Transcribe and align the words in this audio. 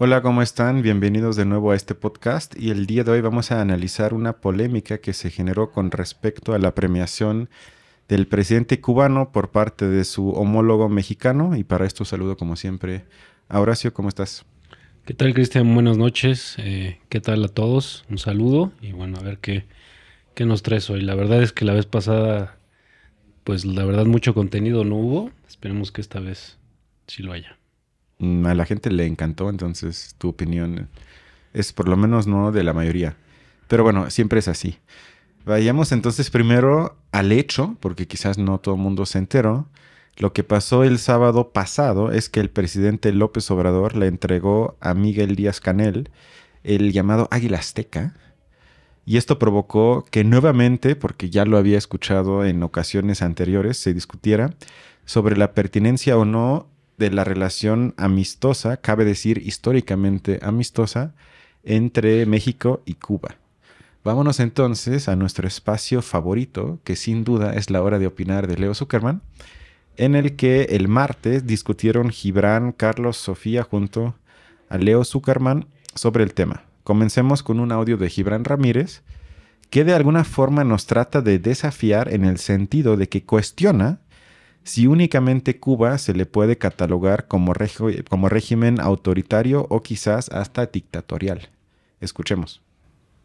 Hola, 0.00 0.22
¿cómo 0.22 0.42
están? 0.42 0.80
Bienvenidos 0.80 1.34
de 1.34 1.44
nuevo 1.44 1.72
a 1.72 1.74
este 1.74 1.96
podcast 1.96 2.54
y 2.56 2.70
el 2.70 2.86
día 2.86 3.02
de 3.02 3.10
hoy 3.10 3.20
vamos 3.20 3.50
a 3.50 3.60
analizar 3.60 4.14
una 4.14 4.34
polémica 4.34 4.98
que 4.98 5.12
se 5.12 5.28
generó 5.28 5.72
con 5.72 5.90
respecto 5.90 6.54
a 6.54 6.60
la 6.60 6.72
premiación 6.72 7.50
del 8.06 8.28
presidente 8.28 8.80
cubano 8.80 9.32
por 9.32 9.50
parte 9.50 9.88
de 9.88 10.04
su 10.04 10.30
homólogo 10.30 10.88
mexicano 10.88 11.56
y 11.56 11.64
para 11.64 11.84
esto 11.84 12.04
saludo 12.04 12.36
como 12.36 12.54
siempre 12.54 13.06
a 13.48 13.58
Horacio, 13.58 13.92
¿cómo 13.92 14.08
estás? 14.08 14.44
¿Qué 15.04 15.14
tal 15.14 15.34
Cristian? 15.34 15.74
Buenas 15.74 15.98
noches, 15.98 16.54
eh, 16.58 17.00
¿qué 17.08 17.20
tal 17.20 17.44
a 17.44 17.48
todos? 17.48 18.04
Un 18.08 18.18
saludo 18.18 18.70
y 18.80 18.92
bueno, 18.92 19.18
a 19.18 19.22
ver 19.24 19.38
qué, 19.38 19.64
qué 20.36 20.46
nos 20.46 20.62
traes 20.62 20.88
hoy. 20.90 21.00
La 21.00 21.16
verdad 21.16 21.42
es 21.42 21.50
que 21.50 21.64
la 21.64 21.72
vez 21.72 21.86
pasada, 21.86 22.56
pues 23.42 23.64
la 23.64 23.84
verdad 23.84 24.06
mucho 24.06 24.32
contenido 24.32 24.84
no 24.84 24.94
hubo, 24.94 25.32
esperemos 25.48 25.90
que 25.90 26.02
esta 26.02 26.20
vez 26.20 26.56
sí 27.08 27.24
lo 27.24 27.32
haya. 27.32 27.58
Mm, 28.18 28.46
a 28.46 28.54
la 28.54 28.64
gente 28.64 28.90
le 28.90 29.06
encantó, 29.06 29.48
entonces 29.50 30.14
tu 30.18 30.28
opinión 30.28 30.88
es 31.52 31.72
por 31.72 31.88
lo 31.88 31.96
menos 31.96 32.26
no 32.26 32.52
de 32.52 32.64
la 32.64 32.72
mayoría. 32.72 33.16
Pero 33.68 33.82
bueno, 33.84 34.10
siempre 34.10 34.40
es 34.40 34.48
así. 34.48 34.78
Vayamos 35.44 35.92
entonces 35.92 36.30
primero 36.30 36.96
al 37.12 37.32
hecho, 37.32 37.76
porque 37.80 38.06
quizás 38.06 38.38
no 38.38 38.58
todo 38.58 38.74
el 38.74 38.80
mundo 38.80 39.06
se 39.06 39.18
enteró. 39.18 39.66
Lo 40.16 40.32
que 40.32 40.44
pasó 40.44 40.84
el 40.84 40.98
sábado 40.98 41.52
pasado 41.52 42.10
es 42.10 42.28
que 42.28 42.40
el 42.40 42.50
presidente 42.50 43.12
López 43.12 43.50
Obrador 43.50 43.96
le 43.96 44.08
entregó 44.08 44.76
a 44.80 44.94
Miguel 44.94 45.36
Díaz 45.36 45.60
Canel 45.60 46.10
el 46.64 46.92
llamado 46.92 47.28
Águila 47.30 47.58
Azteca. 47.58 48.14
Y 49.06 49.16
esto 49.16 49.38
provocó 49.38 50.04
que 50.10 50.24
nuevamente, 50.24 50.96
porque 50.96 51.30
ya 51.30 51.44
lo 51.44 51.56
había 51.56 51.78
escuchado 51.78 52.44
en 52.44 52.62
ocasiones 52.62 53.22
anteriores, 53.22 53.78
se 53.78 53.94
discutiera 53.94 54.54
sobre 55.06 55.36
la 55.36 55.54
pertinencia 55.54 56.18
o 56.18 56.24
no 56.24 56.68
de 56.98 57.10
la 57.10 57.24
relación 57.24 57.94
amistosa, 57.96 58.78
cabe 58.78 59.04
decir 59.04 59.38
históricamente 59.38 60.40
amistosa, 60.42 61.14
entre 61.64 62.26
México 62.26 62.82
y 62.84 62.94
Cuba. 62.94 63.36
Vámonos 64.04 64.40
entonces 64.40 65.08
a 65.08 65.16
nuestro 65.16 65.46
espacio 65.46 66.02
favorito, 66.02 66.80
que 66.84 66.96
sin 66.96 67.24
duda 67.24 67.54
es 67.54 67.70
la 67.70 67.82
hora 67.82 67.98
de 67.98 68.06
opinar 68.06 68.46
de 68.46 68.56
Leo 68.56 68.74
Zuckerman, 68.74 69.22
en 69.96 70.14
el 70.14 70.36
que 70.36 70.62
el 70.70 70.88
martes 70.88 71.46
discutieron 71.46 72.10
Gibran, 72.10 72.72
Carlos, 72.72 73.16
Sofía 73.16 73.64
junto 73.64 74.14
a 74.68 74.78
Leo 74.78 75.04
Zuckerman 75.04 75.66
sobre 75.94 76.24
el 76.24 76.34
tema. 76.34 76.64
Comencemos 76.84 77.42
con 77.42 77.60
un 77.60 77.72
audio 77.72 77.96
de 77.96 78.08
Gibran 78.08 78.44
Ramírez, 78.44 79.02
que 79.70 79.84
de 79.84 79.94
alguna 79.94 80.24
forma 80.24 80.64
nos 80.64 80.86
trata 80.86 81.20
de 81.20 81.38
desafiar 81.38 82.12
en 82.12 82.24
el 82.24 82.38
sentido 82.38 82.96
de 82.96 83.08
que 83.08 83.24
cuestiona 83.24 84.00
si 84.68 84.86
únicamente 84.86 85.58
Cuba 85.58 85.96
se 85.96 86.12
le 86.12 86.26
puede 86.26 86.58
catalogar 86.58 87.26
como, 87.26 87.54
como 88.10 88.28
régimen 88.28 88.80
autoritario 88.80 89.66
o 89.70 89.80
quizás 89.80 90.28
hasta 90.28 90.66
dictatorial. 90.66 91.48
Escuchemos. 92.02 92.60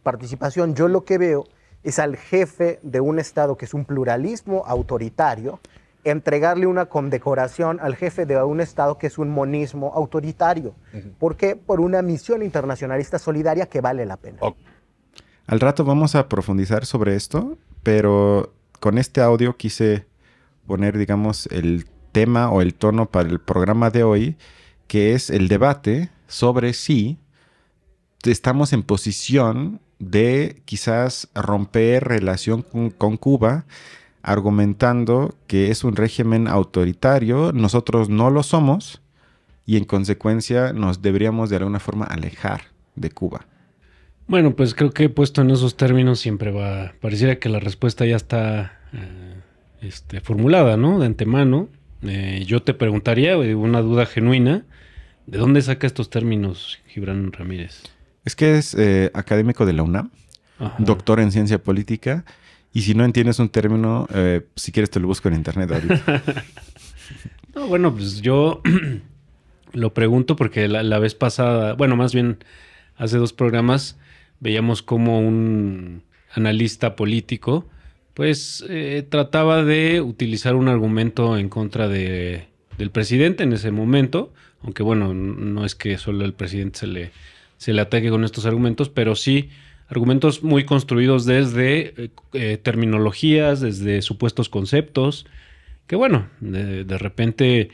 Participación, 0.04 0.74
yo 0.74 0.88
lo 0.88 1.04
que 1.04 1.18
veo 1.18 1.44
es 1.84 2.00
al 2.00 2.16
jefe 2.16 2.80
de 2.82 3.02
un 3.02 3.20
Estado 3.20 3.58
que 3.58 3.66
es 3.66 3.74
un 3.74 3.84
pluralismo 3.84 4.64
autoritario, 4.66 5.60
entregarle 6.06 6.66
una 6.66 6.86
condecoración 6.86 7.78
al 7.82 7.98
jefe 7.98 8.26
de 8.26 8.42
un 8.42 8.62
Estado 8.62 8.98
que 8.98 9.08
es 9.08 9.18
un 9.18 9.30
monismo 9.30 9.92
autoritario. 9.94 10.74
¿Por 11.20 11.36
qué? 11.36 11.58
Por 11.58 11.82
una 11.82 12.02
misión 12.02 12.42
internacionalista 12.42 13.20
solidaria 13.20 13.66
que 13.66 13.82
vale 13.82 14.06
la 14.06 14.16
pena. 14.16 14.40
Al 15.48 15.60
rato 15.60 15.84
vamos 15.84 16.16
a 16.16 16.30
profundizar 16.30 16.86
sobre 16.86 17.18
esto, 17.18 17.58
pero 17.84 18.54
con 18.80 18.98
este 18.98 19.20
audio 19.20 19.58
quise 19.58 20.06
poner, 20.66 20.98
digamos, 20.98 21.48
el 21.48 21.86
tema 22.12 22.50
o 22.50 22.62
el 22.62 22.74
tono 22.74 23.08
para 23.08 23.30
el 23.30 23.40
programa 23.40 23.90
de 23.90 24.04
hoy, 24.04 24.38
que 24.88 25.14
es 25.14 25.30
el 25.30 25.48
debate 25.48 26.10
sobre 26.28 26.74
si 26.74 27.18
estamos 28.24 28.74
en 28.74 28.84
posición 28.84 29.82
de 30.00 30.62
quizás 30.66 31.30
romper 31.34 32.04
relación 32.06 32.62
con, 32.62 33.18
Cuba, 33.18 33.66
argumentando 34.22 35.36
que 35.48 35.72
es 35.72 35.84
un 35.84 35.96
régimen 35.96 36.48
autoritario, 36.48 37.52
nosotros 37.54 38.10
no 38.10 38.30
lo 38.30 38.44
somos 38.44 39.02
y 39.66 39.78
en 39.78 39.86
consecuencia 39.86 40.74
nos 40.74 41.02
deberíamos 41.02 41.50
de 41.50 41.58
alguna 41.58 41.80
forma 41.80 42.06
alejar 42.06 42.62
de 42.96 43.10
Cuba. 43.12 43.46
Bueno, 44.28 44.56
pues 44.56 44.74
creo 44.74 44.92
que 44.92 45.10
puesto 45.10 45.42
en 45.42 45.52
esos 45.52 45.76
términos 45.76 46.20
siempre 46.20 46.52
va, 46.52 46.94
pareciera 47.02 47.40
que 47.40 47.50
la 47.50 47.60
respuesta 47.60 48.06
ya 48.06 48.16
está 48.16 48.80
eh, 48.94 49.42
este, 49.84 50.22
formulada, 50.22 50.78
¿no? 50.78 51.00
De 51.00 51.06
antemano. 51.06 51.70
Eh, 52.04 52.44
yo 52.46 52.62
te 52.62 52.74
preguntaría, 52.74 53.38
una 53.38 53.82
duda 53.82 54.06
genuina, 54.06 54.66
¿de 55.26 55.38
dónde 55.38 55.62
saca 55.62 55.88
estos 55.88 56.10
términos 56.10 56.80
Gibran 56.88 57.32
Ramírez? 57.32 57.84
Es 58.26 58.36
que 58.36 58.58
es 58.58 58.74
eh, 58.76 59.12
académico 59.14 59.66
de 59.66 59.74
la 59.74 59.84
UNAM, 59.84 60.10
doctor 60.80 61.20
en 61.20 61.32
ciencia 61.32 61.62
política, 61.62 62.26
y 62.74 62.82
si 62.82 62.94
no 62.94 63.06
entiendes 63.06 63.40
un 63.40 63.50
término, 63.50 64.08
eh, 64.14 64.46
si 64.56 64.72
quieres 64.72 64.90
te 64.90 65.00
lo 65.00 65.08
busco 65.08 65.28
en 65.28 65.36
internet 65.36 65.72
ahorita. 65.72 66.24
no, 67.56 67.68
bueno, 67.68 67.94
pues 67.94 68.22
yo 68.22 68.62
lo 69.74 69.94
pregunto 69.94 70.36
porque 70.36 70.68
la, 70.68 70.84
la, 70.84 71.00
vez 71.00 71.16
pasada, 71.16 71.74
bueno, 71.74 71.96
más 71.96 72.14
bien 72.14 72.40
hace 72.98 73.18
dos 73.18 73.34
programas, 73.34 73.98
veíamos 74.40 74.82
como 74.82 75.20
un 75.20 76.04
analista 76.34 76.96
político 76.96 77.68
pues 78.14 78.64
eh, 78.70 79.06
trataba 79.10 79.64
de 79.64 80.02
utilizar 80.02 80.56
un 80.56 80.68
argumento 80.68 81.38
en 81.38 81.50
contra 81.50 81.88
de, 81.88 82.48
del 82.78 82.92
presidente 82.92 83.44
en 83.44 83.54
ese 83.54 83.72
momento, 83.72 84.34
aunque 84.62 84.84
bueno, 84.84 85.14
no 85.14 85.66
es 85.66 85.76
que 85.76 85.98
solo 85.98 86.24
el 86.26 86.34
presidente 86.34 86.80
se 86.80 86.88
le, 86.88 87.12
se 87.58 87.74
le 87.74 87.82
ataque 87.82 88.10
con 88.10 88.24
estos 88.24 88.46
argumentos, 88.46 88.90
pero 88.90 89.16
sí 89.16 89.50
argumentos 89.88 90.44
muy 90.44 90.64
construidos 90.64 91.26
desde 91.26 91.94
eh, 91.98 92.10
eh, 92.34 92.58
terminologías, 92.58 93.62
desde 93.62 94.02
supuestos 94.02 94.50
conceptos, 94.50 95.26
que 95.88 95.96
bueno, 95.96 96.30
de, 96.40 96.98
repente 96.98 97.70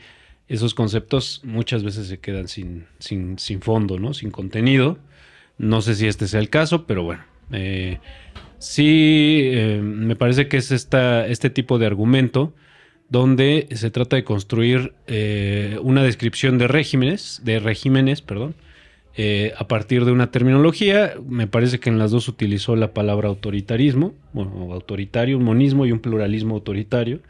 esos 0.48 0.74
conceptos 0.74 1.40
muchas 1.44 1.84
veces 1.84 2.08
se 2.08 2.18
quedan 2.18 2.48
sin, 2.48 2.86
sin, 2.98 3.38
sin, 3.38 3.62
fondo, 3.62 4.00
¿no? 4.00 4.14
Sin 4.14 4.32
contenido. 4.32 4.98
No 5.58 5.80
sé 5.80 5.94
si 5.94 6.08
este 6.08 6.26
sea 6.26 6.40
el 6.40 6.50
caso, 6.50 6.86
pero 6.86 7.04
bueno. 7.04 7.22
Sí, 8.60 9.40
eh, 9.54 9.80
me 9.82 10.16
parece 10.16 10.46
que 10.46 10.58
es 10.58 10.70
esta, 10.70 11.26
este 11.26 11.48
tipo 11.48 11.78
de 11.78 11.86
argumento 11.86 12.52
donde 13.08 13.66
se 13.72 13.90
trata 13.90 14.16
de 14.16 14.22
construir 14.22 14.92
eh, 15.06 15.78
una 15.82 16.02
descripción 16.02 16.58
de 16.58 16.68
regímenes, 16.68 17.40
de 17.42 17.58
regímenes, 17.58 18.20
perdón, 18.20 18.54
eh, 19.16 19.54
a 19.56 19.66
partir 19.66 20.04
de 20.04 20.12
una 20.12 20.30
terminología. 20.30 21.14
Me 21.26 21.46
parece 21.46 21.80
que 21.80 21.88
en 21.88 21.98
las 21.98 22.10
dos 22.10 22.28
utilizó 22.28 22.76
la 22.76 22.92
palabra 22.92 23.28
autoritarismo, 23.28 24.14
bueno, 24.34 24.74
autoritario, 24.74 25.38
un 25.38 25.44
monismo 25.44 25.86
y 25.86 25.92
un 25.92 26.00
pluralismo 26.00 26.54
autoritario. 26.54 27.20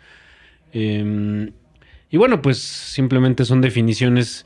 Y 0.73 2.17
bueno, 2.17 2.43
pues 2.43 2.59
simplemente 2.59 3.45
son 3.45 3.61
definiciones 3.61 4.45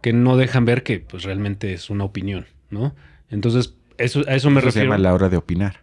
que 0.00 0.12
no 0.12 0.36
dejan 0.36 0.66
ver 0.66 0.84
que 0.84 1.00
pues 1.00 1.24
realmente 1.24 1.72
es 1.72 1.90
una 1.90 2.04
opinión, 2.04 2.46
¿no? 2.70 2.94
Entonces, 3.28 3.74
eso, 3.98 4.22
a 4.28 4.36
eso 4.36 4.50
me 4.50 4.60
refiero. 4.60 4.84
Se 4.84 4.84
llama 4.84 4.98
la 4.98 5.12
hora 5.14 5.28
de 5.28 5.36
opinar. 5.36 5.80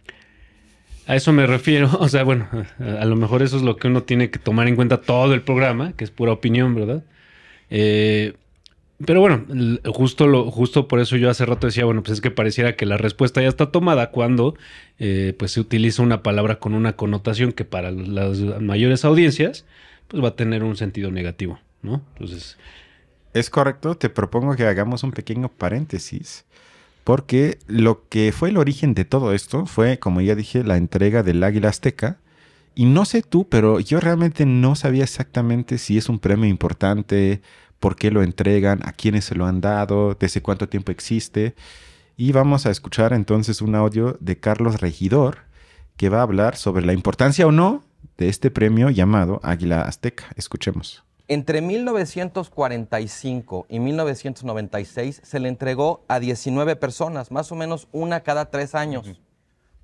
A 1.10 1.16
eso 1.16 1.32
me 1.32 1.44
refiero. 1.44 1.90
O 1.98 2.08
sea, 2.08 2.22
bueno, 2.22 2.48
a, 2.78 3.04
lo 3.04 3.16
mejor 3.16 3.42
eso 3.42 3.56
es 3.56 3.62
lo 3.62 3.76
que 3.76 3.88
uno 3.88 4.04
tiene 4.04 4.30
que 4.30 4.38
tomar 4.38 4.68
en 4.68 4.76
cuenta 4.76 5.00
todo 5.00 5.34
el 5.34 5.42
programa, 5.42 5.92
que 5.94 6.04
es 6.04 6.10
pura 6.12 6.30
opinión, 6.30 6.74
¿verdad? 6.76 7.02
Eh, 7.68 8.34
pero 9.04 9.20
bueno, 9.20 9.44
justo, 9.92 10.28
lo, 10.28 10.50
justo 10.52 10.86
por 10.86 11.00
eso 11.00 11.16
yo 11.16 11.28
hace 11.28 11.46
rato 11.46 11.66
decía, 11.66 11.84
bueno, 11.84 12.02
pues 12.02 12.12
es 12.12 12.20
que 12.20 12.30
pareciera 12.30 12.76
que 12.76 12.86
la 12.86 12.96
respuesta 12.96 13.42
ya 13.42 13.48
está 13.48 13.72
tomada 13.72 14.12
cuando 14.12 14.54
eh, 15.00 15.34
pues 15.36 15.50
se 15.50 15.60
utiliza 15.60 16.02
una 16.02 16.22
palabra 16.22 16.60
con 16.60 16.74
una 16.74 16.92
connotación 16.94 17.52
que 17.52 17.64
para 17.64 17.90
las 17.90 18.38
mayores 18.60 19.04
audiencias 19.04 19.64
pues 20.06 20.22
va 20.22 20.28
a 20.28 20.36
tener 20.36 20.62
un 20.62 20.76
sentido 20.76 21.10
negativo, 21.10 21.58
¿no? 21.82 22.02
Entonces... 22.14 22.56
Es 23.34 23.50
correcto, 23.50 23.96
te 23.96 24.10
propongo 24.10 24.54
que 24.54 24.64
hagamos 24.64 25.02
un 25.02 25.12
pequeño 25.12 25.48
paréntesis 25.48 26.44
porque 27.04 27.58
lo 27.66 28.08
que 28.08 28.32
fue 28.32 28.50
el 28.50 28.56
origen 28.56 28.94
de 28.94 29.04
todo 29.04 29.32
esto 29.32 29.66
fue, 29.66 29.98
como 29.98 30.20
ya 30.20 30.34
dije, 30.34 30.64
la 30.64 30.76
entrega 30.76 31.22
del 31.22 31.42
Águila 31.42 31.68
Azteca. 31.68 32.18
Y 32.74 32.86
no 32.86 33.04
sé 33.04 33.22
tú, 33.22 33.48
pero 33.48 33.80
yo 33.80 34.00
realmente 34.00 34.46
no 34.46 34.76
sabía 34.76 35.04
exactamente 35.04 35.78
si 35.78 35.98
es 35.98 36.08
un 36.08 36.18
premio 36.18 36.48
importante, 36.48 37.42
por 37.80 37.96
qué 37.96 38.10
lo 38.10 38.22
entregan, 38.22 38.80
a 38.84 38.92
quiénes 38.92 39.24
se 39.24 39.34
lo 39.34 39.46
han 39.46 39.60
dado, 39.60 40.16
desde 40.18 40.42
cuánto 40.42 40.68
tiempo 40.68 40.92
existe. 40.92 41.54
Y 42.16 42.32
vamos 42.32 42.66
a 42.66 42.70
escuchar 42.70 43.12
entonces 43.12 43.62
un 43.62 43.74
audio 43.74 44.16
de 44.20 44.38
Carlos 44.38 44.80
Regidor, 44.80 45.38
que 45.96 46.10
va 46.10 46.18
a 46.18 46.22
hablar 46.22 46.56
sobre 46.56 46.84
la 46.84 46.92
importancia 46.92 47.46
o 47.46 47.52
no 47.52 47.82
de 48.18 48.28
este 48.28 48.50
premio 48.50 48.90
llamado 48.90 49.40
Águila 49.42 49.82
Azteca. 49.82 50.26
Escuchemos. 50.36 51.09
Entre 51.32 51.60
1945 51.60 53.66
y 53.68 53.78
1996 53.78 55.20
se 55.24 55.38
le 55.38 55.48
entregó 55.48 56.02
a 56.08 56.18
19 56.18 56.74
personas, 56.74 57.30
más 57.30 57.52
o 57.52 57.54
menos 57.54 57.86
una 57.92 58.24
cada 58.24 58.50
tres 58.50 58.74
años. 58.74 59.20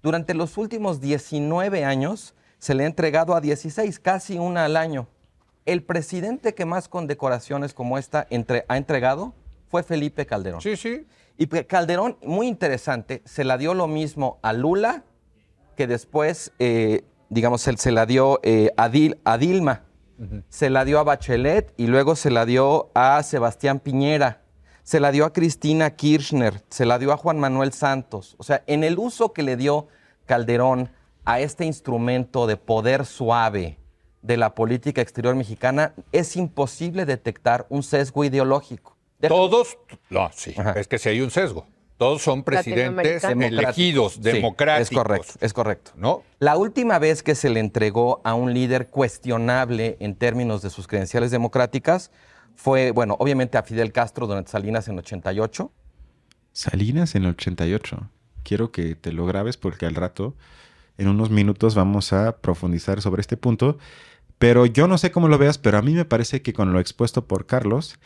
Durante 0.03 0.35
los 0.35 0.59
últimos 0.59 1.01
19 1.01 1.85
años 1.85 2.35
se 2.59 2.75
le 2.75 2.83
ha 2.83 2.87
entregado 2.87 3.37
a 3.37 3.41
16, 3.41 4.01
casi 4.01 4.39
una 4.39 4.65
al 4.65 4.77
año. 4.77 5.07
El 5.67 5.85
presidente 5.85 6.53
que 6.55 6.65
más 6.65 6.89
condecoraciones 6.89 7.75
como 7.75 7.97
esta 7.97 8.27
ha 8.69 8.77
entregado 8.77 9.33
fue 9.69 9.85
Felipe 9.85 10.27
Calderón. 10.27 10.61
Sí, 10.61 10.77
sí. 10.77 11.07
Y 11.39 11.47
Calderón, 11.47 12.17
muy 12.25 12.49
interesante, 12.49 13.23
se 13.25 13.45
la 13.45 13.57
dio 13.57 13.73
lo 13.73 13.87
mismo 13.87 14.41
a 14.43 14.53
Lula 14.53 15.05
que 15.77 15.87
después, 15.87 16.51
eh, 16.59 17.05
digamos, 17.29 17.63
se, 17.63 17.77
se 17.77 17.93
la 17.93 18.05
dio 18.05 18.41
eh, 18.43 18.73
a, 18.77 18.91
Dil- 18.91 19.19
a 19.25 19.39
Dilma, 19.39 19.85
se 20.49 20.71
la 20.71 20.85
dio 20.85 20.99
a 20.99 21.05
Bachelet 21.05 21.75
y 21.77 21.87
luego 21.87 22.17
se 22.17 22.31
la 22.31 22.47
dio 22.47 22.91
a 22.95 23.23
Sebastián 23.23 23.81
Piñera, 23.81 24.43
se 24.83 25.01
la 25.01 25.11
dio 25.11 25.25
a 25.25 25.33
Cristina 25.33 25.91
Kirchner, 25.97 26.63
se 26.71 26.87
la 26.87 26.99
dio 26.99 27.13
a 27.13 27.17
Juan 27.17 27.39
Manuel 27.39 27.73
Santos. 27.73 28.37
O 28.39 28.45
sea, 28.45 28.63
en 28.67 28.85
el 28.85 28.99
uso 28.99 29.33
que 29.33 29.43
le 29.43 29.57
dio 29.57 29.89
Calderón 30.27 30.91
a 31.25 31.41
este 31.41 31.65
instrumento 31.65 32.47
de 32.47 32.57
poder 32.57 33.05
suave 33.05 33.79
de 34.23 34.37
la 34.37 34.55
política 34.55 35.01
exterior 35.01 35.35
mexicana, 35.35 35.93
es 36.13 36.37
imposible 36.37 37.05
detectar 37.05 37.67
un 37.69 37.83
sesgo 37.83 38.25
ideológico. 38.25 38.97
Todos, 39.21 39.79
no, 40.11 40.31
sí, 40.33 40.55
Ajá. 40.57 40.73
es 40.73 40.89
que 40.89 40.99
si 40.99 41.09
hay 41.09 41.21
un 41.21 41.31
sesgo. 41.31 41.67
Todos 41.99 42.21
son 42.23 42.43
presidentes 42.43 43.25
elegidos, 43.25 44.15
Sí, 44.15 44.21
democráticos. 44.21 44.91
Es 44.91 44.97
correcto, 44.97 45.33
es 45.41 45.53
correcto. 45.55 45.91
¿No? 45.97 46.23
La 46.39 46.57
última 46.57 46.99
vez 46.99 47.23
que 47.23 47.35
se 47.35 47.49
le 47.49 47.61
entregó 47.61 48.21
a 48.25 48.35
un 48.35 48.53
líder 48.53 48.89
cuestionable 48.89 49.97
en 50.01 50.15
términos 50.15 50.61
de 50.61 50.69
sus 50.69 50.87
credenciales 50.87 51.31
democráticas 51.31 52.11
fue, 52.55 52.91
bueno, 52.91 53.17
obviamente 53.19 53.57
a 53.57 53.63
Fidel 53.63 53.93
Castro 53.93 54.27
durante 54.27 54.51
Salinas 54.51 54.89
en 54.89 54.99
88. 54.99 55.73
Salinas 56.53 57.15
en 57.15 57.25
el 57.25 57.31
88. 57.31 58.11
Quiero 58.43 58.73
que 58.73 58.95
te 58.95 59.13
lo 59.13 59.27
grabes 59.27 59.57
porque 59.57 59.87
al 59.87 59.95
rato, 59.95 60.35
en 60.99 61.09
unos 61.09 61.31
minutos, 61.31 61.75
vamos 61.75 62.13
a 62.13 62.39
profundizar 62.39 63.01
sobre 63.01 63.21
este 63.21 63.37
punto. 63.37 63.79
Pero 64.39 64.67
yo 64.67 64.87
no 64.87 64.99
sé 64.99 65.11
cómo 65.11 65.29
lo 65.29 65.39
veas, 65.39 65.57
pero 65.57 65.79
a 65.79 65.83
mí 65.83 65.95
me 65.95 66.05
parece 66.05 66.43
que 66.43 66.53
con 66.53 66.73
lo 66.73 66.81
expuesto 66.81 67.27
por 67.27 67.47
Carlos, 67.47 67.99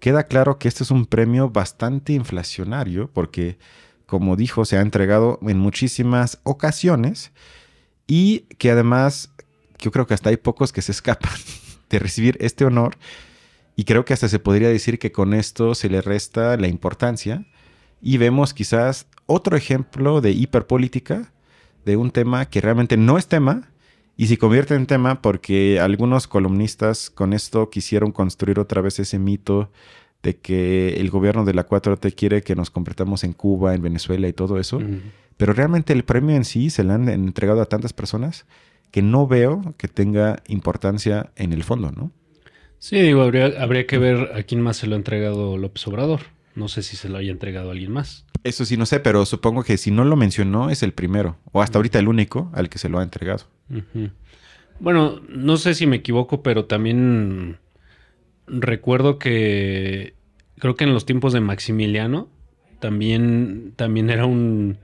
queda 0.00 0.24
claro 0.24 0.58
que 0.58 0.68
este 0.68 0.82
es 0.82 0.90
un 0.90 1.06
premio 1.06 1.50
bastante 1.50 2.12
inflacionario 2.12 3.10
porque, 3.12 3.58
como 4.06 4.36
dijo, 4.36 4.64
se 4.64 4.76
ha 4.76 4.80
entregado 4.80 5.38
en 5.42 5.58
muchísimas 5.58 6.40
ocasiones 6.42 7.32
y 8.06 8.40
que 8.58 8.70
además 8.70 9.30
yo 9.78 9.90
creo 9.90 10.06
que 10.06 10.14
hasta 10.14 10.30
hay 10.30 10.36
pocos 10.36 10.72
que 10.72 10.82
se 10.82 10.92
escapan 10.92 11.32
de 11.90 11.98
recibir 11.98 12.36
este 12.40 12.64
honor 12.64 12.96
y 13.76 13.84
creo 13.84 14.04
que 14.04 14.14
hasta 14.14 14.28
se 14.28 14.38
podría 14.38 14.68
decir 14.68 14.98
que 14.98 15.12
con 15.12 15.34
esto 15.34 15.74
se 15.74 15.90
le 15.90 16.00
resta 16.00 16.56
la 16.56 16.68
importancia 16.68 17.46
y 18.00 18.16
vemos 18.18 18.54
quizás 18.54 19.06
otro 19.26 19.56
ejemplo 19.56 20.20
de 20.20 20.30
hiperpolítica 20.30 21.32
de 21.84 21.96
un 21.96 22.10
tema 22.10 22.46
que 22.46 22.60
realmente 22.60 22.96
no 22.96 23.18
es 23.18 23.26
tema 23.26 23.68
y 24.16 24.26
se 24.28 24.38
convierte 24.38 24.74
en 24.74 24.86
tema 24.86 25.20
porque 25.20 25.78
algunos 25.78 26.26
columnistas 26.26 27.10
con 27.10 27.32
esto 27.32 27.68
quisieron 27.68 28.12
construir 28.12 28.58
otra 28.58 28.80
vez 28.80 28.98
ese 28.98 29.18
mito 29.18 29.70
de 30.22 30.36
que 30.36 30.94
el 30.94 31.10
gobierno 31.10 31.44
de 31.44 31.54
la 31.54 31.68
4T 31.68 32.14
quiere 32.14 32.42
que 32.42 32.56
nos 32.56 32.70
convirtamos 32.70 33.24
en 33.24 33.32
Cuba, 33.32 33.74
en 33.74 33.82
Venezuela 33.82 34.26
y 34.26 34.32
todo 34.32 34.58
eso. 34.58 34.80
Pero 35.36 35.52
realmente 35.52 35.92
el 35.92 36.04
premio 36.04 36.34
en 36.34 36.44
sí 36.44 36.70
se 36.70 36.82
le 36.82 36.94
han 36.94 37.08
entregado 37.08 37.60
a 37.60 37.66
tantas 37.66 37.92
personas 37.92 38.46
que 38.90 39.02
no 39.02 39.26
veo 39.26 39.74
que 39.76 39.88
tenga 39.88 40.42
importancia 40.48 41.30
en 41.36 41.52
el 41.52 41.62
fondo, 41.62 41.92
¿no? 41.92 42.10
Sí, 42.78 43.00
digo, 43.00 43.22
habría, 43.22 43.46
habría 43.60 43.86
que 43.86 43.98
ver 43.98 44.32
a 44.34 44.42
quién 44.42 44.60
más 44.62 44.78
se 44.78 44.86
lo 44.86 44.94
ha 44.94 44.98
entregado 44.98 45.58
López 45.58 45.86
Obrador. 45.86 46.20
No 46.54 46.68
sé 46.68 46.82
si 46.82 46.96
se 46.96 47.10
lo 47.10 47.18
haya 47.18 47.30
entregado 47.30 47.68
a 47.68 47.72
alguien 47.72 47.92
más. 47.92 48.24
Eso 48.42 48.64
sí, 48.64 48.78
no 48.78 48.86
sé, 48.86 49.00
pero 49.00 49.26
supongo 49.26 49.62
que 49.62 49.76
si 49.76 49.90
no 49.90 50.04
lo 50.04 50.16
mencionó 50.16 50.70
es 50.70 50.82
el 50.82 50.92
primero, 50.92 51.36
o 51.52 51.60
hasta 51.60 51.78
ahorita 51.78 51.98
el 51.98 52.08
único 52.08 52.50
al 52.54 52.70
que 52.70 52.78
se 52.78 52.88
lo 52.88 52.98
ha 52.98 53.02
entregado. 53.02 53.44
Bueno, 54.78 55.20
no 55.28 55.56
sé 55.56 55.74
si 55.74 55.86
me 55.86 55.96
equivoco, 55.96 56.42
pero 56.42 56.66
también 56.66 57.58
recuerdo 58.46 59.18
que 59.18 60.14
creo 60.58 60.76
que 60.76 60.84
en 60.84 60.94
los 60.94 61.06
tiempos 61.06 61.32
de 61.32 61.40
Maximiliano 61.40 62.28
también, 62.78 63.72
también 63.76 64.10
era 64.10 64.26
un 64.26 64.78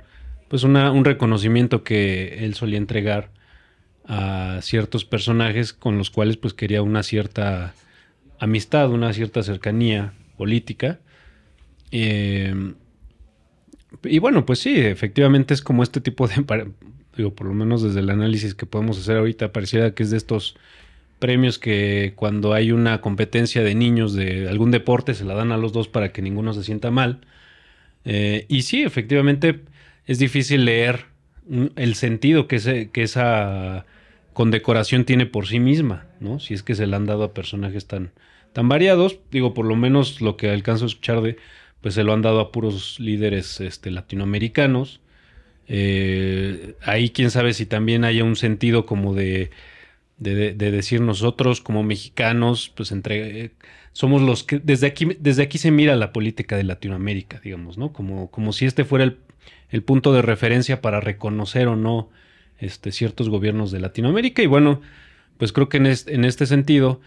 pues 0.49 0.65
un 0.65 1.05
reconocimiento 1.05 1.83
que 1.83 2.45
él 2.45 2.53
solía 2.53 2.77
entregar 2.77 3.31
a 4.05 4.59
ciertos 4.61 5.07
personajes 5.07 5.73
con 5.73 5.97
los 5.97 6.11
cuales 6.11 6.37
pues 6.37 6.53
quería 6.53 6.83
una 6.83 7.03
cierta 7.03 7.73
amistad, 8.39 8.91
una 8.91 9.15
cierta 9.15 9.43
cercanía 9.43 10.13
política. 10.37 11.01
Eh, 11.91 12.75
y 14.05 14.19
bueno, 14.19 14.45
pues 14.45 14.59
sí, 14.59 14.79
efectivamente 14.79 15.55
es 15.55 15.63
como 15.63 15.83
este 15.83 16.03
tipo 16.03 16.29
de, 16.29 16.35
digo, 17.17 17.35
por 17.35 17.47
lo 17.47 17.55
menos 17.55 17.83
desde 17.83 18.01
el 18.01 18.11
análisis 18.11 18.55
que 18.55 18.67
podemos 18.67 18.99
hacer 18.99 19.17
ahorita, 19.17 19.53
pareciera 19.53 19.95
que 19.95 20.03
es 20.03 20.11
de 20.11 20.17
estos 20.17 20.57
premios 21.19 21.59
que 21.59 22.15
cuando 22.17 22.53
hay 22.53 22.73
una 22.73 23.01
competencia 23.01 23.63
de 23.63 23.75
niños 23.75 24.15
de 24.15 24.49
algún 24.49 24.71
deporte 24.71 25.15
se 25.15 25.25
la 25.25 25.35
dan 25.35 25.53
a 25.53 25.57
los 25.57 25.73
dos 25.73 25.89
para 25.89 26.13
que 26.13 26.23
ninguno 26.23 26.53
se 26.53 26.65
sienta 26.65 26.91
mal. 26.91 27.21
Eh, 28.05 28.47
y 28.49 28.63
sí, 28.63 28.83
efectivamente 28.83 29.61
es 30.07 30.19
difícil 30.19 30.65
leer 30.65 31.07
el 31.77 31.95
sentido 31.95 32.49
que, 32.49 32.57
ese- 32.57 32.91
que 32.91 33.03
esa 33.03 33.87
condecoración 34.33 35.05
tiene 35.05 35.27
por 35.27 35.47
sí 35.47 35.61
misma, 35.61 36.07
¿no? 36.19 36.41
Si 36.41 36.55
es 36.55 36.63
que 36.63 36.75
se 36.75 36.87
la 36.87 36.97
han 36.97 37.07
dado 37.07 37.25
a 37.25 37.35
personajes 37.35 37.87
tan, 37.87 38.11
tan 38.53 38.69
variados, 38.69 39.19
digo, 39.31 39.55
por 39.55 39.67
lo 39.67 39.77
menos 39.77 40.21
lo 40.21 40.37
que 40.37 40.51
alcanzo 40.51 40.85
a 40.85 40.89
escuchar 40.89 41.21
de, 41.21 41.37
pues 41.81 41.95
se 41.95 42.03
lo 42.05 42.13
han 42.13 42.23
dado 42.23 42.41
a 42.41 42.51
puros 42.51 42.99
líderes 42.99 43.61
este, 43.61 43.91
latinoamericanos. 43.91 45.01
Eh, 45.69 46.75
ahí 46.83 47.11
quién 47.11 47.31
sabe 47.31 47.55
si 47.55 47.67
también 47.67 48.05
haya 48.05 48.25
un 48.25 48.37
sentido 48.37 48.87
como 48.87 49.15
de, 49.15 49.51
de, 50.19 50.35
de- 50.35 50.55
de 50.55 50.71
decir 50.71 51.01
nosotros 51.01 51.61
como 51.61 51.83
mexicanos, 51.83 52.73
pues 52.77 52.93
entre, 52.93 53.53
somos 53.93 54.23
los 54.23 54.45
que 54.45 54.59
desde 54.61 54.87
aquí, 54.87 55.09
desde 55.21 55.43
aquí 55.43 55.59
se 55.59 55.71
mira 55.71 55.97
la 55.97 56.13
política 56.13 56.57
de 56.57 56.65
Latinoamérica, 56.65 57.41
digamos, 57.43 57.79
¿no? 57.79 57.93
Como, 57.93 58.31
como 58.31 58.53
si 58.53 58.67
este 58.67 58.85
fuera 58.85 59.05
el, 59.05 59.83
punto 59.85 60.13
de 60.13 60.23
referencia 60.23 60.81
para 60.81 61.01
reconocer 61.01 61.69
o 61.69 61.77
no 61.77 62.11
este, 62.59 62.93
ciertos 62.93 63.29
gobiernos 63.29 63.71
de 63.73 63.81
Latinoamérica. 63.81 64.43
Y 64.43 64.47
bueno, 64.47 64.81
pues 65.39 65.53
creo 65.53 65.69
que 65.69 65.79
en 65.79 66.25
este 66.25 66.47
sentido 66.47 67.01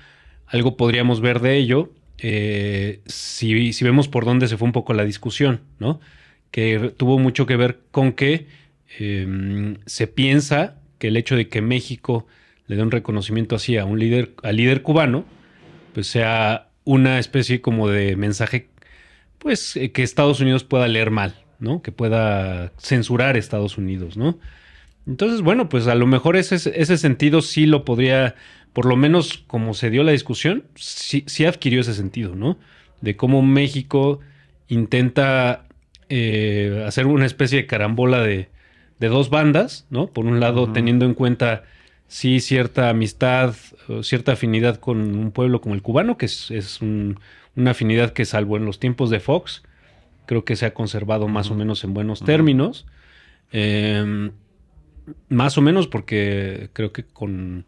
algo 0.47 0.77
podríamos 0.77 1.21
ver 1.21 1.39
de 1.41 1.57
ello 1.57 1.91
eh, 2.17 3.01
si, 3.05 3.73
si 3.73 3.83
vemos 3.85 4.07
por 4.07 4.25
dónde 4.25 4.47
se 4.47 4.57
fue 4.57 4.65
un 4.67 4.71
poco 4.71 4.93
la 4.93 5.03
discusión, 5.05 5.61
¿no? 5.79 5.99
Que 6.51 6.93
tuvo 6.95 7.19
mucho 7.19 7.45
que 7.45 7.57
ver 7.57 7.79
con 7.91 8.13
que 8.13 8.47
eh, 8.99 9.77
se 9.85 10.07
piensa 10.07 10.75
que 10.99 11.09
el 11.09 11.17
hecho 11.17 11.35
de 11.35 11.49
que 11.49 11.61
México 11.61 12.27
le 12.67 12.75
dé 12.75 12.81
un 12.81 12.91
reconocimiento 12.91 13.55
así 13.55 13.77
a 13.77 13.85
un 13.85 13.99
líder, 13.99 14.33
al 14.43 14.57
líder 14.57 14.81
cubano, 14.81 15.25
pues 15.93 16.07
sea 16.07 16.69
una 16.83 17.19
especie 17.19 17.61
como 17.61 17.89
de 17.89 18.15
mensaje, 18.15 18.69
pues 19.39 19.75
eh, 19.75 19.91
que 19.91 20.03
Estados 20.03 20.39
Unidos 20.39 20.63
pueda 20.63 20.87
leer 20.87 21.11
mal, 21.11 21.35
¿no? 21.59 21.81
Que 21.81 21.91
pueda 21.91 22.71
censurar 22.77 23.35
a 23.35 23.39
Estados 23.39 23.77
Unidos, 23.77 24.17
¿no? 24.17 24.39
Entonces, 25.07 25.41
bueno, 25.41 25.69
pues 25.69 25.87
a 25.87 25.95
lo 25.95 26.07
mejor 26.07 26.35
ese, 26.35 26.55
ese 26.55 26.97
sentido 26.97 27.41
sí 27.41 27.65
lo 27.65 27.85
podría, 27.85 28.35
por 28.73 28.85
lo 28.85 28.95
menos 28.95 29.43
como 29.45 29.73
se 29.73 29.89
dio 29.89 30.03
la 30.03 30.11
discusión, 30.11 30.63
sí, 30.75 31.23
sí 31.27 31.45
adquirió 31.45 31.81
ese 31.81 31.93
sentido, 31.93 32.35
¿no? 32.35 32.57
De 33.01 33.15
cómo 33.15 33.43
México 33.43 34.19
intenta 34.67 35.64
eh, 36.17 36.83
hacer 36.87 37.07
una 37.07 37.25
especie 37.25 37.57
de 37.59 37.67
carambola 37.67 38.21
de, 38.21 38.47
de 38.99 39.07
dos 39.09 39.29
bandas, 39.29 39.85
¿no? 39.89 40.07
Por 40.07 40.25
un 40.25 40.39
lado, 40.39 40.71
teniendo 40.73 41.05
en 41.05 41.13
cuenta 41.13 41.63
sí 42.07 42.39
cierta 42.39 42.89
amistad, 42.89 43.55
cierta 44.01 44.33
afinidad 44.33 44.77
con 44.79 44.99
un 45.17 45.31
pueblo 45.31 45.59
como 45.59 45.75
el 45.75 45.81
cubano, 45.81 46.17
que 46.17 46.27
es, 46.27 46.51
es 46.51 46.81
un- 46.81 47.19
una 47.55 47.71
afinidad 47.71 48.11
que 48.13 48.25
salvo 48.25 48.57
en 48.57 48.65
los 48.65 48.79
tiempos 48.79 49.09
de 49.09 49.19
Fox, 49.19 49.63
creo 50.25 50.43
que 50.45 50.55
se 50.55 50.65
ha 50.65 50.73
conservado 50.73 51.27
más 51.27 51.49
o 51.51 51.55
menos 51.55 51.83
en 51.83 51.93
buenos 51.93 52.19
términos. 52.25 52.85
Eh, 53.51 54.31
más 55.29 55.57
o 55.57 55.61
menos 55.61 55.87
porque 55.87 56.69
creo 56.73 56.91
que 56.91 57.03
con, 57.03 57.65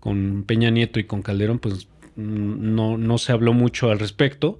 con 0.00 0.44
Peña 0.44 0.70
Nieto 0.70 1.00
y 1.00 1.04
con 1.04 1.22
Calderón 1.22 1.58
pues 1.58 1.88
mm, 2.16 2.74
no, 2.74 2.96
no 2.96 3.18
se 3.18 3.32
habló 3.32 3.52
mucho 3.52 3.90
al 3.90 3.98
respecto. 3.98 4.58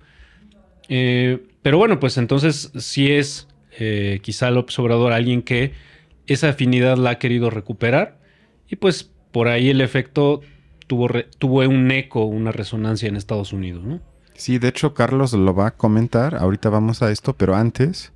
Eh, 0.88 1.42
pero 1.66 1.78
bueno, 1.78 1.98
pues 1.98 2.16
entonces 2.16 2.70
sí 2.78 3.10
es 3.10 3.48
eh, 3.80 4.20
quizá 4.22 4.52
López 4.52 4.78
Obrador 4.78 5.12
alguien 5.12 5.42
que 5.42 5.72
esa 6.28 6.50
afinidad 6.50 6.96
la 6.96 7.10
ha 7.10 7.18
querido 7.18 7.50
recuperar 7.50 8.20
y 8.68 8.76
pues 8.76 9.10
por 9.32 9.48
ahí 9.48 9.70
el 9.70 9.80
efecto 9.80 10.42
tuvo, 10.86 11.08
tuvo 11.40 11.62
un 11.68 11.90
eco, 11.90 12.24
una 12.24 12.52
resonancia 12.52 13.08
en 13.08 13.16
Estados 13.16 13.52
Unidos, 13.52 13.82
¿no? 13.82 14.00
Sí, 14.34 14.58
de 14.58 14.68
hecho 14.68 14.94
Carlos 14.94 15.32
lo 15.32 15.56
va 15.56 15.66
a 15.66 15.76
comentar, 15.76 16.36
ahorita 16.36 16.68
vamos 16.70 17.02
a 17.02 17.10
esto, 17.10 17.32
pero 17.36 17.56
antes, 17.56 18.12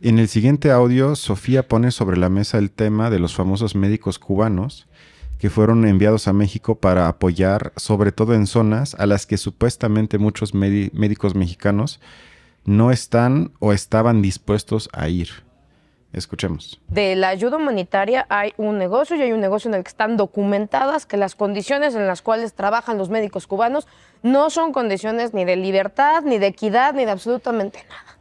en 0.00 0.18
el 0.18 0.28
siguiente 0.28 0.70
audio, 0.70 1.16
Sofía 1.16 1.68
pone 1.68 1.90
sobre 1.90 2.16
la 2.16 2.30
mesa 2.30 2.56
el 2.56 2.70
tema 2.70 3.10
de 3.10 3.18
los 3.18 3.34
famosos 3.34 3.74
médicos 3.74 4.18
cubanos 4.18 4.86
que 5.38 5.50
fueron 5.50 5.86
enviados 5.86 6.28
a 6.28 6.32
México 6.32 6.76
para 6.76 7.08
apoyar, 7.08 7.74
sobre 7.76 8.10
todo 8.10 8.32
en 8.32 8.46
zonas 8.46 8.94
a 8.94 9.04
las 9.04 9.26
que 9.26 9.36
supuestamente 9.36 10.16
muchos 10.16 10.54
médicos 10.54 11.34
mexicanos 11.34 12.00
no 12.66 12.90
están 12.90 13.52
o 13.58 13.72
estaban 13.72 14.20
dispuestos 14.20 14.88
a 14.92 15.08
ir. 15.08 15.28
Escuchemos. 16.12 16.80
De 16.88 17.14
la 17.14 17.28
ayuda 17.28 17.56
humanitaria 17.56 18.26
hay 18.30 18.52
un 18.56 18.78
negocio 18.78 19.16
y 19.16 19.22
hay 19.22 19.32
un 19.32 19.40
negocio 19.40 19.68
en 19.68 19.74
el 19.74 19.82
que 19.82 19.88
están 19.88 20.16
documentadas 20.16 21.04
que 21.04 21.16
las 21.16 21.34
condiciones 21.34 21.94
en 21.94 22.06
las 22.06 22.22
cuales 22.22 22.54
trabajan 22.54 22.96
los 22.96 23.10
médicos 23.10 23.46
cubanos 23.46 23.86
no 24.22 24.48
son 24.50 24.72
condiciones 24.72 25.34
ni 25.34 25.44
de 25.44 25.56
libertad, 25.56 26.22
ni 26.22 26.38
de 26.38 26.46
equidad, 26.46 26.94
ni 26.94 27.04
de 27.04 27.10
absolutamente 27.10 27.80
nada. 27.88 28.18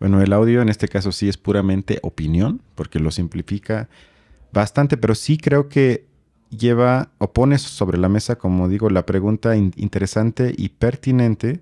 Bueno, 0.00 0.20
el 0.22 0.32
audio 0.32 0.60
en 0.62 0.70
este 0.70 0.88
caso 0.88 1.12
sí 1.12 1.28
es 1.28 1.36
puramente 1.36 2.00
opinión, 2.02 2.62
porque 2.74 2.98
lo 2.98 3.10
simplifica 3.10 3.88
bastante, 4.52 4.96
pero 4.96 5.14
sí 5.14 5.36
creo 5.38 5.68
que 5.68 6.06
lleva 6.48 7.10
o 7.18 7.32
pone 7.32 7.58
sobre 7.58 7.96
la 7.98 8.08
mesa, 8.08 8.36
como 8.36 8.66
digo, 8.68 8.90
la 8.90 9.06
pregunta 9.06 9.54
in- 9.56 9.72
interesante 9.76 10.52
y 10.56 10.70
pertinente, 10.70 11.60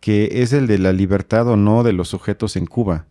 que 0.00 0.42
es 0.42 0.52
el 0.52 0.66
de 0.66 0.78
la 0.78 0.92
libertad 0.92 1.48
o 1.48 1.56
no 1.56 1.82
de 1.82 1.92
los 1.92 2.08
sujetos 2.08 2.56
en 2.56 2.66
Cuba. 2.66 3.06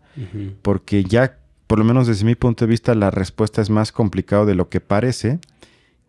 Porque 0.64 1.04
ya, 1.04 1.38
por 1.68 1.78
lo 1.78 1.86
menos 1.86 2.08
desde 2.08 2.26
mi 2.26 2.36
punto 2.36 2.66
de 2.66 2.70
vista, 2.70 2.96
la 2.96 3.12
respuesta 3.12 3.62
es 3.62 3.70
más 3.70 3.92
complicado 3.92 4.46
de 4.46 4.56
lo 4.56 4.70
que 4.70 4.80
parece. 4.80 5.40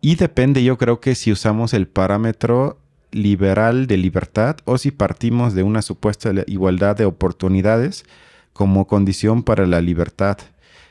Y 0.01 0.15
depende, 0.15 0.63
yo 0.63 0.77
creo 0.77 0.99
que 0.99 1.13
si 1.13 1.31
usamos 1.31 1.73
el 1.73 1.87
parámetro 1.87 2.79
liberal 3.11 3.87
de 3.87 3.97
libertad 3.97 4.57
o 4.65 4.77
si 4.77 4.91
partimos 4.91 5.53
de 5.53 5.63
una 5.63 5.81
supuesta 5.81 6.31
igualdad 6.47 6.95
de 6.95 7.05
oportunidades 7.05 8.05
como 8.53 8.87
condición 8.87 9.43
para 9.43 9.65
la 9.65 9.81
libertad. 9.81 10.37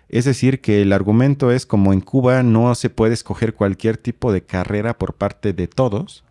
Es 0.09 0.25
decir, 0.25 0.61
que 0.61 0.83
el 0.83 0.93
argumento 0.93 1.51
es 1.53 1.67
como 1.67 1.93
en 1.93 2.01
Cuba 2.01 2.43
no 2.43 2.75
se 2.75 2.89
puede 2.89 3.15
escoger 3.15 3.55
cualquier 3.55 3.99
tipo 3.99 4.33
de 4.33 4.43
carrera 4.43 4.97
por 4.97 5.15
parte 5.15 5.53
de 5.53 5.69
todos. 5.69 6.25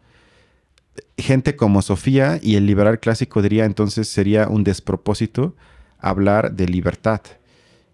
Gente 1.18 1.56
como 1.56 1.82
Sofía 1.82 2.40
y 2.42 2.56
el 2.56 2.66
liberal 2.66 3.00
clásico 3.00 3.42
diría 3.42 3.66
entonces 3.66 4.08
sería 4.08 4.48
un 4.48 4.64
despropósito 4.64 5.56
hablar 6.00 6.54
de 6.54 6.68
libertad. 6.68 7.22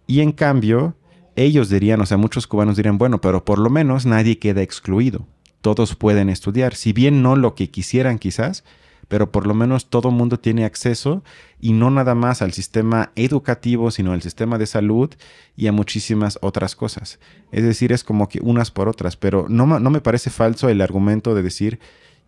Y 0.07 0.21
en 0.21 0.31
cambio, 0.31 0.95
ellos 1.35 1.69
dirían, 1.69 2.01
o 2.01 2.05
sea, 2.05 2.17
muchos 2.17 2.47
cubanos 2.47 2.75
dirían, 2.75 2.97
bueno, 2.97 3.21
pero 3.21 3.45
por 3.45 3.59
lo 3.59 3.69
menos 3.69 4.05
nadie 4.05 4.39
queda 4.39 4.61
excluido. 4.61 5.25
Todos 5.61 5.95
pueden 5.95 6.29
estudiar, 6.29 6.75
si 6.75 6.91
bien 6.91 7.21
no 7.21 7.35
lo 7.35 7.55
que 7.55 7.69
quisieran 7.69 8.19
quizás, 8.19 8.63
pero 9.07 9.31
por 9.31 9.47
lo 9.47 9.53
menos 9.53 9.89
todo 9.89 10.11
mundo 10.11 10.39
tiene 10.39 10.65
acceso 10.65 11.23
y 11.59 11.73
no 11.73 11.89
nada 11.89 12.15
más 12.15 12.41
al 12.41 12.51
sistema 12.51 13.11
educativo, 13.15 13.91
sino 13.91 14.11
al 14.11 14.21
sistema 14.21 14.57
de 14.57 14.65
salud 14.65 15.09
y 15.55 15.67
a 15.67 15.71
muchísimas 15.71 16.39
otras 16.41 16.75
cosas. 16.75 17.19
Es 17.51 17.63
decir, 17.63 17.91
es 17.91 18.03
como 18.03 18.27
que 18.27 18.39
unas 18.41 18.71
por 18.71 18.89
otras, 18.89 19.15
pero 19.15 19.45
no, 19.49 19.65
no 19.79 19.89
me 19.89 20.01
parece 20.01 20.29
falso 20.29 20.69
el 20.69 20.81
argumento 20.81 21.35
de 21.35 21.43
decir, 21.43 21.79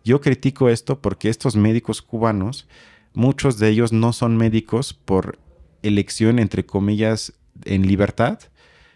yo 0.06 0.20
critico 0.20 0.68
esto 0.68 1.00
porque 1.00 1.28
estos 1.28 1.56
médicos 1.56 2.00
cubanos, 2.00 2.68
muchos 3.12 3.58
de 3.58 3.70
ellos 3.70 3.92
no 3.92 4.12
son 4.12 4.36
médicos 4.36 4.94
por 4.94 5.40
elección, 5.82 6.38
entre 6.38 6.64
comillas, 6.64 7.32
en 7.64 7.88
libertad, 7.88 8.38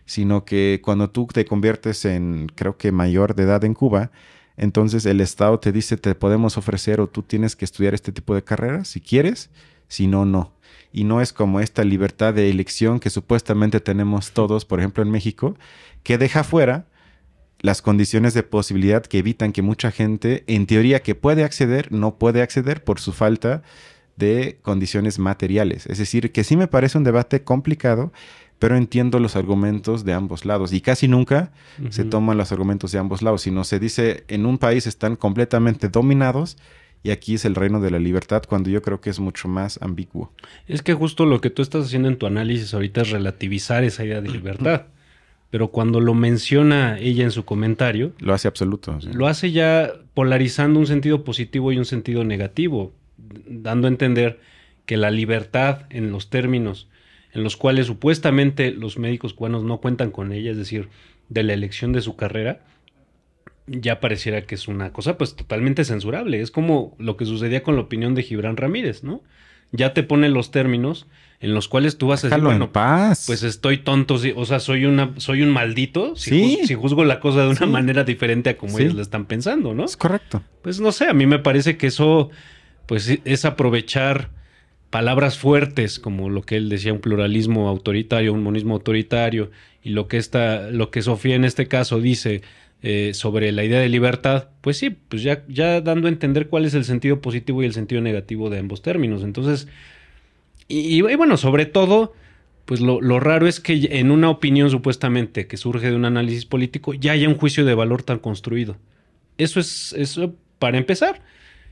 sino 0.06 0.44
que 0.44 0.80
cuando 0.84 1.10
tú 1.10 1.26
te 1.26 1.44
conviertes 1.44 2.04
en, 2.04 2.46
creo 2.54 2.76
que 2.76 2.92
mayor 2.92 3.34
de 3.34 3.42
edad 3.42 3.64
en 3.64 3.74
Cuba, 3.74 4.12
entonces 4.56 5.04
el 5.04 5.20
Estado 5.20 5.58
te 5.58 5.72
dice, 5.72 5.96
te 5.96 6.14
podemos 6.14 6.56
ofrecer 6.56 7.00
o 7.00 7.08
tú 7.08 7.24
tienes 7.24 7.56
que 7.56 7.64
estudiar 7.64 7.92
este 7.92 8.12
tipo 8.12 8.36
de 8.36 8.44
carreras 8.44 8.86
si 8.86 9.00
quieres, 9.00 9.50
si 9.88 10.06
no, 10.06 10.24
no. 10.24 10.52
Y 10.92 11.02
no 11.02 11.20
es 11.20 11.32
como 11.32 11.58
esta 11.58 11.82
libertad 11.82 12.34
de 12.34 12.50
elección 12.50 13.00
que 13.00 13.10
supuestamente 13.10 13.80
tenemos 13.80 14.30
todos, 14.30 14.64
por 14.64 14.78
ejemplo, 14.78 15.02
en 15.02 15.10
México, 15.10 15.56
que 16.04 16.18
deja 16.18 16.44
fuera 16.44 16.86
las 17.60 17.82
condiciones 17.82 18.34
de 18.34 18.42
posibilidad 18.42 19.02
que 19.02 19.18
evitan 19.18 19.52
que 19.52 19.62
mucha 19.62 19.90
gente, 19.90 20.44
en 20.46 20.66
teoría 20.66 21.02
que 21.02 21.14
puede 21.14 21.44
acceder, 21.44 21.92
no 21.92 22.16
puede 22.16 22.42
acceder 22.42 22.82
por 22.84 23.00
su 23.00 23.12
falta 23.12 23.62
de 24.16 24.58
condiciones 24.62 25.18
materiales. 25.18 25.86
Es 25.86 25.98
decir, 25.98 26.32
que 26.32 26.44
sí 26.44 26.56
me 26.56 26.68
parece 26.68 26.98
un 26.98 27.04
debate 27.04 27.42
complicado, 27.42 28.12
pero 28.58 28.76
entiendo 28.76 29.18
los 29.18 29.36
argumentos 29.36 30.04
de 30.04 30.12
ambos 30.12 30.44
lados. 30.44 30.72
Y 30.72 30.80
casi 30.80 31.08
nunca 31.08 31.52
se 31.88 32.04
toman 32.04 32.36
los 32.36 32.52
argumentos 32.52 32.92
de 32.92 32.98
ambos 32.98 33.22
lados, 33.22 33.42
sino 33.42 33.64
se 33.64 33.78
dice 33.78 34.24
en 34.28 34.44
un 34.46 34.58
país 34.58 34.86
están 34.86 35.16
completamente 35.16 35.88
dominados 35.88 36.58
y 37.02 37.10
aquí 37.10 37.34
es 37.34 37.46
el 37.46 37.54
reino 37.54 37.80
de 37.80 37.90
la 37.90 37.98
libertad, 37.98 38.42
cuando 38.46 38.68
yo 38.68 38.82
creo 38.82 39.00
que 39.00 39.08
es 39.08 39.18
mucho 39.18 39.48
más 39.48 39.80
ambiguo. 39.80 40.32
Es 40.68 40.82
que 40.82 40.92
justo 40.92 41.24
lo 41.24 41.40
que 41.40 41.48
tú 41.48 41.62
estás 41.62 41.86
haciendo 41.86 42.08
en 42.08 42.18
tu 42.18 42.26
análisis 42.26 42.74
ahorita 42.74 43.00
es 43.00 43.10
relativizar 43.10 43.84
esa 43.84 44.04
idea 44.04 44.20
de 44.20 44.28
libertad. 44.28 44.82
Pero 45.50 45.68
cuando 45.68 46.00
lo 46.00 46.14
menciona 46.14 46.98
ella 46.98 47.24
en 47.24 47.32
su 47.32 47.44
comentario, 47.44 48.12
Lo 48.20 48.32
hace 48.34 48.46
absoluto. 48.48 49.00
sí. 49.00 49.08
lo 49.12 49.26
hace 49.26 49.50
ya 49.50 49.92
polarizando 50.14 50.78
un 50.78 50.86
sentido 50.86 51.24
positivo 51.24 51.72
y 51.72 51.78
un 51.78 51.84
sentido 51.84 52.24
negativo, 52.24 52.92
dando 53.46 53.86
a 53.88 53.90
entender 53.90 54.40
que 54.86 54.96
la 54.96 55.10
libertad 55.10 55.86
en 55.90 56.10
los 56.12 56.30
términos 56.30 56.88
en 57.32 57.44
los 57.44 57.56
cuales 57.56 57.86
supuestamente 57.86 58.72
los 58.72 58.98
médicos 58.98 59.34
cubanos 59.34 59.62
no 59.62 59.78
cuentan 59.78 60.10
con 60.10 60.32
ella, 60.32 60.50
es 60.50 60.56
decir, 60.56 60.88
de 61.28 61.44
la 61.44 61.52
elección 61.52 61.92
de 61.92 62.00
su 62.00 62.16
carrera, 62.16 62.64
ya 63.68 64.00
pareciera 64.00 64.42
que 64.42 64.56
es 64.56 64.66
una 64.66 64.92
cosa 64.92 65.16
pues 65.16 65.36
totalmente 65.36 65.84
censurable. 65.84 66.40
Es 66.40 66.50
como 66.50 66.96
lo 66.98 67.16
que 67.16 67.24
sucedía 67.26 67.62
con 67.62 67.76
la 67.76 67.82
opinión 67.82 68.16
de 68.16 68.24
Gibran 68.24 68.56
Ramírez, 68.56 69.04
¿no? 69.04 69.22
Ya 69.70 69.94
te 69.94 70.02
pone 70.02 70.28
los 70.28 70.50
términos 70.50 71.06
en 71.40 71.54
los 71.54 71.68
cuales 71.68 71.96
tú 71.98 72.08
vas 72.08 72.22
a 72.22 72.28
decir, 72.28 72.38
en 72.38 72.44
bueno, 72.44 72.70
paz. 72.72 73.24
pues 73.26 73.42
estoy 73.42 73.78
tonto, 73.78 74.18
sí, 74.18 74.32
o 74.36 74.44
sea, 74.44 74.60
soy 74.60 74.84
una, 74.84 75.14
soy 75.16 75.42
un 75.42 75.48
maldito 75.50 76.14
si, 76.14 76.30
Sí. 76.30 76.56
juz- 76.60 76.66
si 76.66 76.74
juzgo 76.74 77.04
la 77.04 77.18
cosa 77.18 77.40
de 77.42 77.48
una 77.48 77.56
Sí. 77.58 77.66
manera 77.66 78.04
diferente 78.04 78.50
a 78.50 78.56
como 78.58 78.78
ellos 78.78 78.94
la 78.94 79.02
están 79.02 79.24
pensando, 79.26 79.72
¿no? 79.74 79.84
es 79.86 79.96
correcto. 79.96 80.42
Pues 80.62 80.80
no 80.80 80.92
sé, 80.92 81.06
a 81.06 81.14
mí 81.14 81.26
me 81.26 81.38
parece 81.38 81.76
que 81.78 81.86
eso, 81.86 82.28
pues 82.86 83.18
es 83.24 83.44
aprovechar 83.44 84.28
palabras 84.90 85.38
fuertes, 85.38 85.98
como 85.98 86.28
lo 86.30 86.42
que 86.42 86.56
él 86.56 86.68
decía, 86.68 86.92
un 86.92 86.98
pluralismo 87.00 87.68
autoritario, 87.68 88.32
un 88.34 88.42
monismo 88.42 88.74
autoritario, 88.74 89.50
y 89.82 89.90
lo 89.90 90.08
que 90.08 90.16
esta, 90.18 90.70
lo 90.70 90.90
que 90.90 91.00
Sofía 91.00 91.36
en 91.36 91.44
este 91.44 91.68
caso 91.68 92.00
dice 92.00 92.42
eh, 92.82 93.12
sobre 93.14 93.52
la 93.52 93.62
idea 93.62 93.78
de 93.78 93.88
libertad, 93.88 94.48
pues 94.62 94.78
sí, 94.78 94.90
pues 94.90 95.22
ya, 95.22 95.44
ya 95.48 95.80
dando 95.82 96.06
a 96.08 96.10
entender 96.10 96.48
cuál 96.48 96.64
es 96.64 96.74
el 96.74 96.84
sentido 96.84 97.20
positivo 97.20 97.62
y 97.62 97.66
el 97.66 97.74
sentido 97.74 98.00
negativo 98.00 98.48
de 98.50 98.58
ambos 98.58 98.80
términos. 98.82 99.22
Entonces, 99.22 99.68
y, 100.70 101.02
bueno, 101.16 101.36
sobre 101.36 101.66
todo, 101.66 102.14
pues 102.64 102.80
lo, 102.80 103.00
lo 103.00 103.20
raro 103.20 103.46
es 103.46 103.60
que 103.60 103.88
en 104.00 104.10
una 104.10 104.30
opinión 104.30 104.70
supuestamente 104.70 105.46
que 105.46 105.56
surge 105.56 105.90
de 105.90 105.96
un 105.96 106.04
análisis 106.04 106.46
político, 106.46 106.94
ya 106.94 107.12
haya 107.12 107.28
un 107.28 107.36
juicio 107.36 107.64
de 107.64 107.74
valor 107.74 108.02
tan 108.02 108.18
construido. 108.18 108.76
Eso 109.38 109.60
es, 109.60 109.94
eso 109.94 110.34
para 110.58 110.78
empezar. 110.78 111.22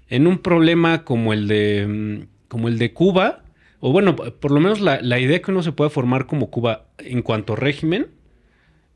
En 0.09 0.27
un 0.27 0.39
problema 0.39 1.05
como 1.05 1.33
el 1.33 1.49
de, 1.49 1.87
mm, 1.89 2.49
como 2.49 2.69
el 2.69 2.79
de 2.79 2.93
Cuba, 2.95 3.45
o 3.81 3.93
bueno, 3.93 4.17
por 4.17 4.51
lo 4.53 4.61
menos 4.61 4.81
la, 4.81 5.01
la 5.03 5.21
idea 5.21 5.43
que 5.43 5.51
uno 5.53 5.63
se 5.63 5.73
puede 5.73 5.91
formar 5.91 6.27
como 6.27 6.51
Cuba 6.51 6.87
en 6.99 7.23
cuanto 7.23 7.55
a 7.55 7.57
régimen, 7.57 8.09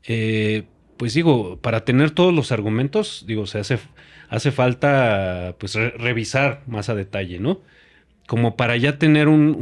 eh, 0.03 0.63
pues 0.97 1.13
digo, 1.13 1.57
para 1.61 1.85
tener 1.85 2.11
todos 2.11 2.33
los 2.33 2.51
argumentos, 2.51 3.23
digo, 3.27 3.45
se 3.47 3.59
hace, 3.59 3.79
hace 4.29 4.51
falta 4.51 5.55
pues 5.59 5.75
re- 5.75 5.91
revisar 5.91 6.63
más 6.67 6.89
a 6.89 6.95
detalle, 6.95 7.39
¿no? 7.39 7.61
Como 8.27 8.57
para 8.57 8.77
ya 8.77 8.99
tener 8.99 9.27
un- 9.29 9.55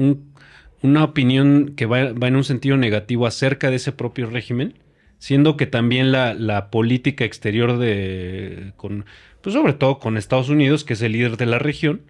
una 0.83 1.03
opinión 1.03 1.73
que 1.75 1.85
va, 1.85 2.13
va 2.13 2.27
en 2.27 2.35
un 2.35 2.43
sentido 2.43 2.77
negativo 2.77 3.27
acerca 3.27 3.69
de 3.69 3.75
ese 3.75 3.91
propio 3.91 4.29
régimen, 4.29 4.75
siendo 5.19 5.55
que 5.57 5.67
también 5.67 6.11
la, 6.11 6.33
la 6.33 6.71
política 6.71 7.25
exterior 7.25 7.77
de, 7.77 8.73
con, 8.77 9.05
pues 9.41 9.53
sobre 9.53 9.73
todo 9.73 9.99
con 9.99 10.17
Estados 10.17 10.49
Unidos, 10.49 10.83
que 10.83 10.93
es 10.93 11.01
el 11.01 11.11
líder 11.11 11.37
de 11.37 11.45
la 11.45 11.59
región, 11.59 12.01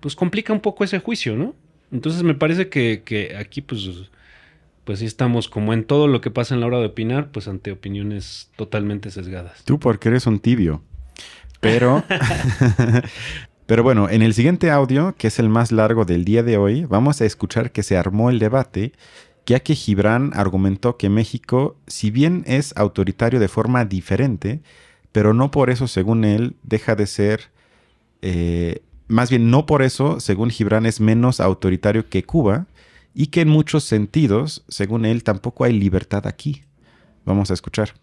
pues 0.00 0.16
complica 0.16 0.52
un 0.52 0.60
poco 0.60 0.84
ese 0.84 0.98
juicio, 0.98 1.36
¿no? 1.36 1.54
Entonces 1.92 2.22
me 2.22 2.34
parece 2.34 2.68
que, 2.68 3.02
que 3.04 3.36
aquí 3.36 3.62
pues, 3.62 3.88
pues 4.84 4.98
sí 4.98 5.06
estamos 5.06 5.48
como 5.48 5.72
en 5.72 5.84
todo 5.84 6.06
lo 6.06 6.20
que 6.20 6.30
pasa 6.30 6.54
en 6.54 6.60
la 6.60 6.66
hora 6.66 6.78
de 6.78 6.86
opinar, 6.86 7.30
pues 7.30 7.48
ante 7.48 7.72
opiniones 7.72 8.50
totalmente 8.56 9.10
sesgadas. 9.10 9.64
Tú 9.64 9.78
porque 9.78 10.08
eres 10.08 10.26
un 10.26 10.38
tibio. 10.38 10.82
Pero, 11.60 12.04
pero 13.70 13.84
bueno, 13.84 14.08
en 14.10 14.22
el 14.22 14.34
siguiente 14.34 14.68
audio, 14.72 15.14
que 15.16 15.28
es 15.28 15.38
el 15.38 15.48
más 15.48 15.70
largo 15.70 16.04
del 16.04 16.24
día 16.24 16.42
de 16.42 16.56
hoy, 16.56 16.86
vamos 16.86 17.20
a 17.20 17.24
escuchar 17.24 17.70
que 17.70 17.84
se 17.84 17.96
armó 17.96 18.28
el 18.28 18.40
debate, 18.40 18.94
ya 19.46 19.60
que 19.60 19.76
Gibran 19.76 20.32
argumentó 20.34 20.96
que 20.96 21.08
México, 21.08 21.76
si 21.86 22.10
bien 22.10 22.42
es 22.48 22.76
autoritario 22.76 23.38
de 23.38 23.46
forma 23.46 23.84
diferente, 23.84 24.60
pero 25.12 25.34
no 25.34 25.52
por 25.52 25.70
eso, 25.70 25.86
según 25.86 26.24
él, 26.24 26.56
deja 26.64 26.96
de 26.96 27.06
ser, 27.06 27.52
eh, 28.22 28.82
más 29.06 29.30
bien 29.30 29.52
no 29.52 29.66
por 29.66 29.82
eso, 29.82 30.18
según 30.18 30.50
Gibran, 30.50 30.84
es 30.84 31.00
menos 31.00 31.38
autoritario 31.38 32.08
que 32.08 32.24
Cuba, 32.24 32.66
y 33.14 33.28
que 33.28 33.42
en 33.42 33.50
muchos 33.50 33.84
sentidos, 33.84 34.64
según 34.66 35.04
él, 35.04 35.22
tampoco 35.22 35.62
hay 35.62 35.78
libertad 35.78 36.26
aquí. 36.26 36.64
Vamos 37.24 37.52
a 37.52 37.54
escuchar. 37.54 37.94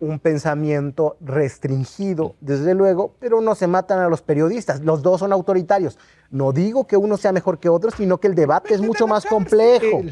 Un 0.00 0.18
pensamiento 0.18 1.16
restringido, 1.20 2.34
desde 2.40 2.74
luego, 2.74 3.14
pero 3.20 3.40
no 3.40 3.54
se 3.54 3.66
matan 3.66 4.00
a 4.00 4.08
los 4.08 4.22
periodistas. 4.22 4.80
Los 4.80 5.02
dos 5.02 5.20
son 5.20 5.32
autoritarios. 5.32 5.98
No 6.30 6.52
digo 6.52 6.86
que 6.86 6.96
uno 6.96 7.16
sea 7.16 7.32
mejor 7.32 7.58
que 7.58 7.68
otro, 7.68 7.90
sino 7.90 8.18
que 8.18 8.26
el 8.28 8.34
debate 8.34 8.74
es 8.74 8.80
mucho 8.80 9.06
más 9.06 9.24
complejo. 9.24 10.02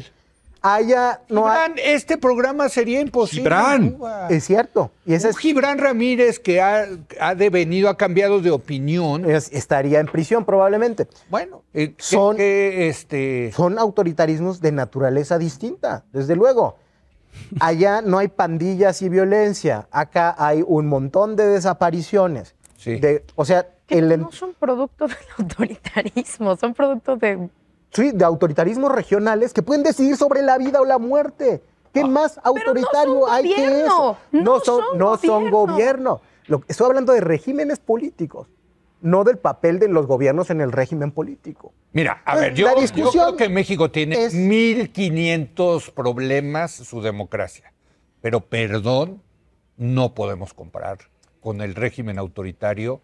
Haya, 0.65 1.19
no 1.27 1.45
hay- 1.45 1.71
Gibran, 1.71 1.73
este 1.83 2.17
programa 2.17 2.69
sería 2.69 3.01
imposible. 3.01 3.41
Gibran. 3.43 3.83
en 3.83 3.91
Cuba. 3.91 4.27
es 4.29 4.45
cierto. 4.45 4.91
Y 5.05 5.13
ese 5.13 5.27
es- 5.27 5.37
Gibran 5.37 5.77
Ramírez 5.77 6.39
que 6.39 6.61
ha, 6.61 6.87
ha 7.19 7.35
devenido, 7.35 7.89
ha 7.89 7.97
cambiado 7.97 8.39
de 8.39 8.49
opinión. 8.49 9.29
es- 9.29 9.51
estaría 9.51 9.99
en 9.99 10.05
prisión 10.07 10.45
probablemente. 10.45 11.07
Bueno, 11.29 11.63
eh, 11.73 11.89
que- 11.95 12.01
Son- 12.03 12.37
que, 12.37 12.87
este, 12.87 13.51
Son 13.53 13.77
autoritarismos 13.77 14.61
de 14.61 14.71
naturaleza 14.71 15.37
distinta, 15.37 16.05
desde 16.13 16.37
luego. 16.37 16.77
Allá 17.59 18.01
no 18.01 18.17
hay 18.17 18.27
pandillas 18.27 19.01
y 19.01 19.09
violencia. 19.09 19.87
Acá 19.91 20.35
hay 20.37 20.63
un 20.65 20.87
montón 20.87 21.35
de 21.35 21.45
desapariciones. 21.47 22.55
Sí. 22.77 22.99
De- 22.99 23.23
o 23.35 23.45
sea, 23.45 23.67
Que 23.87 23.99
el, 23.99 24.19
no 24.21 24.31
son 24.31 24.53
producto 24.53 25.07
del 25.07 25.17
autoritarismo, 25.37 26.55
son 26.57 26.73
producto 26.73 27.15
de... 27.15 27.49
sí, 27.91 28.11
de 28.11 28.25
autoritarismos 28.25 28.91
regionales 28.91 29.53
que 29.53 29.61
pueden 29.61 29.83
decidir 29.83 30.17
sobre 30.17 30.41
la 30.41 30.57
vida 30.57 30.81
o 30.81 30.85
la 30.85 30.97
muerte. 30.97 31.61
¿Qué 31.93 32.03
más 32.05 32.39
autoritario 32.43 33.21
son 33.21 33.29
hay 33.31 33.43
que 33.53 33.61
gobierno, 33.67 33.85
eso? 33.85 34.17
no 34.31 34.59
son, 34.59 34.83
son 34.89 34.97
no 34.97 35.17
son 35.17 35.49
gobierno. 35.51 35.73
gobierno. 35.73 36.21
Lo- 36.47 36.61
estoy 36.67 36.87
hablando 36.87 37.13
de 37.13 37.21
regímenes 37.21 37.79
políticos, 37.79 38.47
no 39.03 39.23
del 39.23 39.37
papel 39.37 39.77
de 39.79 39.87
los 39.89 40.07
gobiernos 40.07 40.49
en 40.49 40.61
el 40.61 40.71
régimen 40.71 41.11
político. 41.11 41.73
Mira, 41.91 42.23
a 42.25 42.37
Eh, 42.37 42.41
ver, 42.41 42.53
yo, 42.55 42.65
la 42.67 42.73
yo 42.75 42.81
discusión 42.81 43.25
creo 43.25 43.37
que 43.37 43.49
México 43.49 43.91
tiene 43.91 44.23
es- 44.23 44.33
1500 44.33 45.91
problemas 45.91 46.71
su 46.71 47.01
democracia. 47.01 47.73
Pero 48.21 48.41
perdón, 48.41 49.21
no 49.77 50.13
podemos 50.13 50.53
comparar 50.53 50.97
con 51.41 51.61
el 51.61 51.75
régimen 51.75 52.17
autoritario 52.17 53.01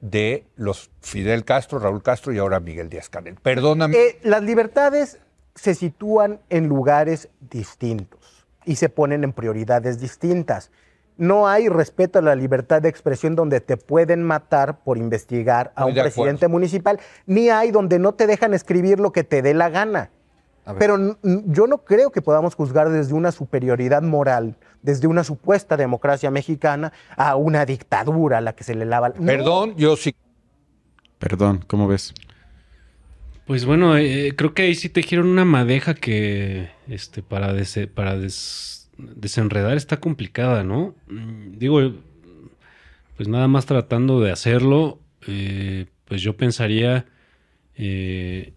de 0.00 0.44
los 0.56 0.90
Fidel 1.00 1.44
Castro, 1.44 1.78
Raúl 1.78 2.02
Castro 2.02 2.32
y 2.32 2.38
ahora 2.38 2.60
Miguel 2.60 2.88
Díaz 2.88 3.08
Canel. 3.10 3.36
Perdóname. 3.36 3.96
Eh, 3.96 4.18
las 4.22 4.42
libertades 4.42 5.18
se 5.54 5.74
sitúan 5.74 6.40
en 6.48 6.66
lugares 6.68 7.28
distintos 7.50 8.46
y 8.64 8.76
se 8.76 8.88
ponen 8.88 9.24
en 9.24 9.32
prioridades 9.32 10.00
distintas. 10.00 10.70
No 11.16 11.46
hay 11.48 11.68
respeto 11.68 12.18
a 12.18 12.22
la 12.22 12.34
libertad 12.34 12.82
de 12.82 12.88
expresión 12.88 13.36
donde 13.36 13.60
te 13.60 13.76
pueden 13.76 14.22
matar 14.24 14.80
por 14.82 14.98
investigar 14.98 15.72
a 15.76 15.84
un 15.86 15.94
de 15.94 16.02
presidente 16.02 16.48
municipal, 16.48 16.98
ni 17.26 17.50
hay 17.50 17.70
donde 17.70 17.98
no 18.00 18.14
te 18.14 18.26
dejan 18.26 18.52
escribir 18.52 18.98
lo 18.98 19.12
que 19.12 19.22
te 19.24 19.40
dé 19.42 19.54
la 19.54 19.68
gana. 19.68 20.10
Pero 20.78 21.18
yo 21.22 21.66
no 21.66 21.84
creo 21.84 22.10
que 22.10 22.22
podamos 22.22 22.54
juzgar 22.54 22.88
desde 22.88 23.12
una 23.12 23.32
superioridad 23.32 24.00
moral, 24.02 24.56
desde 24.82 25.06
una 25.06 25.22
supuesta 25.22 25.76
democracia 25.76 26.30
mexicana, 26.30 26.92
a 27.16 27.36
una 27.36 27.66
dictadura 27.66 28.38
a 28.38 28.40
la 28.40 28.54
que 28.54 28.64
se 28.64 28.74
le 28.74 28.86
lava. 28.86 29.10
no. 29.10 29.26
Perdón, 29.26 29.74
yo 29.76 29.94
sí. 29.96 30.14
Perdón, 31.18 31.64
¿cómo 31.66 31.86
ves? 31.86 32.14
Pues 33.46 33.66
bueno, 33.66 33.96
eh, 33.98 34.32
creo 34.36 34.54
que 34.54 34.62
ahí 34.62 34.74
sí 34.74 34.88
tejieron 34.88 35.28
una 35.28 35.44
madeja 35.44 35.92
que 35.94 36.70
este, 36.88 37.22
para, 37.22 37.52
dese- 37.52 37.86
para 37.86 38.16
des- 38.16 38.83
desenredar 38.98 39.76
está 39.76 39.98
complicada, 40.00 40.64
¿no? 40.64 40.94
Mm, 41.08 41.58
Digo, 41.58 41.80
pues 43.16 43.28
nada 43.28 43.48
más 43.48 43.66
tratando 43.66 44.20
de 44.20 44.32
hacerlo, 44.32 44.98
eh, 45.26 45.86
pues 46.06 46.22
yo 46.22 46.36
pensaría, 46.36 47.06
eh, 47.76 48.52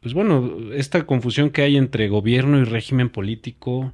pues 0.00 0.14
bueno, 0.14 0.72
esta 0.74 1.06
confusión 1.06 1.50
que 1.50 1.62
hay 1.62 1.76
entre 1.76 2.08
gobierno 2.08 2.58
y 2.58 2.64
régimen 2.64 3.08
político, 3.08 3.92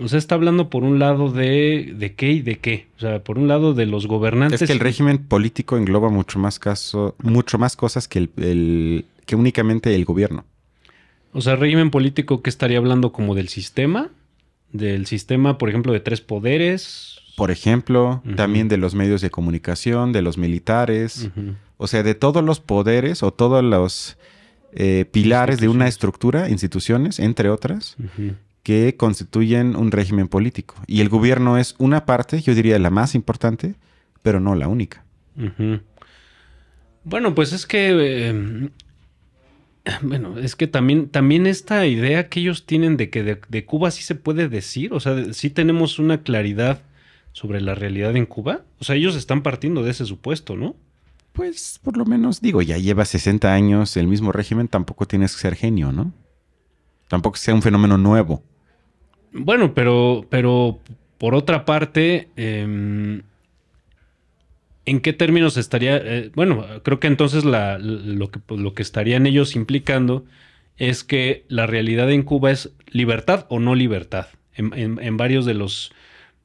o 0.00 0.08
sea, 0.08 0.18
está 0.18 0.34
hablando 0.34 0.70
por 0.70 0.82
un 0.82 0.98
lado 0.98 1.30
de, 1.30 1.94
de 1.96 2.14
qué 2.14 2.32
y 2.32 2.42
de 2.42 2.58
qué. 2.58 2.88
O 2.96 3.00
sea, 3.00 3.22
por 3.22 3.38
un 3.38 3.46
lado 3.46 3.74
de 3.74 3.86
los 3.86 4.08
gobernantes. 4.08 4.60
Es 4.60 4.66
que 4.66 4.72
el 4.72 4.80
régimen 4.80 5.18
político 5.18 5.76
engloba 5.76 6.08
mucho 6.10 6.40
más 6.40 6.58
caso, 6.58 7.14
mucho 7.22 7.58
más 7.58 7.76
cosas 7.76 8.08
que 8.08 8.18
el, 8.18 8.30
el- 8.38 9.04
que 9.24 9.36
únicamente 9.36 9.94
el 9.94 10.04
gobierno. 10.04 10.44
O 11.32 11.40
sea, 11.40 11.54
régimen 11.54 11.90
político 11.90 12.42
que 12.42 12.50
estaría 12.50 12.78
hablando 12.78 13.12
como 13.12 13.36
del 13.36 13.48
sistema, 13.48 14.10
del 14.74 15.06
sistema, 15.06 15.56
por 15.56 15.70
ejemplo, 15.70 15.92
de 15.92 16.00
tres 16.00 16.20
poderes. 16.20 17.20
Por 17.36 17.50
ejemplo, 17.50 18.22
también 18.36 18.68
de 18.68 18.76
los 18.76 18.94
medios 18.94 19.20
de 19.20 19.30
comunicación, 19.30 20.12
de 20.12 20.20
los 20.20 20.36
militares, 20.36 21.30
o 21.78 21.86
sea, 21.86 22.02
de 22.02 22.14
todos 22.14 22.44
los 22.44 22.60
poderes 22.60 23.22
o 23.22 23.32
todos 23.32 23.64
los 23.64 24.16
eh, 24.72 25.06
pilares 25.10 25.60
de 25.60 25.68
una 25.68 25.88
estructura, 25.88 26.48
instituciones, 26.48 27.18
entre 27.18 27.48
otras, 27.48 27.96
que 28.62 28.96
constituyen 28.96 29.74
un 29.74 29.90
régimen 29.90 30.28
político. 30.28 30.76
Y 30.86 31.00
el 31.00 31.08
gobierno 31.08 31.58
es 31.58 31.74
una 31.78 32.04
parte, 32.04 32.40
yo 32.40 32.54
diría 32.54 32.78
la 32.78 32.90
más 32.90 33.14
importante, 33.16 33.74
pero 34.22 34.38
no 34.38 34.54
la 34.54 34.68
única. 34.68 35.04
Bueno, 37.04 37.34
pues 37.34 37.52
es 37.52 37.66
que. 37.66 37.90
eh, 37.90 38.70
bueno, 40.02 40.38
es 40.38 40.56
que 40.56 40.66
también, 40.66 41.08
también 41.08 41.46
esta 41.46 41.86
idea 41.86 42.28
que 42.28 42.40
ellos 42.40 42.66
tienen 42.66 42.96
de 42.96 43.10
que 43.10 43.22
de, 43.22 43.40
de 43.48 43.64
Cuba 43.64 43.90
sí 43.90 44.02
se 44.02 44.14
puede 44.14 44.48
decir, 44.48 44.92
o 44.92 45.00
sea, 45.00 45.32
sí 45.32 45.50
tenemos 45.50 45.98
una 45.98 46.22
claridad 46.22 46.80
sobre 47.32 47.60
la 47.60 47.74
realidad 47.74 48.16
en 48.16 48.26
Cuba. 48.26 48.62
O 48.78 48.84
sea, 48.84 48.96
ellos 48.96 49.16
están 49.16 49.42
partiendo 49.42 49.82
de 49.82 49.90
ese 49.90 50.06
supuesto, 50.06 50.56
¿no? 50.56 50.76
Pues 51.32 51.80
por 51.82 51.96
lo 51.96 52.06
menos, 52.06 52.40
digo, 52.40 52.62
ya 52.62 52.78
lleva 52.78 53.04
60 53.04 53.52
años 53.52 53.96
el 53.96 54.06
mismo 54.06 54.30
régimen, 54.30 54.68
tampoco 54.68 55.06
tienes 55.06 55.34
que 55.34 55.40
ser 55.40 55.56
genio, 55.56 55.90
¿no? 55.90 56.12
Tampoco 57.08 57.36
sea 57.36 57.54
un 57.54 57.62
fenómeno 57.62 57.98
nuevo. 57.98 58.42
Bueno, 59.32 59.74
pero, 59.74 60.24
pero 60.30 60.78
por 61.18 61.34
otra 61.34 61.64
parte, 61.64 62.28
em, 62.36 63.22
¿en 64.86 65.00
qué 65.00 65.12
términos 65.12 65.56
estaría? 65.56 65.96
eh, 65.96 66.30
bueno, 66.34 66.64
creo 66.82 67.00
que 67.00 67.06
entonces 67.06 67.44
la- 67.44 67.78
lo, 67.78 68.30
que, 68.30 68.40
lo 68.54 68.74
que 68.74 68.82
estarían 68.82 69.26
ellos 69.26 69.56
implicando 69.56 70.24
es 70.76 71.04
que 71.04 71.44
la 71.48 71.66
realidad 71.66 72.10
en 72.10 72.22
Cuba 72.22 72.50
es 72.50 72.72
libertad 72.88 73.46
o 73.48 73.60
no 73.60 73.74
libertad, 73.74 74.26
en, 74.54 74.72
en- 74.74 74.98
en 75.00 75.16
varios 75.16 75.46
de 75.46 75.54
los, 75.54 75.92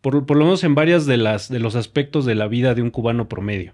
por, 0.01 0.25
por 0.25 0.37
lo 0.37 0.45
menos 0.45 0.63
en 0.63 0.75
varias 0.75 1.05
de 1.05 1.17
las 1.17 1.49
de 1.49 1.59
los 1.59 1.75
aspectos 1.75 2.25
de 2.25 2.35
la 2.35 2.47
vida 2.47 2.75
de 2.75 2.81
un 2.81 2.91
cubano 2.91 3.27
promedio. 3.27 3.73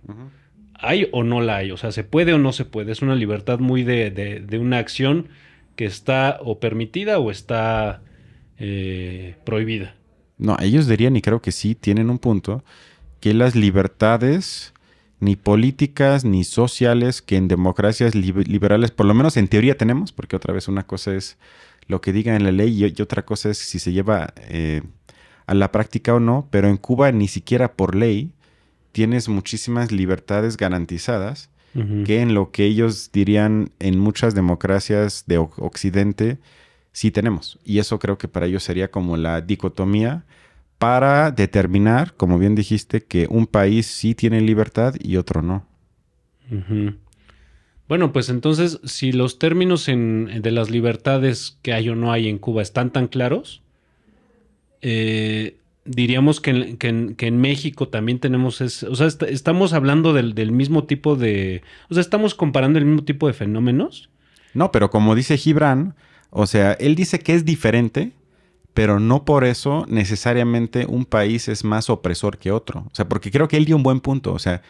¿Hay 0.77 1.07
o 1.13 1.23
no 1.23 1.41
la 1.41 1.57
hay? 1.57 1.71
O 1.71 1.77
sea, 1.77 1.91
¿se 1.91 2.03
puede 2.03 2.33
o 2.33 2.37
no 2.37 2.51
se 2.51 2.65
puede? 2.65 2.91
Es 2.91 3.01
una 3.01 3.15
libertad 3.15 3.59
muy 3.59 3.83
de, 3.83 4.11
de- 4.11 4.39
de 4.41 4.59
una 4.59 4.77
acción 4.77 5.27
que 5.75 5.85
está 5.85 6.37
o 6.41 6.59
permitida 6.59 7.17
o 7.19 7.31
está 7.31 8.01
eh, 8.57 9.35
prohibida. 9.45 9.95
No, 10.37 10.57
ellos 10.61 10.87
dirían, 10.87 11.15
y 11.15 11.21
creo 11.21 11.41
que 11.41 11.51
sí, 11.51 11.75
tienen 11.75 12.09
un 12.09 12.19
punto, 12.19 12.63
que 13.19 13.33
las 13.33 13.55
libertades, 13.55 14.73
ni 15.19 15.35
políticas, 15.35 16.25
ni 16.25 16.43
sociales, 16.43 17.21
que 17.21 17.37
en 17.37 17.47
democracias 17.47 18.15
lib- 18.15 18.47
liberales, 18.47 18.91
por 18.91 19.05
lo 19.05 19.13
menos 19.13 19.37
en 19.37 19.47
teoría 19.47 19.77
tenemos, 19.77 20.11
porque 20.11 20.35
otra 20.35 20.53
vez 20.53 20.67
una 20.67 20.83
cosa 20.83 21.15
es 21.15 21.37
lo 21.87 22.01
que 22.01 22.13
diga 22.13 22.35
en 22.35 22.43
la 22.43 22.51
ley 22.51 22.83
y, 22.83 23.01
otra 23.01 23.23
cosa 23.25 23.49
es 23.49 23.57
si 23.57 23.79
se 23.79 23.91
lleva 23.91 24.33
eh, 24.49 24.81
a 25.45 25.53
la 25.53 25.71
práctica 25.71 26.13
o 26.13 26.19
no, 26.19 26.47
pero 26.49 26.67
en 26.67 26.77
Cuba 26.77 27.11
ni 27.11 27.27
siquiera 27.27 27.73
por 27.73 27.95
ley 27.95 28.31
tienes 28.91 29.29
muchísimas 29.29 29.91
libertades 29.91 30.57
garantizadas 30.57 31.49
que 32.05 32.21
en 32.21 32.33
lo 32.33 32.51
que 32.51 32.63
ellos 32.63 33.09
dirían 33.11 33.69
en 33.79 33.99
muchas 33.99 34.33
democracias 34.33 35.25
de 35.27 35.37
Occidente 35.39 36.37
sí 36.93 37.11
tenemos. 37.11 37.59
Y 37.65 37.79
eso 37.79 37.99
creo 37.99 38.17
que 38.17 38.29
para 38.29 38.45
ellos 38.45 38.63
sería 38.63 38.89
como 38.89 39.17
la 39.17 39.41
dicotomía 39.41 40.23
para 40.77 41.31
determinar, 41.31 42.13
como 42.15 42.37
bien 42.37 42.55
dijiste, 42.55 43.01
que 43.03 43.27
un 43.29 43.47
país 43.47 43.85
sí 43.87 44.13
tiene 44.15 44.41
libertad 44.41 44.95
y 44.99 45.17
otro 45.17 45.41
no. 45.41 45.65
Bueno, 47.87 48.11
pues 48.11 48.29
entonces, 48.29 48.79
si 48.83 49.11
los 49.11 49.37
términos 49.39 49.87
en- 49.87 50.41
de 50.41 50.51
las 50.51 50.69
libertades 50.69 51.57
que 51.61 51.73
hay 51.73 51.89
o 51.89 51.95
no 51.95 52.11
hay 52.11 52.27
en 52.27 52.39
Cuba 52.39 52.61
están 52.61 52.91
tan 52.91 53.07
claros, 53.07 53.61
eh, 54.81 55.57
diríamos 55.85 56.41
que 56.41 56.51
en, 56.51 56.77
que 56.77 56.87
en- 56.87 57.15
que 57.15 57.27
en 57.27 57.37
México 57.37 57.87
también 57.89 58.19
tenemos, 58.19 58.59
ese- 58.61 58.87
o 58.87 58.95
sea, 58.95 59.07
est- 59.07 59.23
estamos 59.23 59.73
hablando 59.73 60.13
del, 60.13 60.33
del 60.33 60.51
mismo 60.51 60.85
tipo 60.85 61.15
de, 61.15 61.61
o 61.89 61.93
sea, 61.93 62.01
estamos 62.01 62.33
comparando 62.35 62.79
el 62.79 62.85
mismo 62.85 63.03
tipo 63.03 63.27
de 63.27 63.33
fenómenos. 63.33 64.09
No, 64.53 64.71
pero 64.71 64.89
como 64.89 65.15
dice 65.15 65.37
Gibran, 65.37 65.95
o 66.31 66.47
sea, 66.47 66.73
él 66.73 66.95
dice 66.95 67.19
que 67.19 67.33
es 67.33 67.45
diferente, 67.45 68.13
pero 68.75 68.99
no 68.99 69.23
por 69.23 69.45
eso 69.45 69.85
necesariamente 69.87 70.85
un 70.85 71.05
país 71.05 71.47
es 71.47 71.63
más 71.63 71.89
opresor 71.89 72.37
que 72.37 72.51
otro. 72.51 72.81
O 72.91 72.93
sea, 72.93 73.07
porque 73.07 73.31
creo 73.31 73.47
que 73.47 73.55
él 73.55 73.63
dio 73.63 73.77
un 73.77 73.83
buen 73.83 74.01
punto. 74.01 74.33
O 74.33 74.37
sea, 74.39 74.61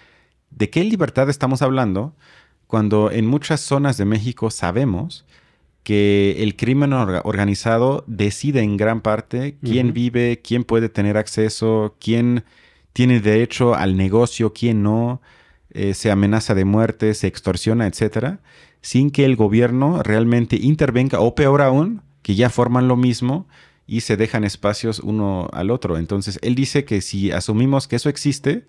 ¿de 0.51 0.69
qué 0.69 0.83
libertad 0.83 1.27
estamos 1.27 1.63
hablando 1.63 2.13
cuando 2.67 3.09
en 3.11 3.25
muchas 3.25 3.61
zonas 3.61 3.97
de 3.97 4.05
México 4.05 4.51
sabemos 4.51 5.25
que 5.81 6.35
el 6.43 6.55
crimen 6.55 6.91
orga- 6.91 7.21
organizado 7.25 8.03
decide 8.05 8.61
en 8.61 8.77
gran 8.77 9.01
parte 9.01 9.57
quién 9.63 9.91
vive, 9.91 10.39
quién 10.43 10.63
puede 10.63 10.87
tener 10.87 11.17
acceso, 11.17 11.95
quién 11.99 12.43
tiene 12.93 13.19
derecho 13.19 13.73
al 13.73 13.97
negocio, 13.97 14.53
quién 14.53 14.83
no, 14.83 15.19
eh, 15.71 15.95
se 15.95 16.11
amenaza 16.11 16.53
de 16.53 16.65
muerte, 16.65 17.13
se 17.15 17.25
extorsiona, 17.25 17.87
etcétera, 17.87 18.39
sin 18.81 19.09
que 19.09 19.25
el 19.25 19.35
gobierno 19.35 20.03
realmente 20.03 20.57
intervenga, 20.61 21.19
o 21.19 21.33
peor 21.33 21.63
aún, 21.63 22.03
que 22.21 22.35
ya 22.35 22.49
forman 22.49 22.87
lo 22.87 22.95
mismo 22.95 23.47
y 23.87 24.01
se 24.01 24.17
dejan 24.17 24.43
espacios 24.43 24.99
uno 24.99 25.47
al 25.53 25.69
otro. 25.71 25.97
Entonces, 25.97 26.39
él 26.41 26.55
dice 26.55 26.85
que 26.85 27.01
si 27.01 27.31
asumimos 27.31 27.87
que 27.87 27.95
eso 27.97 28.09
existe, 28.09 28.63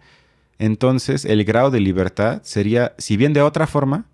entonces 0.59 1.25
el 1.25 1.45
grado 1.45 1.71
de 1.71 1.81
libertad 1.81 2.43
sería, 2.43 2.93
si 2.99 3.17
bien 3.17 3.33
de 3.33 3.43
otra 3.43 3.67
forma, 3.67 4.05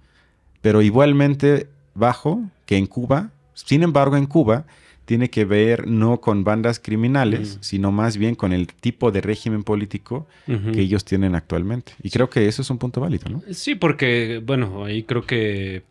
pero 0.61 0.83
igualmente 0.83 1.69
bajo 1.95 2.43
que 2.67 2.77
en 2.77 2.87
Cuba. 2.87 3.31
Sin 3.55 3.83
embargo, 3.83 4.17
en 4.17 4.27
Cuba 4.27 4.65
tiene 5.05 5.29
que 5.31 5.45
ver 5.45 5.89
no 5.89 6.21
con 6.21 6.45
bandas 6.45 6.79
criminales, 6.79 7.57
Mm. 7.57 7.63
sino 7.63 7.93
más 7.93 8.17
bien 8.17 8.35
con 8.37 8.53
el 8.53 8.69
tipo 8.69 9.11
de 9.11 9.21
régimen 9.21 9.65
político 9.65 10.27
que 10.47 10.81
ellos 10.81 11.05
tienen 11.05 11.35
actualmente. 11.35 11.93
Y 12.03 12.11
creo 12.11 12.31
que 12.31 12.47
eso 12.47 12.63
es 12.63 12.71
un 12.71 12.79
punto 12.79 13.01
válido, 13.01 13.29
¿no? 13.29 13.43
Sí, 13.51 13.75
porque, 13.75 14.41
bueno, 14.45 14.85
ahí 14.85 15.03
creo 15.03 15.27
que 15.27 15.83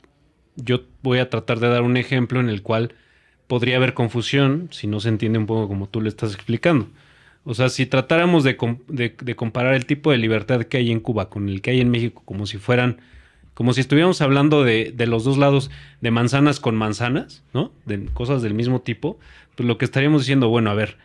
yo 0.56 0.82
voy 1.04 1.19
a 1.19 1.30
tratar 1.30 1.60
de 1.60 1.67
dar 1.67 1.82
un 1.84 1.97
ejemplo 1.97 2.39
en 2.39 2.47
el 2.50 2.62
cual 2.62 2.93
podría 3.52 3.76
haber 3.76 3.94
confusión 3.94 4.70
si 4.72 4.88
no 4.88 5.02
se 5.02 5.10
entiende 5.10 5.38
un 5.38 5.46
poco 5.46 5.68
como 5.68 5.90
tú 5.90 6.00
le 6.00 6.08
estás 6.08 6.34
explicando. 6.34 6.88
O 7.44 7.54
sea, 7.54 7.68
si 7.68 7.86
tratáramos 7.86 8.46
de, 8.46 8.56
de, 8.88 9.36
comparar 9.36 9.74
el 9.74 9.86
tipo 9.86 10.10
de 10.10 10.18
libertad 10.18 10.64
que 10.64 10.78
hay 10.78 10.90
en 10.90 11.02
Cuba 11.02 11.30
con 11.30 11.50
el 11.50 11.62
que 11.62 11.72
hay 11.72 11.82
en 11.82 11.90
México, 11.90 12.22
como 12.24 12.46
si 12.46 12.58
fueran, 12.58 13.02
como 13.54 13.74
si 13.74 13.82
estuviéramos 13.82 14.22
hablando 14.22 14.64
de, 14.64 14.94
de 14.96 15.06
los 15.06 15.26
dos 15.26 15.38
lados 15.38 15.70
de 16.00 16.12
manzanas 16.12 16.62
con 16.62 16.78
manzanas, 16.78 17.44
¿no? 17.54 17.74
De 17.86 18.06
cosas 18.14 18.42
del 18.42 18.54
mismo 18.54 18.80
tipo, 18.80 19.20
pues 19.58 19.68
lo 19.68 19.78
que 19.78 19.84
estaríamos 19.84 20.22
diciendo, 20.22 20.48
bueno, 20.48 20.72
a 20.72 20.74
ver, 20.74 20.96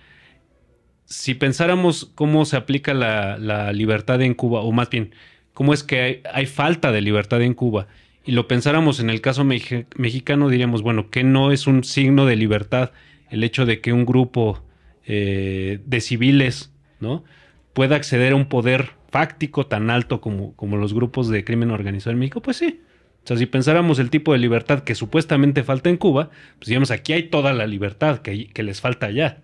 si 1.04 1.34
pensáramos 1.34 2.12
cómo 2.14 2.44
se 2.44 2.56
aplica 2.56 2.94
la, 2.94 3.38
la 3.38 3.72
libertad 3.72 4.22
en 4.22 4.34
Cuba, 4.34 4.60
o 4.60 4.70
más 4.70 4.88
bien, 4.88 5.16
cómo 5.52 5.74
es 5.74 5.82
que 5.82 6.00
hay, 6.00 6.22
hay, 6.32 6.46
falta 6.46 6.92
de 6.92 7.00
libertad 7.00 7.42
en 7.42 7.54
Cuba, 7.54 7.88
y 8.26 8.32
lo 8.32 8.48
pensáramos 8.48 9.00
en 9.00 9.08
el 9.08 9.20
caso 9.20 9.44
mexicano, 9.44 10.48
diríamos, 10.48 10.82
bueno, 10.82 11.10
que 11.10 11.24
no 11.24 11.52
es 11.52 11.66
un 11.66 11.84
signo 11.84 12.26
de 12.26 12.36
libertad 12.36 12.90
el 13.30 13.44
hecho 13.44 13.66
de 13.66 13.80
que 13.80 13.92
un 13.92 14.04
grupo 14.04 14.62
eh, 15.04 15.80
de 15.84 16.00
civiles, 16.00 16.72
¿no? 17.00 17.24
Pueda 17.72 17.96
acceder 17.96 18.32
a 18.32 18.36
un 18.36 18.46
poder 18.46 18.90
fáctico 19.10 19.66
tan 19.66 19.90
alto 19.90 20.20
como, 20.20 20.54
como 20.56 20.76
los 20.76 20.92
grupos 20.92 21.28
de 21.28 21.44
crimen 21.44 21.70
organizado 21.70 22.12
en 22.12 22.18
México, 22.18 22.42
pues 22.42 22.56
sí. 22.56 22.80
O 23.24 23.26
sea, 23.26 23.36
si 23.36 23.46
pensáramos 23.46 23.98
el 23.98 24.10
tipo 24.10 24.32
de 24.32 24.38
libertad 24.38 24.84
que 24.84 24.94
supuestamente 24.94 25.64
falta 25.64 25.90
en 25.90 25.96
Cuba, 25.96 26.30
pues 26.58 26.68
digamos, 26.68 26.90
aquí 26.90 27.12
hay 27.12 27.24
toda 27.24 27.52
la 27.52 27.66
libertad 27.66 28.18
que, 28.18 28.48
que 28.48 28.62
les 28.62 28.80
falta 28.80 29.06
allá. 29.06 29.42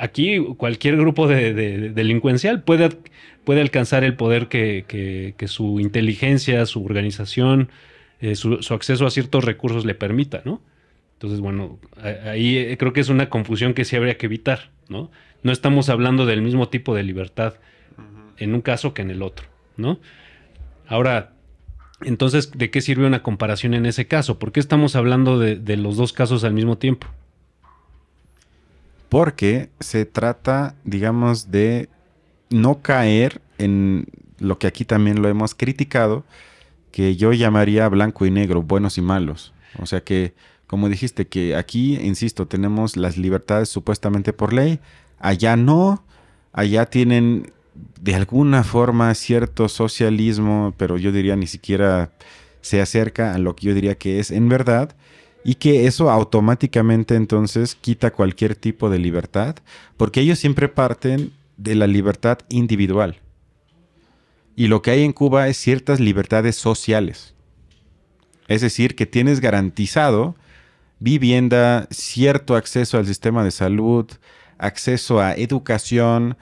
Aquí 0.00 0.38
cualquier 0.56 0.96
grupo 0.96 1.28
de, 1.28 1.52
delincuencial 1.90 2.62
puede, 2.62 2.88
puede, 3.44 3.60
alcanzar 3.60 4.02
el 4.02 4.14
poder 4.14 4.48
que, 4.48 5.34
su 5.46 5.78
inteligencia, 5.78 6.64
su 6.64 6.82
organización, 6.82 7.68
eh, 8.20 8.34
su, 8.34 8.62
su, 8.62 8.74
acceso 8.74 9.06
a 9.06 9.10
ciertos 9.10 9.44
recursos 9.44 9.84
le 9.84 9.94
permita, 9.94 10.42
¿no? 10.44 10.60
Entonces, 11.14 11.40
bueno, 11.40 11.78
ahí 12.24 12.56
eh, 12.56 12.76
creo 12.78 12.92
que 12.92 13.00
es 13.00 13.08
una 13.08 13.28
confusión 13.28 13.74
que 13.74 13.84
sí 13.84 13.96
habría 13.96 14.16
que 14.16 14.26
evitar, 14.26 14.70
¿no? 14.88 15.10
No 15.42 15.52
estamos 15.52 15.88
hablando 15.88 16.26
del 16.26 16.42
mismo 16.42 16.68
tipo 16.68 16.94
de 16.94 17.02
libertad 17.02 17.54
en 18.38 18.54
un 18.54 18.62
caso 18.62 18.94
que 18.94 19.02
en 19.02 19.10
el 19.10 19.22
otro, 19.22 19.46
¿no? 19.76 19.98
Ahora, 20.86 21.32
entonces, 22.02 22.50
¿de 22.52 22.70
qué 22.70 22.80
sirve 22.80 23.06
una 23.06 23.22
comparación 23.22 23.74
en 23.74 23.86
ese 23.86 24.06
caso? 24.06 24.38
¿Por 24.38 24.52
qué 24.52 24.60
estamos 24.60 24.96
hablando 24.96 25.38
de, 25.38 25.76
los 25.76 25.96
dos 25.96 26.12
casos 26.12 26.44
al 26.44 26.54
mismo 26.54 26.78
tiempo? 26.78 27.06
Porque 29.08 29.68
se 29.80 30.06
trata, 30.06 30.74
digamos, 30.84 31.50
de 31.50 31.88
no 32.48 32.80
caer 32.80 33.40
en 33.58 34.06
lo 34.38 34.58
que 34.58 34.66
aquí 34.66 34.84
también 34.84 35.20
lo 35.20 35.28
hemos 35.28 35.54
criticado, 35.54 36.24
que 36.90 37.16
yo 37.16 37.32
llamaría 37.32 37.88
blanco 37.88 38.26
y 38.26 38.30
negro, 38.30 38.62
buenos 38.62 38.98
y 38.98 39.02
malos. 39.02 39.52
O 39.78 39.86
sea 39.86 40.02
que 40.02 40.34
como 40.70 40.88
dijiste, 40.88 41.26
que 41.26 41.56
aquí, 41.56 41.96
insisto, 41.96 42.46
tenemos 42.46 42.96
las 42.96 43.18
libertades 43.18 43.68
supuestamente 43.68 44.32
por 44.32 44.52
ley, 44.52 44.78
allá 45.18 45.56
no, 45.56 46.04
allá 46.52 46.86
tienen 46.86 47.52
de 48.00 48.14
alguna 48.14 48.62
forma 48.62 49.12
cierto 49.16 49.68
socialismo, 49.68 50.72
pero 50.76 50.96
yo 50.96 51.10
diría 51.10 51.34
ni 51.34 51.48
siquiera 51.48 52.12
se 52.60 52.80
acerca 52.80 53.34
a 53.34 53.38
lo 53.38 53.56
que 53.56 53.66
yo 53.66 53.74
diría 53.74 53.96
que 53.96 54.20
es 54.20 54.30
en 54.30 54.48
verdad, 54.48 54.94
y 55.42 55.56
que 55.56 55.88
eso 55.88 56.08
automáticamente 56.08 57.16
entonces 57.16 57.74
quita 57.74 58.12
cualquier 58.12 58.54
tipo 58.54 58.90
de 58.90 59.00
libertad, 59.00 59.56
porque 59.96 60.20
ellos 60.20 60.38
siempre 60.38 60.68
parten 60.68 61.32
de 61.56 61.74
la 61.74 61.88
libertad 61.88 62.38
individual. 62.48 63.16
Y 64.60 64.68
lo 64.68 64.82
que 64.82 64.90
hay 64.90 65.04
en 65.04 65.14
Cuba 65.14 65.48
es 65.48 65.56
ciertas 65.56 66.00
libertades 66.00 66.54
sociales. 66.54 67.34
Es 68.46 68.60
decir, 68.60 68.94
que 68.94 69.06
tienes 69.06 69.40
garantizado 69.40 70.36
vivienda, 70.98 71.88
cierto 71.90 72.56
acceso 72.56 72.98
al 72.98 73.06
sistema 73.06 73.42
de 73.42 73.52
salud, 73.52 74.06
acceso 74.58 75.18
a 75.18 75.32
educación. 75.32 76.36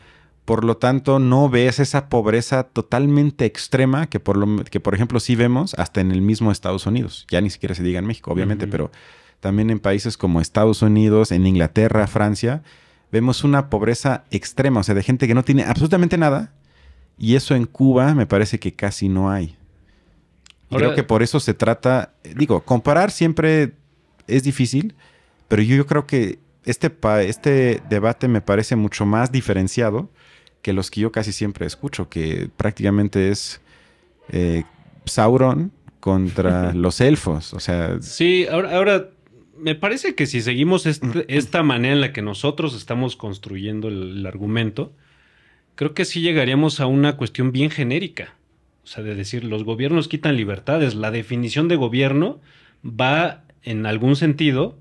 Por 0.45 0.65
lo 0.65 0.79
tanto, 0.79 1.21
no 1.21 1.49
ves 1.49 1.79
esa 1.79 2.09
pobreza 2.09 2.65
totalmente 2.65 3.45
extrema 3.45 4.09
que 4.09 4.19
por, 4.19 4.37
lo, 4.37 4.65
que, 4.65 4.81
por 4.81 4.97
ejemplo, 4.97 5.21
sí 5.21 5.37
vemos 5.37 5.75
hasta 5.75 6.01
en 6.01 6.11
el 6.11 6.21
mismo 6.21 6.51
Estados 6.51 6.87
Unidos. 6.87 7.25
Ya 7.31 7.41
ni 7.41 7.51
siquiera 7.51 7.77
se 7.77 7.85
diga 7.85 8.01
en 8.01 8.07
México, 8.07 8.33
obviamente, 8.33 8.67
pero 8.67 8.91
también 9.39 9.71
en 9.71 9.79
países 9.79 10.17
como 10.17 10.41
Estados 10.41 10.83
Unidos, 10.83 11.31
en 11.31 11.47
Inglaterra, 11.47 12.09
Francia, 12.09 12.65
vemos 13.13 13.45
una 13.45 13.71
pobreza 13.71 14.25
extrema, 14.33 14.81
o 14.81 14.83
sea, 14.83 14.97
de 14.97 15.05
gente 15.05 15.29
que 15.29 15.35
no 15.35 15.45
tiene 15.45 15.63
absolutamente 15.63 16.19
nada. 16.19 16.53
Y 17.19 17.35
eso 17.35 17.55
en 17.55 17.67
Cuba 17.67 18.15
me 18.15 18.27
parece 18.27 18.59
que 18.59 18.75
casi 18.75 19.09
no 19.09 19.31
hay. 19.31 19.57
creo 20.71 20.95
que 20.95 21.03
por 21.03 21.23
eso 21.23 21.41
se 21.41 21.55
trata, 21.55 22.15
digo, 22.37 22.61
comparar 22.61 23.11
siempre 23.11 23.73
es 24.27 24.43
difícil, 24.45 24.95
pero 25.49 25.63
yo, 25.63 25.87
creo 25.87 26.07
que 26.07 26.39
este, 26.65 26.95
este 27.27 27.83
debate 27.89 28.29
me 28.29 28.41
parece 28.41 28.77
mucho 28.77 29.07
más 29.07 29.33
diferenciado 29.33 30.11
que 30.63 30.73
los 30.73 30.91
que 30.91 31.01
yo 31.01 31.13
casi 31.13 31.33
siempre 31.33 31.67
escucho, 31.67 32.09
que 32.09 32.51
prácticamente 32.57 33.31
es 33.31 33.61
eh, 34.31 34.65
Sauron 35.05 35.73
contra 36.01 36.73
los 36.75 37.01
elfos. 37.01 37.55
O 37.55 37.61
sea. 37.61 38.01
Sí, 38.01 38.47
ahora, 38.51 38.77
ahora 38.77 39.09
me 39.59 39.75
parece 39.75 40.15
que 40.15 40.27
si 40.27 40.41
seguimos 40.41 40.87
esta 40.87 41.63
manera 41.63 41.95
en 41.95 42.01
la 42.01 42.13
que 42.13 42.23
nosotros 42.23 42.75
estamos 42.75 43.17
construyendo 43.17 43.89
el, 43.89 44.25
argumento, 44.27 44.93
creo 45.79 45.95
que 45.95 46.05
sí 46.05 46.23
llegaríamos 46.23 46.81
a 46.81 46.87
una 46.87 47.17
cuestión 47.17 47.53
bien 47.53 47.71
genérica. 47.71 48.35
O 48.83 48.89
sea, 48.89 49.05
de 49.05 49.15
decir, 49.15 49.45
los 49.45 49.63
gobiernos 49.63 50.09
quitan 50.09 50.37
libertades. 50.37 50.97
La 50.97 51.13
definición 51.13 51.69
de 51.69 51.77
gobierno 51.77 52.41
va 52.85 53.45
en 53.63 53.87
algún 53.87 54.17
sentido, 54.17 54.77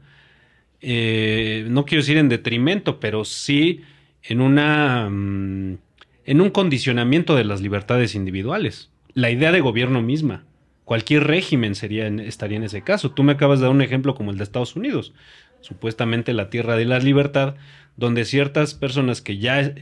eh, 0.81 1.67
no 1.69 1.85
quiero 1.85 2.01
decir 2.01 2.17
en 2.17 2.29
detrimento, 2.29 2.99
pero 2.99 3.25
sí 3.25 3.81
en 4.23 4.41
una 4.41 5.07
mm, 5.07 5.77
en 6.25 6.41
un 6.41 6.49
condicionamiento 6.49 7.35
de 7.35 7.43
las 7.43 7.61
libertades 7.61 8.15
individuales. 8.15 8.89
La 9.13 9.29
idea 9.29 9.51
de 9.51 9.61
gobierno 9.61 10.01
misma. 10.01 10.45
Cualquier 10.83 11.25
régimen 11.25 11.73
estaría 11.73 12.07
en 12.07 12.63
ese 12.63 12.81
caso. 12.81 13.11
Tú 13.11 13.21
me 13.21 13.33
acabas 13.33 13.59
de 13.59 13.65
dar 13.65 13.75
un 13.75 13.83
ejemplo 13.83 14.15
como 14.15 14.31
el 14.31 14.37
de 14.37 14.45
Estados 14.45 14.75
Unidos, 14.75 15.13
supuestamente 15.61 16.33
la 16.33 16.49
tierra 16.49 16.75
de 16.75 16.85
la 16.85 16.97
libertad, 16.97 17.53
donde 17.97 18.25
ciertas 18.25 18.73
personas 18.73 19.21
que 19.21 19.37
ya, 19.37 19.73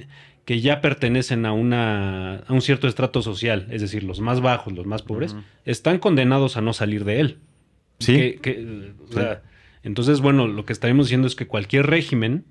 que 0.46 0.62
ya 0.62 0.80
pertenecen 0.80 1.46
a, 1.46 1.54
una, 1.54 2.38
a 2.38 2.54
un 2.54 2.62
cierto 2.62 2.88
estrato 2.88 3.24
social, 3.24 3.68
es 3.72 3.82
decir, 3.82 4.04
los 4.04 4.22
más 4.22 4.42
bajos, 4.42 4.74
los 4.74 4.86
más 4.86 5.02
pobres, 5.02 5.36
están 5.66 5.98
condenados 5.98 6.56
a 6.56 6.62
no 6.62 6.72
salir 6.74 7.04
de 7.04 7.20
él. 7.20 7.40
Sí. 8.00 8.40
entonces, 9.84 10.22
bueno, 10.22 10.48
lo 10.48 10.66
que 10.66 10.74
estaremos 10.74 11.08
diciendo 11.08 11.28
es 11.28 11.36
que 11.36 11.48
cualquier 11.48 11.88
régimen 11.88 12.46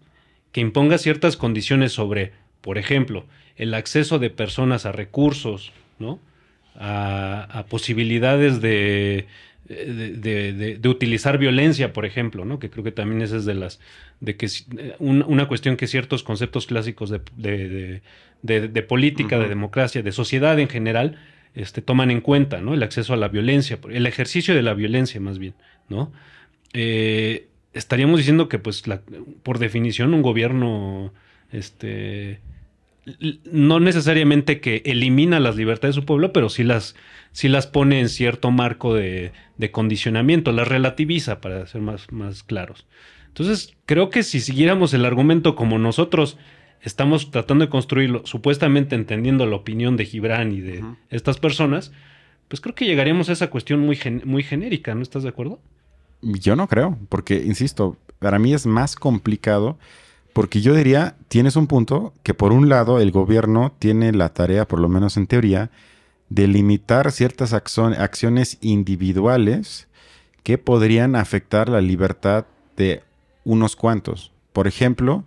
que 0.51 0.61
imponga 0.61 0.99
ciertas 0.99 1.37
condiciones 1.37 1.93
sobre, 1.93 2.33
por 2.61 2.79
ejemplo, 2.79 3.27
el 3.57 3.75
acceso 3.75 4.19
de 4.19 4.31
personas 4.31 4.87
a 4.87 4.93
recursos, 4.93 5.73
¿no? 5.99 6.19
A, 6.77 7.67
posibilidades 7.69 8.61
de, 8.61 9.27
de, 9.69 10.81
utilizar 10.87 11.39
violencia, 11.39 11.93
por 11.93 12.05
ejemplo, 12.05 12.45
¿no? 12.45 12.59
Que 12.59 12.71
creo 12.71 12.85
que 12.85 12.93
también 12.93 13.23
esa 13.23 13.37
es 13.37 13.45
de 13.45 13.55
las. 13.55 13.81
de 14.21 14.37
que 14.37 14.49
una 14.99 15.49
cuestión 15.49 15.77
que 15.77 15.87
ciertos 15.87 16.23
conceptos 16.23 16.67
clásicos 16.67 17.11
de, 17.11 18.03
política, 18.89 19.39
de 19.39 19.49
democracia, 19.49 20.03
de 20.03 20.13
sociedad 20.13 20.59
en 20.59 20.69
general, 20.69 21.19
este, 21.55 21.83
toman 21.83 22.11
en 22.11 22.21
cuenta, 22.21 22.61
¿no? 22.61 22.75
El 22.75 22.83
acceso 22.83 23.15
a 23.15 23.17
la 23.17 23.29
violencia, 23.29 23.79
el 23.91 24.07
ejercicio 24.07 24.55
de 24.55 24.63
la 24.63 24.75
violencia 24.75 25.21
más 25.21 25.39
bien, 25.39 25.55
¿no? 25.89 26.13
Eh, 26.73 27.47
estaríamos 27.73 28.19
diciendo 28.19 28.49
que, 28.49 28.59
pues, 28.59 28.83
por 29.43 29.59
definición, 29.59 30.13
un 30.13 30.23
gobierno, 30.23 31.13
este, 31.53 32.41
no 33.45 33.81
necesariamente 33.81 34.61
que 34.61 34.83
elimina 34.87 35.41
las 35.41 35.57
libertades 35.57 35.95
de 35.95 36.01
su 36.01 36.07
pueblo, 36.07 36.33
pero 36.33 36.49
sí 36.49 36.65
las, 36.65 36.97
sí 37.33 37.49
las 37.49 37.67
pone 37.67 38.01
en 38.01 38.09
cierto 38.09 38.51
marco 38.51 38.95
de, 38.95 39.33
de 39.57 39.71
condicionamiento, 39.71 40.53
las 40.53 40.69
relativiza, 40.69 41.41
para 41.41 41.67
ser 41.67 41.83
más, 41.83 42.11
más 42.13 42.43
claros. 42.43 42.87
Entonces, 43.29 43.75
creo 43.87 44.11
que 44.11 44.23
si 44.23 44.41
siguiéramos 44.41 44.95
el 44.95 45.05
argumento 45.05 45.57
como 45.57 45.79
nosotros 45.79 46.39
estamos 46.83 47.31
tratando 47.31 47.65
de 47.65 47.71
construirlo, 47.71 48.23
supuestamente 48.25 48.95
entendiendo 48.95 49.47
la 49.47 49.57
opinión 49.57 49.97
de 49.97 50.05
Gibran 50.05 50.53
y 50.53 50.61
de 50.61 50.85
estas 51.11 51.39
personas, 51.39 51.93
pues 52.49 52.61
creo 52.61 52.75
que 52.75 52.85
llegaríamos 52.85 53.29
a 53.29 53.33
esa 53.33 53.51
cuestión 53.51 53.81
muy, 53.81 53.99
muy 54.25 54.43
genérica, 54.43 54.95
¿no 54.95 55.03
estás 55.03 55.23
de 55.23 55.31
acuerdo? 55.31 55.61
Yo 56.21 56.57
no 56.57 56.69
creo, 56.69 56.99
porque, 57.09 57.43
insisto, 57.45 57.97
para 58.19 58.39
mí 58.39 58.55
es 58.55 58.67
más 58.67 58.97
complicado, 58.97 59.79
porque 60.35 60.61
yo 60.61 60.75
diría, 60.75 61.15
tienes 61.29 61.55
un 61.55 61.69
punto 61.69 62.13
que 62.25 62.35
por 62.35 62.53
un 62.53 62.69
lado 62.69 62.99
el 63.01 63.13
gobierno 63.13 63.73
tiene 63.79 64.13
la 64.13 64.35
tarea, 64.35 64.67
por 64.67 64.81
lo 64.81 64.89
menos 64.89 65.17
en 65.17 65.29
teoría, 65.29 65.71
de 66.29 66.49
limitar 66.49 67.13
ciertas 67.13 67.53
acciones 67.53 68.59
individuales 68.61 69.87
que 70.43 70.59
podrían 70.59 71.15
afectar 71.15 71.69
la 71.69 71.81
libertad 71.81 72.47
de 72.77 73.05
unos 73.45 73.77
cuantos. 73.77 74.33
Por 74.53 74.67
ejemplo, 74.67 75.25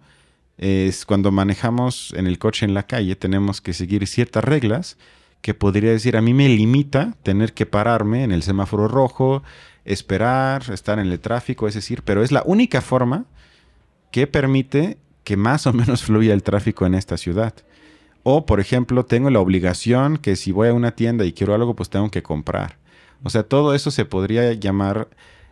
es 0.57 1.05
cuando 1.05 1.31
manejamos 1.31 2.13
en 2.17 2.27
el 2.27 2.37
coche 2.37 2.65
en 2.65 2.73
la 2.73 2.83
calle 2.83 3.15
tenemos 3.15 3.61
que 3.61 3.73
seguir 3.73 4.05
ciertas 4.07 4.43
reglas 4.43 4.97
que 5.41 5.53
podría 5.53 5.91
decir, 5.91 6.17
a 6.17 6.21
mí 6.21 6.33
me 6.33 6.49
limita 6.49 7.15
tener 7.23 7.53
que 7.53 7.65
pararme 7.65 8.25
en 8.25 8.33
el 8.33 8.43
semáforo 8.43 8.89
rojo, 8.89 9.41
esperar, 9.85 10.63
estar 10.73 10.99
en 10.99 11.07
el 11.07 11.19
tráfico, 11.21 11.69
es 11.69 11.75
decir, 11.75 12.01
pero 12.03 12.23
es 12.23 12.33
la 12.33 12.43
única 12.45 12.81
forma 12.81 13.25
que 14.11 14.27
permite 14.27 14.97
que 15.23 15.37
más 15.37 15.67
o 15.67 15.73
menos 15.73 16.03
fluya 16.03 16.33
el 16.33 16.43
tráfico 16.43 16.85
en 16.85 16.95
esta 16.95 17.17
ciudad. 17.17 17.53
O, 18.23 18.45
por 18.45 18.59
ejemplo, 18.59 19.05
tengo 19.05 19.29
la 19.29 19.39
obligación 19.39 20.17
que 20.17 20.35
si 20.35 20.51
voy 20.51 20.69
a 20.69 20.73
una 20.73 20.91
tienda 20.91 21.25
y 21.25 21.33
quiero 21.33 21.53
algo, 21.53 21.75
pues 21.75 21.89
tengo 21.89 22.09
que 22.11 22.23
comprar. 22.23 22.77
O 23.23 23.29
sea, 23.29 23.43
todo 23.43 23.73
eso 23.73 23.91
se 23.91 24.05
podría 24.05 24.53
llamar 24.53 25.07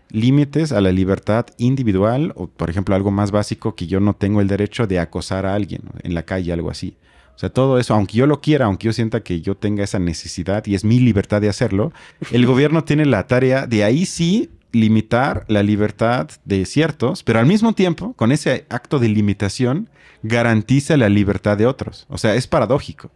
límites 0.10 0.72
a 0.72 0.82
la 0.82 0.92
libertad 0.92 1.48
individual 1.58 2.34
o, 2.36 2.48
por 2.48 2.70
ejemplo, 2.70 2.96
algo 2.96 3.12
más 3.12 3.32
básico 3.32 3.76
que 3.76 3.88
yo 3.88 4.00
no 4.00 4.14
tengo 4.14 4.42
el 4.42 4.48
derecho 4.48 4.88
de 4.88 5.00
acosar 5.00 5.46
a 5.46 5.56
alguien 5.56 5.82
en 6.04 6.14
la 6.14 6.24
calle, 6.24 6.54
algo 6.54 6.70
así. 6.70 6.96
O 7.36 7.38
sea, 7.38 7.50
todo 7.50 7.80
eso, 7.80 7.94
aunque 7.94 8.18
yo 8.18 8.28
lo 8.28 8.40
quiera, 8.40 8.66
aunque 8.66 8.86
yo 8.86 8.94
sienta 8.94 9.22
que 9.22 9.42
yo 9.42 9.56
tenga 9.56 9.84
esa 9.84 10.00
necesidad 10.00 10.66
y 10.66 10.76
es 10.76 10.86
mi 10.86 11.00
libertad 11.00 11.42
de 11.42 11.50
hacerlo, 11.50 11.92
el 12.32 12.46
gobierno 12.46 12.86
tiene 12.86 13.06
la 13.06 13.28
tarea 13.28 13.68
de 13.68 13.84
ahí 13.84 14.06
sí 14.06 14.50
limitar 14.76 15.46
la 15.48 15.64
libertad 15.64 16.30
de 16.44 16.66
ciertos, 16.66 17.24
pero 17.24 17.40
al 17.40 17.46
mismo 17.46 17.74
tiempo, 17.74 18.14
con 18.14 18.32
ese 18.32 18.66
acto 18.70 19.00
de 19.00 19.10
limitación, 19.10 19.90
garantiza 20.24 20.98
la 20.98 21.10
libertad 21.10 21.58
de 21.58 21.66
otros. 21.66 22.06
O 22.10 22.18
sea, 22.18 22.36
es 22.36 22.48
paradójico, 22.48 23.12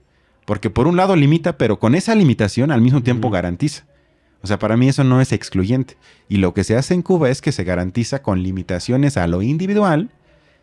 porque 0.45 0.69
por 0.69 0.87
un 0.87 0.95
lado 0.95 1.15
limita, 1.15 1.57
pero 1.57 1.79
con 1.79 1.95
esa 1.95 2.15
limitación 2.15 2.71
al 2.71 2.81
mismo 2.81 3.03
tiempo 3.03 3.29
garantiza. 3.29 3.85
O 4.41 4.47
sea, 4.47 4.57
para 4.57 4.77
mí 4.77 4.87
eso 4.87 5.03
no 5.03 5.19
es 5.19 5.33
excluyente. 5.33 5.97
Y 6.29 6.37
lo 6.37 6.53
que 6.53 6.63
se 6.63 6.77
hace 6.77 6.93
en 6.93 7.01
Cuba 7.01 7.29
es 7.29 7.41
que 7.41 7.51
se 7.51 7.65
garantiza 7.65 8.21
con 8.21 8.41
limitaciones 8.41 9.17
a 9.17 9.27
lo 9.27 9.41
individual 9.41 10.09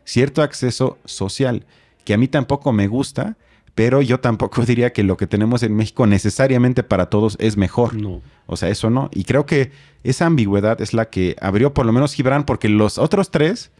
cierto 0.06 0.42
acceso 0.42 0.98
social, 1.04 1.66
que 2.04 2.14
a 2.14 2.16
mí 2.16 2.28
tampoco 2.28 2.72
me 2.72 2.87
gusta, 2.87 3.37
pero 3.76 4.02
yo 4.02 4.18
tampoco 4.18 4.62
diría 4.66 4.92
que 4.92 5.04
lo 5.04 5.16
que 5.16 5.28
tenemos 5.28 5.62
en 5.62 5.76
México 5.76 6.04
necesariamente 6.08 6.82
para 6.82 7.06
todos 7.06 7.36
es 7.38 7.56
mejor. 7.56 7.94
No. 7.94 8.20
O 8.46 8.56
sea, 8.56 8.68
eso 8.70 8.90
no. 8.90 9.08
Y 9.12 9.22
creo 9.22 9.46
que 9.46 9.70
esa 10.02 10.26
ambigüedad 10.26 10.80
es 10.80 10.92
la 10.94 11.08
que 11.10 11.36
abrió 11.40 11.72
por 11.72 11.86
lo 11.86 11.92
menos 11.92 12.12
Gibran, 12.14 12.44
porque 12.44 12.68
los 12.68 12.98
otros 12.98 13.30
tres 13.30 13.70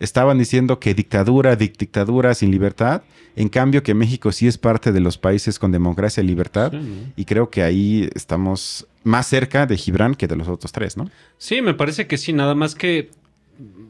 estaban 0.00 0.38
diciendo 0.38 0.80
que 0.80 0.94
dictadura, 0.94 1.56
dic- 1.56 1.76
dictadura 1.76 2.34
sin 2.34 2.50
libertad. 2.50 3.02
En 3.36 3.48
cambio, 3.48 3.82
que 3.84 3.94
México 3.94 4.32
sí 4.32 4.46
es 4.48 4.58
parte 4.58 4.90
de 4.90 5.00
los 5.00 5.16
países 5.16 5.58
con 5.58 5.70
democracia 5.70 6.22
y 6.22 6.26
libertad. 6.26 6.72
Sí, 6.72 6.78
¿no? 6.78 7.12
Y 7.16 7.24
creo 7.24 7.50
que 7.50 7.62
ahí 7.62 8.10
estamos 8.14 8.86
más 9.04 9.26
cerca 9.26 9.66
de 9.66 9.76
Gibran 9.76 10.14
que 10.14 10.26
de 10.28 10.36
los 10.36 10.48
otros 10.48 10.72
tres, 10.72 10.96
¿no? 10.96 11.08
Sí, 11.38 11.62
me 11.62 11.74
parece 11.74 12.06
que 12.06 12.16
sí, 12.18 12.32
nada 12.32 12.54
más 12.54 12.74
que 12.74 13.10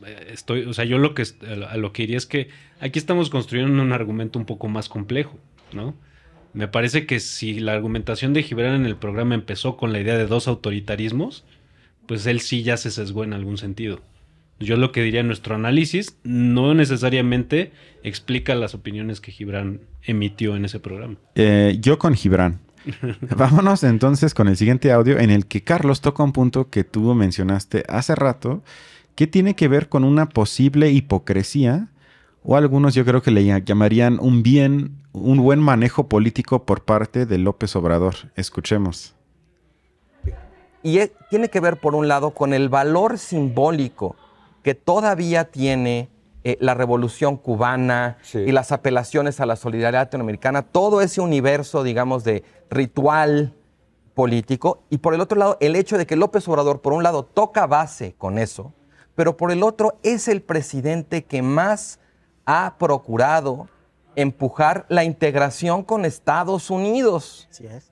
eh, 0.07 0.29
estoy, 0.33 0.65
o 0.65 0.73
sea, 0.73 0.85
yo 0.85 0.99
lo 0.99 1.15
que 1.15 1.25
a 1.71 1.77
lo 1.77 1.93
que 1.93 2.03
iría 2.03 2.17
es 2.19 2.27
que 2.27 2.49
aquí 2.81 2.99
estamos 2.99 3.31
construyendo 3.31 3.83
un 3.83 3.93
argumento 3.93 4.39
un 4.39 4.45
poco 4.45 4.69
más 4.69 4.89
complejo, 4.89 5.39
¿no? 5.75 5.95
Me 6.55 6.69
parece 6.69 7.07
que 7.07 7.19
si 7.21 7.61
la 7.61 7.73
argumentación 7.73 8.35
de 8.35 8.43
Gibran 8.43 8.75
en 8.75 8.87
el 8.87 8.97
programa 8.97 9.35
empezó 9.35 9.77
con 9.77 9.93
la 9.93 10.01
idea 10.01 10.19
de 10.19 10.27
dos 10.27 10.49
autoritarismos, 10.49 11.45
pues 12.07 12.27
él 12.27 12.41
sí 12.41 12.63
ya 12.63 12.77
se 12.77 12.91
sesgó 12.91 13.25
en 13.25 13.33
algún 13.33 13.57
sentido. 13.57 14.01
Yo 14.59 14.77
lo 14.77 14.93
que 14.93 15.03
diría 15.03 15.23
nuestro 15.23 15.55
análisis 15.55 16.19
no 16.25 16.75
necesariamente 16.75 17.73
explica 18.03 18.55
las 18.55 18.75
opiniones 18.75 19.21
que 19.21 19.33
Gibran 19.33 19.81
emitió 20.03 20.57
en 20.57 20.65
ese 20.65 20.79
programa. 20.79 21.17
Eh, 21.35 21.79
yo 21.81 21.99
con 21.99 22.15
Gibran. 22.15 22.61
Vámonos 23.37 23.85
entonces 23.85 24.35
con 24.35 24.49
el 24.49 24.57
siguiente 24.57 24.93
audio 24.93 25.19
en 25.19 25.31
el 25.31 25.47
que 25.47 25.63
Carlos 25.63 26.01
toca 26.01 26.23
un 26.23 26.33
punto 26.33 26.69
que 26.69 26.85
tú 26.85 27.15
mencionaste 27.15 27.85
hace 27.89 28.15
rato, 28.15 28.63
que 29.15 29.27
tiene 29.27 29.55
que 29.55 29.69
ver 29.69 29.89
con 29.89 30.05
una 30.05 30.29
posible 30.29 30.91
hipocresía, 30.91 31.89
o 32.45 32.57
algunos 32.57 32.95
yo 32.95 33.05
creo 33.05 33.23
que 33.23 33.31
le 33.31 33.43
ll- 33.43 33.65
llamarían 33.65 34.19
un 34.21 34.43
bien, 34.43 35.03
un 35.13 35.39
buen 35.43 35.61
manejo 35.61 36.09
político 36.09 36.65
por 36.65 36.83
parte 36.85 37.27
de 37.27 37.39
López 37.39 37.75
Obrador. 37.77 38.15
Escuchemos. 38.37 39.15
Y 40.83 40.99
tiene 41.31 41.49
que 41.49 41.61
ver, 41.61 41.79
por 41.79 41.95
un 41.95 42.09
lado, 42.09 42.31
con 42.33 42.53
el 42.53 42.69
valor 42.69 43.19
simbólico 43.19 44.17
que 44.65 44.75
todavía 44.75 45.45
tiene 45.45 46.09
eh, 46.45 46.57
la 46.61 46.75
revolución 46.75 47.37
cubana 47.37 48.19
Sí. 48.23 48.39
y 48.39 48.51
las 48.53 48.73
apelaciones 48.73 49.39
a 49.41 49.47
la 49.47 49.55
solidaridad 49.55 50.03
latinoamericana, 50.03 50.63
todo 50.63 51.01
ese 51.01 51.21
universo, 51.21 51.85
digamos, 51.85 52.25
de 52.25 52.43
ritual 52.69 53.55
político. 54.15 54.83
Y 54.91 54.99
por 54.99 55.15
el 55.15 55.21
otro 55.21 55.39
lado, 55.39 55.57
el 55.61 55.77
hecho 55.77 55.97
de 55.99 56.07
que 56.07 56.17
López 56.17 56.47
Obrador, 56.49 56.81
por 56.81 56.93
un 56.95 57.05
lado, 57.05 57.23
toca 57.25 57.69
base 57.69 58.15
con 58.19 58.39
eso, 58.39 58.73
pero 59.15 59.37
por 59.37 59.53
el 59.53 59.63
otro, 59.63 59.99
es 60.03 60.27
el 60.27 60.43
presidente 60.43 61.23
que 61.25 61.43
más 61.43 62.01
ha 62.45 62.77
procurado 62.79 63.69
empujar 64.17 64.87
la 64.89 65.05
integración 65.05 65.83
con 65.83 66.05
Estados 66.05 66.71
Unidos. 66.71 67.49
Así 67.51 67.67
es. 67.67 67.91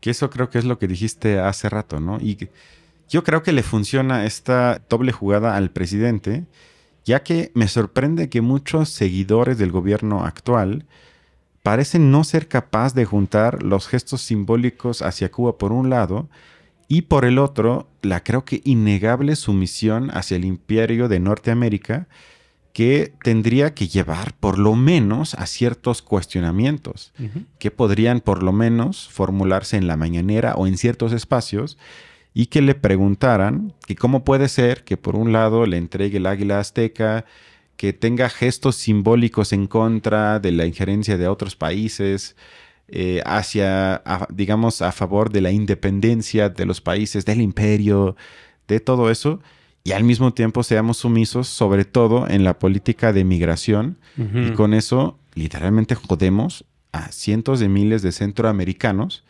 Que 0.00 0.10
eso 0.10 0.30
creo 0.30 0.50
que 0.50 0.58
es 0.58 0.64
lo 0.64 0.78
que 0.78 0.86
dijiste 0.86 1.40
hace 1.40 1.68
rato, 1.68 2.00
¿no? 2.00 2.18
Y 2.20 2.48
yo 3.08 3.24
creo 3.24 3.42
que 3.42 3.52
le 3.52 3.62
funciona 3.62 4.26
esta 4.26 4.82
doble 4.88 5.12
jugada 5.12 5.56
al 5.56 5.70
presidente, 5.70 6.44
ya 7.04 7.22
que 7.22 7.50
me 7.54 7.68
sorprende 7.68 8.28
que 8.28 8.42
muchos 8.42 8.90
seguidores 8.90 9.58
del 9.58 9.72
gobierno 9.72 10.24
actual 10.24 10.84
parecen 11.62 12.10
no 12.10 12.22
ser 12.22 12.48
capaz 12.48 12.94
de 12.94 13.04
juntar 13.04 13.62
los 13.62 13.88
gestos 13.88 14.22
simbólicos 14.22 15.02
hacia 15.02 15.30
Cuba 15.30 15.58
por 15.58 15.72
un 15.72 15.90
lado 15.90 16.28
y 16.86 17.02
por 17.02 17.24
el 17.24 17.38
otro 17.38 17.88
la 18.02 18.22
creo 18.22 18.44
que 18.44 18.60
innegable 18.64 19.36
sumisión 19.36 20.10
hacia 20.10 20.36
el 20.36 20.44
imperio 20.44 21.08
de 21.08 21.20
Norteamérica 21.20 22.08
que 22.78 23.12
tendría 23.24 23.74
que 23.74 23.88
llevar 23.88 24.34
por 24.38 24.56
lo 24.56 24.76
menos 24.76 25.34
a 25.34 25.46
ciertos 25.46 26.00
cuestionamientos 26.00 27.12
que 27.58 27.72
podrían 27.72 28.20
por 28.20 28.44
lo 28.44 28.52
menos 28.52 29.08
formularse 29.08 29.76
en 29.76 29.88
la 29.88 29.96
mañanera 29.96 30.54
o 30.54 30.68
en 30.68 30.78
ciertos 30.78 31.12
espacios 31.12 31.76
y 32.34 32.46
que 32.46 32.62
le 32.62 32.76
preguntaran 32.76 33.72
que 33.84 33.96
cómo 33.96 34.22
puede 34.22 34.48
ser 34.48 34.84
que 34.84 34.96
por 34.96 35.16
un 35.16 35.32
lado 35.32 35.66
le 35.66 35.76
entregue 35.76 36.18
el 36.18 36.26
águila 36.26 36.60
azteca, 36.60 37.24
que 37.76 37.92
tenga 37.92 38.28
gestos 38.28 38.76
simbólicos 38.76 39.52
en 39.52 39.66
contra 39.66 40.38
de 40.38 40.52
la 40.52 40.64
injerencia 40.64 41.16
de 41.18 41.26
otros 41.26 41.56
países, 41.56 42.36
eh, 42.86 43.22
hacia, 43.26 43.96
a- 44.04 44.28
digamos, 44.32 44.82
a 44.82 44.92
favor 44.92 45.32
de 45.32 45.40
la 45.40 45.50
independencia 45.50 46.48
de 46.48 46.64
los 46.64 46.80
países, 46.80 47.24
del 47.24 47.40
imperio, 47.40 48.14
de 48.68 48.78
todo 48.78 49.10
eso, 49.10 49.40
y 49.88 49.92
al 49.92 50.04
mismo 50.04 50.34
tiempo 50.34 50.62
seamos 50.62 50.98
sumisos, 50.98 51.48
sobre 51.48 51.84
todo 51.86 52.28
en 52.28 52.44
la 52.44 52.58
política 52.58 53.12
de 53.12 53.24
migración, 53.24 53.96
y 54.16 54.50
con 54.50 54.74
eso 54.74 55.18
literalmente 55.34 55.94
jodemos 55.94 56.64
a 56.92 57.10
cientos 57.10 57.58
de 57.60 57.68
miles 57.68 58.02
de 58.02 58.12
centroamericanos 58.12 59.24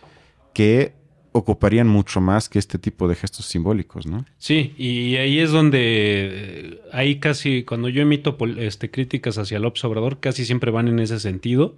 que 0.55 0.95
ocuparían 1.33 1.87
mucho 1.87 2.21
más 2.21 2.49
que 2.49 2.59
este 2.59 2.79
tipo 2.79 3.07
de 3.07 3.15
gestos 3.15 3.47
simbólicos, 3.47 4.07
¿no? 4.07 4.25
Sí, 4.39 4.75
y 4.77 5.17
ahí 5.17 5.39
es 5.39 5.53
donde 5.53 5.79
eh, 5.81 6.81
ahí 6.93 7.21
casi 7.21 7.63
cuando 7.63 7.89
yo 7.89 8.03
emito 8.03 8.37
este, 8.57 8.91
críticas 8.91 9.39
hacia 9.39 9.61
López 9.61 9.85
Obrador, 9.85 10.19
casi 10.19 10.45
siempre 10.45 10.73
van 10.73 10.89
en 10.89 10.99
ese 10.99 11.21
sentido 11.21 11.77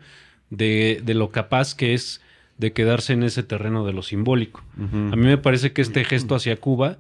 de, 0.48 1.02
de 1.04 1.14
lo 1.14 1.30
capaz 1.30 1.74
que 1.74 1.92
es 1.92 2.22
de 2.56 2.72
quedarse 2.72 3.12
en 3.12 3.24
ese 3.24 3.42
terreno 3.42 3.84
de 3.84 3.92
lo 3.92 4.02
simbólico. 4.02 4.62
A 4.78 5.16
mí 5.16 5.26
me 5.26 5.38
parece 5.38 5.72
que 5.72 5.82
este 5.82 6.04
gesto 6.04 6.34
hacia 6.34 6.56
Cuba, 6.56 6.98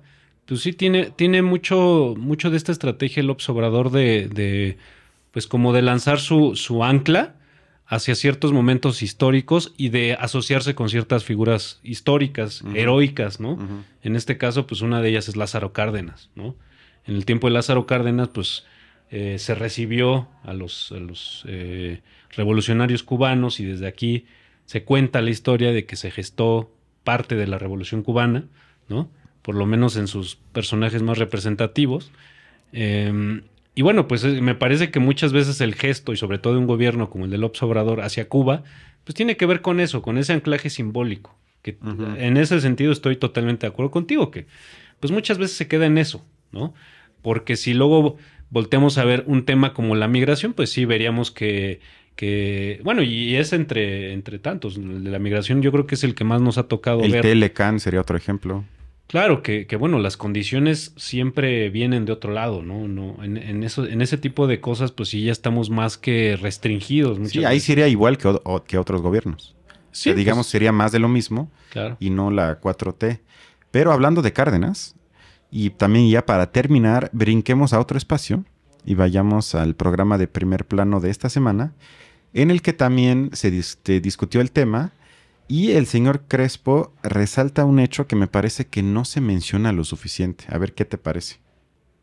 pues 0.50 0.62
sí 0.62 0.72
tiene, 0.72 1.12
tiene 1.12 1.42
mucho, 1.42 2.16
mucho 2.18 2.50
de 2.50 2.56
esta 2.56 2.72
estrategia 2.72 3.22
López 3.22 3.48
Obrador 3.50 3.92
de, 3.92 4.26
de 4.26 4.78
pues 5.30 5.46
como 5.46 5.72
de 5.72 5.80
lanzar 5.80 6.18
su, 6.18 6.56
su 6.56 6.82
ancla 6.82 7.36
hacia 7.86 8.16
ciertos 8.16 8.52
momentos 8.52 9.00
históricos 9.00 9.72
y 9.76 9.90
de 9.90 10.14
asociarse 10.14 10.74
con 10.74 10.88
ciertas 10.88 11.22
figuras 11.22 11.78
históricas, 11.84 12.64
heroicas, 12.74 13.38
¿no? 13.38 13.58
En 14.02 14.16
este 14.16 14.38
caso, 14.38 14.66
pues 14.66 14.80
una 14.80 15.00
de 15.00 15.10
ellas 15.10 15.28
es 15.28 15.36
Lázaro 15.36 15.72
Cárdenas, 15.72 16.30
¿no? 16.34 16.56
En 17.06 17.14
el 17.14 17.24
tiempo 17.26 17.46
de 17.46 17.54
Lázaro 17.54 17.86
Cárdenas, 17.86 18.30
pues 18.30 18.64
eh, 19.12 19.36
se 19.38 19.54
recibió 19.54 20.26
a 20.42 20.52
los, 20.52 20.90
a 20.90 20.96
los 20.96 21.44
eh, 21.46 22.02
revolucionarios 22.30 23.04
cubanos 23.04 23.60
y 23.60 23.66
desde 23.66 23.86
aquí 23.86 24.26
se 24.64 24.82
cuenta 24.82 25.22
la 25.22 25.30
historia 25.30 25.70
de 25.70 25.86
que 25.86 25.94
se 25.94 26.10
gestó 26.10 26.74
parte 27.04 27.36
de 27.36 27.46
la 27.46 27.58
revolución 27.58 28.02
cubana, 28.02 28.46
¿no? 28.88 29.10
Por 29.42 29.54
lo 29.54 29.66
menos 29.66 29.96
en 29.96 30.06
sus 30.06 30.36
personajes 30.52 31.02
más 31.02 31.18
representativos. 31.18 32.10
Eh, 32.72 33.42
y 33.74 33.82
bueno, 33.82 34.08
pues 34.08 34.24
eh, 34.24 34.40
me 34.42 34.54
parece 34.54 34.90
que 34.90 35.00
muchas 35.00 35.32
veces 35.32 35.60
el 35.60 35.74
gesto, 35.74 36.12
y 36.12 36.16
sobre 36.16 36.38
todo 36.38 36.54
de 36.54 36.58
un 36.58 36.66
gobierno 36.66 37.08
como 37.10 37.24
el 37.24 37.30
de 37.30 37.38
López 37.38 37.62
Obrador 37.62 38.00
hacia 38.00 38.28
Cuba, 38.28 38.62
pues 39.04 39.14
tiene 39.14 39.36
que 39.36 39.46
ver 39.46 39.62
con 39.62 39.80
eso, 39.80 40.02
con 40.02 40.18
ese 40.18 40.32
anclaje 40.32 40.70
simbólico. 40.70 41.36
Que 41.62 41.76
en 42.16 42.36
ese 42.38 42.60
sentido 42.60 42.90
estoy 42.90 43.16
totalmente 43.16 43.66
de 43.66 43.72
acuerdo 43.72 43.90
contigo, 43.90 44.30
que 44.30 44.46
pues 44.98 45.10
muchas 45.12 45.36
veces 45.36 45.56
se 45.56 45.68
queda 45.68 45.86
en 45.86 45.98
eso, 45.98 46.24
¿no? 46.52 46.74
Porque 47.20 47.56
si 47.56 47.74
luego 47.74 48.16
volteamos 48.48 48.96
a 48.96 49.04
ver 49.04 49.24
un 49.26 49.44
tema 49.44 49.74
como 49.74 49.94
la 49.94 50.08
migración, 50.08 50.54
pues 50.54 50.70
sí 50.70 50.86
veríamos 50.86 51.30
que, 51.30 51.80
que 52.16 52.80
bueno, 52.82 53.02
y 53.02 53.36
es 53.36 53.52
entre, 53.52 54.14
entre 54.14 54.38
tantos. 54.38 54.76
El 54.76 55.04
de 55.04 55.10
la 55.10 55.18
migración 55.18 55.60
yo 55.60 55.70
creo 55.70 55.86
que 55.86 55.96
es 55.96 56.04
el 56.04 56.14
que 56.14 56.24
más 56.24 56.40
nos 56.40 56.56
ha 56.56 56.64
tocado 56.64 57.02
El 57.02 57.12
ver. 57.12 57.22
Telecan 57.22 57.78
sería 57.78 58.00
otro 58.00 58.16
ejemplo. 58.16 58.64
Claro, 59.10 59.42
que, 59.42 59.66
que, 59.66 59.74
bueno, 59.74 59.98
las 59.98 60.16
condiciones 60.16 60.92
siempre 60.96 61.68
vienen 61.68 62.04
de 62.04 62.12
otro 62.12 62.32
lado, 62.32 62.62
¿no? 62.62 62.86
no 62.86 63.22
en, 63.24 63.36
en 63.36 63.64
eso, 63.64 63.84
en 63.86 64.02
ese 64.02 64.18
tipo 64.18 64.46
de 64.46 64.60
cosas, 64.60 64.92
pues 64.92 65.08
sí 65.08 65.24
ya 65.24 65.32
estamos 65.32 65.68
más 65.68 65.98
que 65.98 66.38
restringidos. 66.40 67.18
Sí, 67.28 67.44
ahí 67.44 67.58
sería 67.58 67.88
igual 67.88 68.18
que, 68.18 68.28
o- 68.28 68.40
o- 68.44 68.62
que 68.62 68.78
otros 68.78 69.02
gobiernos. 69.02 69.56
Sí, 69.90 70.10
que 70.10 70.16
digamos 70.16 70.46
pues, 70.46 70.52
sería 70.52 70.70
más 70.70 70.92
de 70.92 71.00
lo 71.00 71.08
mismo 71.08 71.50
Claro. 71.70 71.96
y 71.98 72.10
no 72.10 72.30
la 72.30 72.60
4T. 72.60 73.20
Pero 73.72 73.90
hablando 73.92 74.22
de 74.22 74.32
Cárdenas, 74.32 74.94
y 75.50 75.70
también 75.70 76.08
ya 76.08 76.24
para 76.24 76.52
terminar, 76.52 77.10
brinquemos 77.12 77.72
a 77.72 77.80
otro 77.80 77.98
espacio 77.98 78.44
y 78.84 78.94
vayamos 78.94 79.56
al 79.56 79.74
programa 79.74 80.18
de 80.18 80.28
primer 80.28 80.64
plano 80.66 81.00
de 81.00 81.10
esta 81.10 81.28
semana, 81.28 81.72
en 82.32 82.52
el 82.52 82.62
que 82.62 82.72
también 82.72 83.30
se 83.32 83.52
dis- 83.52 84.00
discutió 84.00 84.40
el 84.40 84.52
tema 84.52 84.92
y 85.50 85.72
el 85.72 85.86
señor 85.86 86.22
Crespo 86.28 86.92
resalta 87.02 87.64
un 87.64 87.80
hecho 87.80 88.06
que 88.06 88.14
me 88.14 88.28
parece 88.28 88.68
que 88.68 88.84
no 88.84 89.04
se 89.04 89.20
menciona 89.20 89.72
lo 89.72 89.82
suficiente. 89.82 90.44
A 90.48 90.58
ver 90.58 90.74
qué 90.74 90.84
te 90.84 90.96
parece. 90.96 91.40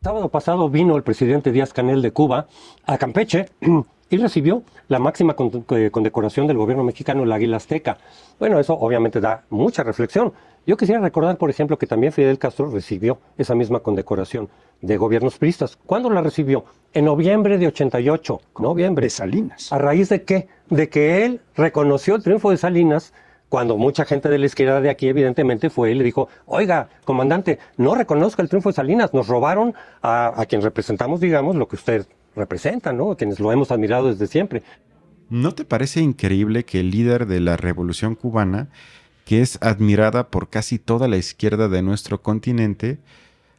Sábado 0.02 0.28
pasado 0.28 0.68
vino 0.68 0.94
el 0.96 1.02
presidente 1.02 1.50
Díaz 1.50 1.72
Canel 1.72 2.02
de 2.02 2.12
Cuba 2.12 2.46
a 2.84 2.98
Campeche 2.98 3.48
y 4.10 4.18
recibió 4.18 4.64
la 4.88 4.98
máxima 4.98 5.34
eh, 5.70 5.90
condecoración 5.90 6.46
del 6.46 6.58
gobierno 6.58 6.84
mexicano, 6.84 7.22
el 7.22 7.32
Águila 7.32 7.56
Azteca. 7.56 7.96
Bueno, 8.38 8.60
eso 8.60 8.74
obviamente 8.74 9.18
da 9.18 9.44
mucha 9.48 9.82
reflexión. 9.82 10.34
Yo 10.66 10.76
quisiera 10.76 11.00
recordar, 11.00 11.38
por 11.38 11.48
ejemplo, 11.48 11.78
que 11.78 11.86
también 11.86 12.12
Fidel 12.12 12.38
Castro 12.38 12.70
recibió 12.70 13.18
esa 13.38 13.54
misma 13.54 13.80
condecoración 13.80 14.50
de 14.82 14.98
gobiernos 14.98 15.38
priistas. 15.38 15.78
¿Cuándo 15.86 16.10
la 16.10 16.20
recibió? 16.20 16.66
En 16.92 17.06
noviembre 17.06 17.56
de 17.56 17.68
88. 17.68 18.40
Noviembre. 18.58 19.06
De 19.06 19.10
Salinas. 19.10 19.72
¿A 19.72 19.78
raíz 19.78 20.10
de 20.10 20.22
qué? 20.24 20.48
De 20.68 20.90
que 20.90 21.24
él 21.24 21.40
reconoció 21.56 22.14
el 22.14 22.22
triunfo 22.22 22.50
de 22.50 22.58
Salinas 22.58 23.14
cuando 23.48 23.76
mucha 23.76 24.04
gente 24.04 24.28
de 24.28 24.38
la 24.38 24.46
izquierda 24.46 24.80
de 24.80 24.90
aquí 24.90 25.08
evidentemente 25.08 25.70
fue 25.70 25.92
y 25.92 25.94
le 25.94 26.04
dijo, 26.04 26.28
oiga, 26.46 26.88
comandante, 27.04 27.58
no 27.76 27.94
reconozca 27.94 28.42
el 28.42 28.48
triunfo 28.48 28.68
de 28.70 28.74
Salinas, 28.74 29.14
nos 29.14 29.28
robaron 29.28 29.74
a, 30.02 30.40
a 30.40 30.46
quien 30.46 30.62
representamos, 30.62 31.20
digamos, 31.20 31.56
lo 31.56 31.68
que 31.68 31.76
usted 31.76 32.06
representa, 32.36 32.92
¿no? 32.92 33.12
A 33.12 33.16
quienes 33.16 33.40
lo 33.40 33.52
hemos 33.52 33.70
admirado 33.70 34.08
desde 34.08 34.26
siempre. 34.26 34.62
¿No 35.30 35.52
te 35.52 35.64
parece 35.64 36.00
increíble 36.00 36.64
que 36.64 36.80
el 36.80 36.90
líder 36.90 37.26
de 37.26 37.40
la 37.40 37.56
revolución 37.56 38.14
cubana, 38.14 38.68
que 39.24 39.42
es 39.42 39.58
admirada 39.60 40.28
por 40.28 40.48
casi 40.48 40.78
toda 40.78 41.06
la 41.08 41.18
izquierda 41.18 41.68
de 41.68 41.82
nuestro 41.82 42.22
continente, 42.22 42.98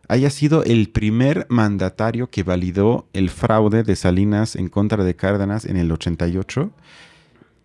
haya 0.08 0.32
sido 0.32 0.63
el 0.63 0.89
primer 0.89 1.45
mandatario 1.49 2.32
que 2.32 2.41
validó 2.41 3.06
el 3.13 3.30
fraude 3.30 3.84
de 3.84 3.95
Salinas 3.95 4.56
en 4.56 4.67
contra 4.67 5.04
de 5.04 5.15
Cárdenas 5.15 5.65
en 5.65 5.78
el 5.78 5.91
88? 5.91 6.71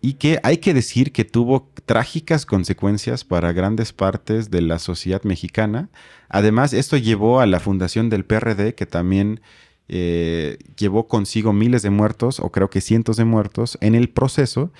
Y 0.05 0.13
que 0.13 0.39
hay 0.43 0.57
que 0.57 0.75
decir 0.75 1.11
que 1.11 1.25
tuvo 1.25 1.67
trágicas 1.87 2.45
consecuencias 2.45 3.23
para 3.23 3.53
grandes 3.53 3.91
partes 3.91 4.51
de 4.51 4.61
la 4.61 4.77
sociedad 4.77 5.23
mexicana. 5.23 5.89
Además, 6.29 6.73
esto 6.73 6.95
llevó 6.95 7.39
a 7.39 7.47
la 7.47 7.59
fundación 7.59 8.11
del 8.11 8.23
PRD, 8.23 8.75
que 8.75 8.85
también 8.85 9.41
eh, 9.87 10.59
llevó 10.77 11.07
consigo 11.07 11.53
miles 11.53 11.81
de 11.81 11.89
muertos, 11.89 12.39
o 12.39 12.51
creo 12.51 12.69
que 12.69 12.81
cientos 12.81 13.17
de 13.17 13.25
muertos, 13.25 13.79
en 13.81 13.95
el 13.95 14.09
proceso, 14.09 14.71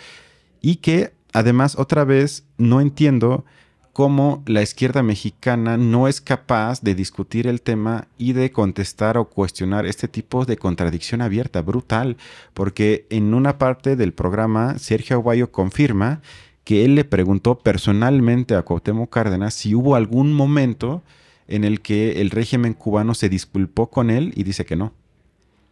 y 0.62 0.76
que 0.76 1.14
además 1.34 1.76
otra 1.80 2.04
vez 2.04 2.44
no 2.60 2.80
entiendo 2.80 3.46
cómo 3.96 4.44
la 4.46 4.62
izquierda 4.62 5.04
mexicana 5.04 5.78
no 5.78 6.10
es 6.10 6.20
capaz 6.20 6.82
de 6.82 6.96
discutir 6.96 7.48
el 7.48 7.62
tema 7.62 8.10
y 8.18 8.34
de 8.34 8.52
contestar 8.52 9.18
o 9.18 9.30
cuestionar 9.30 9.86
este 9.86 10.10
tipo 10.10 10.44
de 10.44 10.58
contradicción 10.58 11.22
abierta, 11.22 11.62
brutal, 11.62 12.18
porque 12.54 13.08
en 13.10 13.34
una 13.34 13.58
parte 13.58 13.96
del 13.96 14.12
programa 14.12 14.78
Sergio 14.80 15.16
Aguayo 15.16 15.50
confirma 15.50 16.20
que 16.66 16.84
él 16.84 16.96
le 16.96 17.06
preguntó 17.06 17.58
personalmente 17.60 18.56
a 18.56 18.64
Cuauhtémoc 18.64 19.10
Cárdenas 19.10 19.54
si 19.54 19.74
hubo 19.74 19.96
algún 19.96 20.34
momento 20.34 21.02
en 21.48 21.64
el 21.64 21.80
que 21.80 22.20
el 22.20 22.32
régimen 22.32 22.74
cubano 22.74 23.14
se 23.14 23.30
disculpó 23.30 23.90
con 23.90 24.10
él 24.10 24.34
y 24.36 24.44
dice 24.44 24.66
que 24.66 24.76
no. 24.76 24.92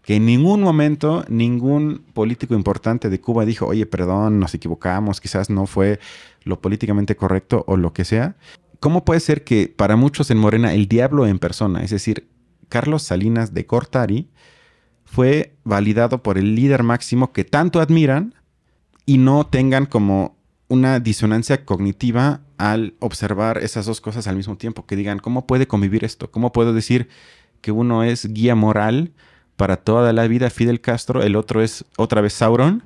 Que 0.04 0.18
en 0.18 0.26
ningún 0.26 0.62
momento 0.62 1.26
ningún 1.30 2.04
político 2.13 2.54
importante 2.56 3.10
de 3.10 3.22
Cuba 3.22 3.46
dijo, 3.46 3.66
oye, 3.66 3.86
perdón, 3.86 4.39
nos 4.39 4.54
equivocamos, 4.54 5.22
quizás 5.22 5.50
no 5.50 5.66
fue 5.66 6.00
lo 6.44 6.62
políticamente 6.62 7.16
correcto 7.16 7.63
o 7.68 7.78
lo 7.78 7.94
que 7.94 8.04
sea. 8.04 8.36
¿Cómo 8.82 9.06
puede 9.06 9.22
ser 9.22 9.46
que 9.46 9.70
para 9.70 9.96
muchos 9.96 10.30
en 10.30 10.38
Morena 10.38 10.74
el 10.74 10.89
diablo 10.89 11.26
en 11.26 11.39
persona, 11.39 11.84
es 11.84 11.92
decir, 11.92 12.28
Carlos 12.68 13.04
Salinas 13.04 13.54
de 13.54 13.66
Cortari, 13.66 14.30
fue 15.06 15.56
validado 15.63 16.22
por 16.22 16.38
el 16.38 16.54
líder 16.56 16.84
máximo 16.84 17.32
que 17.32 17.46
tanto 17.46 17.80
admiran 17.80 18.36
y 19.06 19.20
no 19.20 19.46
tengan 19.46 19.86
como 19.86 20.36
una 20.68 21.00
disonancia 21.00 21.66
cognitiva 21.66 22.42
al 22.58 22.96
observar 23.00 23.60
esas 23.60 23.86
dos 23.86 24.02
cosas 24.02 24.28
al 24.28 24.36
mismo 24.36 24.58
tiempo, 24.58 24.86
que 24.86 24.96
digan, 24.96 25.20
¿cómo 25.20 25.46
puede 25.48 25.68
convivir 25.68 26.04
esto? 26.04 26.32
¿Cómo 26.32 26.52
puedo 26.52 26.74
decir 26.74 27.08
que 27.62 27.72
uno 27.72 28.04
es 28.04 28.34
guía 28.34 28.56
moral 28.56 29.13
para 29.58 29.78
toda 29.78 30.13
la 30.13 30.28
vida 30.28 30.50
Fidel 30.50 30.82
Castro, 30.82 31.22
el 31.24 31.36
otro 31.36 31.62
es 31.62 31.86
otra 31.98 32.22
vez 32.22 32.34
Sauron, 32.34 32.84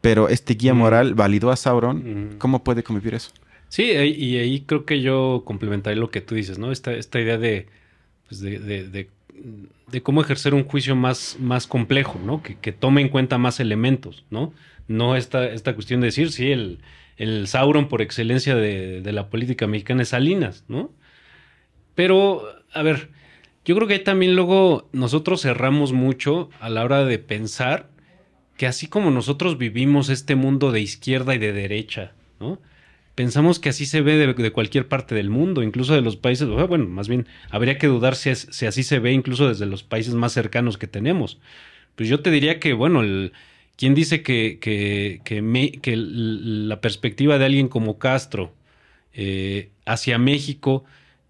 pero 0.00 0.28
este 0.28 0.54
guía 0.54 0.74
Mm. 0.74 0.78
moral 0.78 1.14
validó 1.14 1.50
a 1.50 1.56
Sauron, 1.56 2.30
Mm. 2.32 2.38
¿cómo 2.38 2.64
puede 2.64 2.82
convivir 2.82 3.14
eso? 3.14 3.30
Sí, 3.68 3.84
eh, 3.90 4.06
y 4.06 4.36
ahí 4.38 4.60
creo 4.62 4.84
que 4.84 5.00
yo 5.00 5.42
complementaré 5.46 5.96
lo 5.96 6.10
que 6.10 6.20
tú 6.20 6.34
dices, 6.34 6.58
¿no? 6.58 6.72
Esta, 6.72 6.92
esta 6.92 7.20
idea 7.20 7.38
de, 7.38 7.66
pues 8.28 8.40
de, 8.40 8.58
de- 8.58 8.88
de- 8.88 9.08
de 9.90 10.02
cómo 10.02 10.20
ejercer 10.22 10.54
un 10.54 10.64
juicio 10.64 10.94
más, 10.96 11.36
más 11.40 11.66
complejo, 11.66 12.18
¿no? 12.24 12.42
Que, 12.42 12.56
que 12.56 12.72
tome 12.72 13.00
en 13.00 13.08
cuenta 13.08 13.38
más 13.38 13.60
elementos, 13.60 14.24
¿no? 14.30 14.52
No 14.88 15.16
esta, 15.16 15.46
esta 15.48 15.74
cuestión 15.74 16.00
de 16.00 16.06
decir, 16.06 16.32
sí, 16.32 16.50
el, 16.50 16.78
el 17.16 17.46
Sauron 17.46 17.88
por 17.88 18.02
excelencia 18.02 18.56
de, 18.56 19.00
de 19.02 19.12
la 19.12 19.28
política 19.30 19.66
mexicana 19.66 20.02
es 20.02 20.08
Salinas, 20.08 20.64
¿no? 20.68 20.90
Pero, 21.94 22.42
a 22.72 22.82
ver, 22.82 23.10
yo 23.64 23.76
creo 23.76 23.88
que 23.88 23.98
también 23.98 24.34
luego 24.36 24.88
nosotros 24.92 25.42
cerramos 25.42 25.92
mucho 25.92 26.50
a 26.60 26.68
la 26.68 26.84
hora 26.84 27.04
de 27.04 27.18
pensar 27.18 27.88
que 28.56 28.66
así 28.66 28.86
como 28.86 29.10
nosotros 29.10 29.58
vivimos 29.58 30.08
este 30.08 30.34
mundo 30.34 30.72
de 30.72 30.80
izquierda 30.80 31.34
y 31.34 31.38
de 31.38 31.52
derecha, 31.52 32.12
¿no? 32.40 32.60
Pensamos 33.14 33.58
que 33.58 33.68
así 33.68 33.84
se 33.86 34.00
ve 34.00 34.16
de, 34.16 34.52
cualquier 34.52 34.88
parte 34.88 35.14
del 35.14 35.28
mundo, 35.28 35.62
incluso 35.62 35.94
de 35.94 36.00
los 36.00 36.16
países, 36.16 36.48
bueno, 36.48 36.86
más 36.88 37.08
bien 37.08 37.26
habría 37.50 37.76
que 37.76 37.86
dudar 37.86 38.16
si, 38.16 38.30
es- 38.30 38.48
si 38.50 38.66
así 38.66 38.82
se 38.82 39.00
ve 39.00 39.12
incluso 39.12 39.48
desde 39.48 39.66
los 39.66 39.82
países 39.82 40.14
más 40.14 40.32
cercanos 40.32 40.78
que 40.78 40.86
tenemos. 40.86 41.38
Pues 41.96 42.08
yo 42.08 42.20
te 42.20 42.30
diría 42.30 42.58
que, 42.60 42.72
bueno, 42.72 43.02
el, 43.02 43.32
¿quién 43.76 43.94
dice 43.94 44.22
que, 44.22 44.58
que, 44.60 45.20
que 45.24 45.42
me- 45.42 45.72
que 45.72 45.94
la 45.96 46.80
perspectiva 46.80 47.38
de 47.38 47.44
alguien 47.46 47.68
como 47.68 47.98
Castro 47.98 48.54
eh, 49.12 49.70
hacia 49.84 50.18
México 50.18 50.84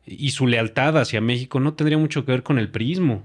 y 0.07 0.31
su 0.31 0.47
lealtad 0.47 0.99
hacia 0.99 1.21
México 1.21 1.61
no 1.61 1.75
tendría 1.75 1.99
mucho 1.99 2.25
que 2.25 2.33
ver 2.33 2.43
con 2.43 2.59
el 2.59 2.69
prismo, 2.71 3.25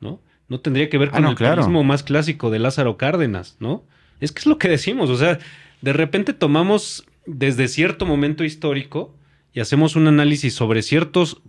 ¿no? 0.00 0.20
No 0.48 0.60
tendría 0.60 0.88
que 0.88 0.98
ver 0.98 1.08
Ah, 1.08 1.16
con 1.16 1.22
no, 1.24 1.30
el 1.30 1.36
claro. 1.36 1.56
prismo 1.62 1.84
más 1.84 2.02
clásico 2.02 2.50
de 2.50 2.58
Lázaro 2.58 2.96
Cárdenas, 2.96 3.56
¿no? 3.60 3.82
Es 4.20 4.32
que 4.32 4.40
es 4.40 4.46
lo 4.46 4.58
que 4.58 4.68
decimos, 4.68 5.10
o 5.10 5.16
sea, 5.16 5.38
de 5.82 5.92
repente 5.92 6.32
tomamos 6.32 7.04
desde 7.26 7.68
cierto 7.68 8.06
momento 8.06 8.42
histórico 8.44 9.14
y 9.52 9.60
hacemos 9.60 9.96
un 9.96 10.08
análisis 10.08 10.54
sobre 10.54 10.82
ciertos 10.82 11.42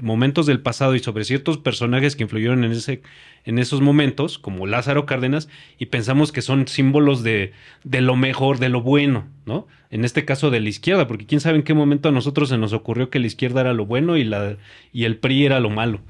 momentos 0.00 0.46
del 0.46 0.60
pasado 0.60 0.94
y 0.94 0.98
sobre 0.98 1.24
ciertos 1.24 1.58
personajes 1.58 2.16
que 2.16 2.24
influyeron 2.24 2.64
en, 2.64 2.72
ese, 2.72 3.02
en 3.44 3.58
esos 3.58 3.80
momentos, 3.80 4.38
como 4.38 4.66
Lázaro 4.66 5.06
Cárdenas, 5.06 5.48
y 5.78 5.86
pensamos 5.86 6.32
que 6.32 6.42
son 6.42 6.68
símbolos 6.68 7.22
de, 7.22 7.52
de 7.84 8.00
lo 8.00 8.16
mejor, 8.16 8.58
de 8.58 8.68
lo 8.68 8.82
bueno, 8.82 9.26
¿no? 9.46 9.66
En 9.90 10.04
este 10.04 10.24
caso 10.24 10.50
de 10.50 10.60
la 10.60 10.68
izquierda, 10.68 11.06
porque 11.06 11.26
quién 11.26 11.40
sabe 11.40 11.56
en 11.56 11.62
qué 11.62 11.74
momento 11.74 12.08
a 12.08 12.12
nosotros 12.12 12.48
se 12.48 12.58
nos 12.58 12.72
ocurrió 12.72 13.10
que 13.10 13.20
la 13.20 13.26
izquierda 13.26 13.60
era 13.60 13.72
lo 13.72 13.86
bueno 13.86 14.16
y, 14.16 14.24
la, 14.24 14.56
y 14.92 15.04
el 15.04 15.16
PRI 15.16 15.46
era 15.46 15.60
lo 15.60 15.70
malo. 15.70 16.00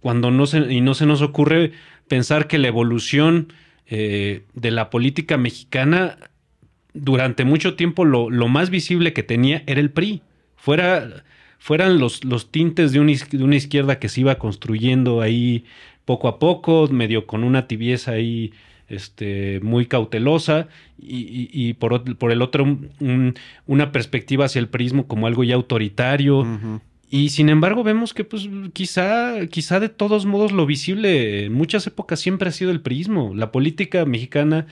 Cuando 0.00 0.30
no 0.30 0.46
se, 0.46 0.72
y 0.72 0.80
no 0.80 0.94
se 0.94 1.06
nos 1.06 1.22
ocurre 1.22 1.72
pensar 2.08 2.46
que 2.46 2.58
la 2.58 2.68
evolución 2.68 3.52
eh, 3.86 4.42
de 4.54 4.70
la 4.70 4.90
política 4.90 5.36
mexicana 5.36 6.18
durante 6.92 7.44
mucho 7.44 7.74
tiempo 7.74 8.04
lo, 8.04 8.30
lo 8.30 8.48
más 8.48 8.70
visible 8.70 9.12
que 9.12 9.22
tenía 9.22 9.62
era 9.66 9.80
el 9.80 9.90
PRI. 9.90 10.22
Fuera, 10.56 11.24
fueran 11.60 11.98
los, 12.00 12.24
los 12.24 12.50
tintes 12.50 12.90
de 12.90 12.98
una, 13.00 13.12
iz- 13.12 13.28
de 13.28 13.44
una 13.44 13.54
izquierda 13.56 13.98
que 14.00 14.08
se 14.08 14.22
iba 14.22 14.34
construyendo 14.38 15.20
ahí 15.20 15.64
poco 16.06 16.26
a 16.26 16.38
poco, 16.40 16.88
medio 16.90 17.26
con 17.26 17.44
una 17.44 17.68
tibieza 17.68 18.12
ahí 18.12 18.52
este, 18.88 19.60
muy 19.62 19.86
cautelosa, 19.86 20.66
y, 21.00 21.18
y- 21.18 21.50
y 21.52 21.74
por, 21.74 22.02
el 22.32 22.42
otro 22.42 22.64
un- 22.64 23.34
una 23.66 23.92
perspectiva 23.92 24.46
hacia 24.46 24.58
el 24.58 24.68
prismo 24.68 25.06
como 25.06 25.26
algo 25.28 25.44
ya 25.44 25.54
autoritario. 25.54 26.44
Y 27.12 27.28
sin 27.30 27.48
embargo 27.48 27.82
vemos 27.84 28.14
que 28.14 28.24
pues 28.24 28.48
quizá, 28.72 29.34
quizá 29.50 29.80
de 29.80 29.88
todos 29.88 30.26
modos 30.26 30.52
lo 30.52 30.64
visible 30.64 31.44
en 31.44 31.52
muchas 31.52 31.86
épocas 31.86 32.20
siempre 32.20 32.48
ha 32.48 32.52
sido 32.52 32.70
el 32.70 32.80
prismo. 32.80 33.32
La 33.34 33.50
política 33.52 34.04
mexicana 34.06 34.66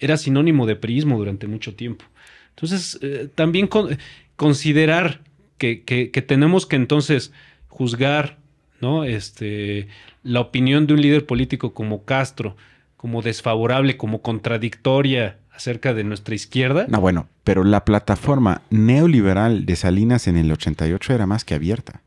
era 0.00 0.16
sinónimo 0.16 0.66
de 0.66 0.74
prismo 0.76 1.16
durante 1.18 1.46
mucho 1.46 1.74
tiempo. 1.74 2.04
Entonces, 2.50 2.98
eh, 3.00 3.28
también 3.34 3.66
con- 3.68 3.96
considerar 4.36 5.20
que, 5.58 5.82
que- 5.82 6.10
que 6.10 6.22
tenemos 6.22 6.66
que 6.66 6.76
entonces 6.76 7.32
juzgar 7.68 8.38
¿no? 8.80 9.04
este, 9.04 9.88
la 10.22 10.40
opinión 10.40 10.86
de 10.86 10.94
un 10.94 11.00
líder 11.02 11.26
político 11.26 11.74
como 11.74 12.04
Castro 12.04 12.56
como 12.96 13.20
desfavorable, 13.22 13.96
como 13.98 14.22
contradictoria 14.22 15.36
acerca 15.52 15.92
de 15.94 16.04
nuestra 16.04 16.34
izquierda. 16.34 16.86
No, 16.88 17.00
bueno, 17.00 17.28
pero 17.44 17.62
la 17.62 17.84
plataforma 17.84 18.62
neoliberal 18.70 19.66
de 19.66 19.76
Salinas 19.76 20.26
en 20.26 20.36
el 20.38 20.50
88 20.50 21.12
era 21.12 21.26
más 21.26 21.44
que 21.44 21.54
abierta. 21.54 22.00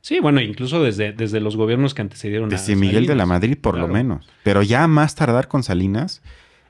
Sí, 0.00 0.20
bueno, 0.20 0.40
incluso 0.40 0.82
desde, 0.82 1.12
desde 1.12 1.40
los 1.40 1.56
gobiernos 1.56 1.94
que 1.94 2.02
antecedieron 2.02 2.48
a 2.48 2.56
Desde 2.56 2.74
Miguel 2.76 3.06
de 3.06 3.14
la. 3.14 3.26
Madrid, 3.26 3.56
por 3.60 3.74
Claro. 3.74 3.88
lo 3.88 3.94
menos. 3.94 4.26
Pero 4.42 4.62
ya 4.62 4.86
más 4.88 5.14
tardar 5.14 5.46
con 5.48 5.62
Salinas, 5.62 6.22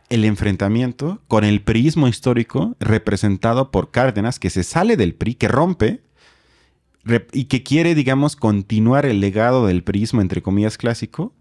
el 0.09 0.25
enfrentamiento 0.25 1.21
con 1.29 1.45
el 1.45 1.63
priismo 1.63 2.09
histórico 2.09 2.77
representado 2.81 3.71
por 3.71 3.91
Cárdenas, 3.91 4.39
que 4.39 4.51
se 4.51 4.63
sale 4.63 4.97
del 4.97 5.15
PRI, 5.15 5.35
que 5.35 5.49
rompe 5.49 6.03
y 7.33 7.45
que 7.45 7.63
quiere, 7.63 7.95
digamos, 7.95 8.37
continuar 8.37 9.07
el 9.07 9.21
legado 9.21 9.67
del 9.67 9.83
priismo, 9.83 10.21
entre 10.21 10.43
comillas, 10.43 10.79
clásico, 10.79 11.35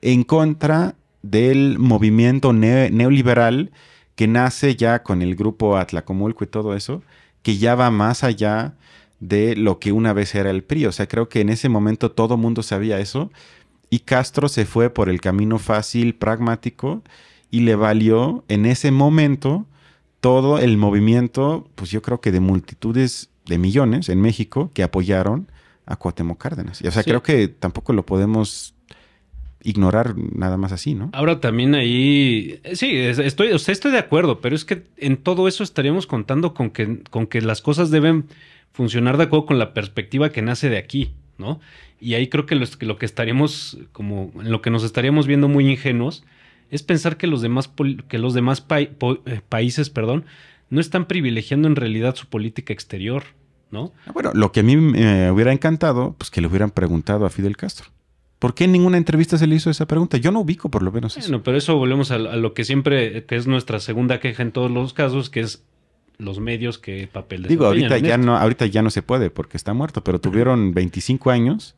en 0.00 0.24
contra 0.24 0.96
del 1.22 1.78
movimiento 1.78 2.52
neoliberal 2.52 3.70
que 4.16 4.28
nace 4.28 4.76
ya 4.76 5.02
con 5.02 5.22
el 5.22 5.34
grupo 5.34 5.76
Atlacomulco 5.76 6.44
y 6.44 6.48
todo 6.48 6.74
eso, 6.74 7.02
que 7.42 7.58
ya 7.58 7.74
va 7.74 7.90
más 7.90 8.24
allá 8.24 8.74
de 9.20 9.56
lo 9.56 9.78
que 9.78 9.92
una 9.92 10.12
vez 10.12 10.34
era 10.34 10.50
el 10.50 10.62
PRI. 10.62 10.86
O 10.86 10.92
sea, 10.92 11.08
creo 11.08 11.28
que 11.28 11.40
en 11.40 11.48
ese 11.48 11.68
momento 11.68 12.10
todo 12.10 12.36
mundo 12.36 12.62
sabía 12.62 13.00
eso 13.00 13.30
y 13.90 14.00
Castro 14.00 14.48
se 14.48 14.66
fue 14.66 14.90
por 14.90 15.08
el 15.08 15.20
camino 15.20 15.58
fácil, 15.58 16.14
pragmático 16.14 17.02
y 17.54 17.60
le 17.60 17.76
valió 17.76 18.42
en 18.48 18.66
ese 18.66 18.90
momento 18.90 19.64
todo 20.18 20.58
el 20.58 20.76
movimiento, 20.76 21.70
pues 21.76 21.88
yo 21.88 22.02
creo 22.02 22.20
que 22.20 22.32
de 22.32 22.40
multitudes 22.40 23.30
de 23.46 23.58
millones 23.58 24.08
en 24.08 24.20
México 24.20 24.72
que 24.74 24.82
apoyaron 24.82 25.46
a 25.86 25.94
Cuauhtémoc 25.94 26.36
Cárdenas. 26.36 26.82
Y, 26.82 26.88
o 26.88 26.90
sea, 26.90 27.04
creo 27.04 27.22
que 27.22 27.46
tampoco 27.46 27.92
lo 27.92 28.04
podemos 28.04 28.74
ignorar 29.62 30.16
nada 30.16 30.56
más 30.56 30.72
así, 30.72 30.96
¿no? 30.96 31.10
Ahora 31.12 31.38
también 31.38 31.76
ahí, 31.76 32.60
sí, 32.72 32.96
estoy, 32.96 33.52
o 33.52 33.54
estoy 33.54 33.92
de 33.92 33.98
acuerdo, 33.98 34.40
pero 34.40 34.56
es 34.56 34.64
que 34.64 34.82
en 34.96 35.16
todo 35.16 35.46
eso 35.46 35.62
estaríamos 35.62 36.08
contando 36.08 36.54
con 36.54 36.70
que, 36.70 37.04
con 37.08 37.28
que 37.28 37.40
las 37.40 37.62
cosas 37.62 37.92
deben 37.92 38.24
funcionar 38.72 39.16
de 39.16 39.24
acuerdo 39.24 39.46
con 39.46 39.60
la 39.60 39.74
perspectiva 39.74 40.30
que 40.30 40.42
nace 40.42 40.70
de 40.70 40.78
aquí, 40.78 41.12
¿no? 41.38 41.60
Y 42.00 42.14
ahí 42.14 42.26
creo 42.26 42.46
que, 42.46 42.56
lo 42.56 42.98
que 42.98 43.06
estaríamos, 43.06 43.78
como 43.92 44.32
en 44.40 44.50
lo 44.50 44.60
que 44.60 44.70
nos 44.70 44.82
estaríamos 44.82 45.28
viendo 45.28 45.46
muy 45.46 45.70
ingenuos, 45.70 46.24
es 46.70 46.82
pensar 46.82 47.16
que 47.16 47.26
los 47.26 47.42
demás, 47.42 47.70
que 48.08 48.18
los 48.18 48.34
demás 48.34 48.64
eh, 48.70 49.40
países, 49.48 49.90
perdón, 49.90 50.24
no 50.70 50.80
están 50.80 51.06
privilegiando 51.06 51.68
en 51.68 51.76
realidad 51.76 52.16
su 52.16 52.26
política 52.26 52.72
exterior, 52.72 53.24
¿no? 53.70 53.92
Ah, 54.06 54.12
bueno, 54.12 54.32
lo 54.34 54.52
que 54.52 54.60
a 54.60 54.62
mí 54.62 54.76
me 54.76 55.30
hubiera 55.30 55.52
encantado, 55.52 56.14
pues 56.18 56.30
que 56.30 56.40
le 56.40 56.46
hubieran 56.46 56.70
preguntado 56.70 57.26
a 57.26 57.30
Fidel 57.30 57.56
Castro. 57.56 57.88
¿Por 58.38 58.54
qué 58.54 58.64
en 58.64 58.72
ninguna 58.72 58.98
entrevista 58.98 59.38
se 59.38 59.46
le 59.46 59.54
hizo 59.54 59.70
esa 59.70 59.86
pregunta? 59.86 60.18
Yo 60.18 60.30
no 60.30 60.40
ubico 60.40 60.68
por 60.68 60.82
lo 60.82 60.92
menos 60.92 61.16
eso. 61.16 61.28
Bueno, 61.28 61.42
pero 61.42 61.56
eso 61.56 61.76
volvemos 61.76 62.10
a, 62.10 62.18
lo 62.18 62.52
que 62.52 62.64
siempre, 62.64 63.24
que 63.24 63.36
es 63.36 63.46
nuestra 63.46 63.80
segunda 63.80 64.20
queja 64.20 64.42
en 64.42 64.52
todos 64.52 64.70
los 64.70 64.92
casos, 64.92 65.30
que 65.30 65.40
es 65.40 65.64
los 66.18 66.40
medios 66.40 66.78
que 66.78 67.08
papel 67.10 67.44
Digo, 67.44 67.66
ahorita 67.66 67.98
ya, 67.98 68.18
no, 68.18 68.36
ahorita 68.36 68.66
ya 68.66 68.82
no 68.82 68.90
se 68.90 69.02
puede 69.02 69.30
porque 69.30 69.56
está 69.56 69.72
muerto, 69.72 70.04
pero 70.04 70.20
tuvieron 70.20 70.74
25 70.74 71.30
años 71.30 71.74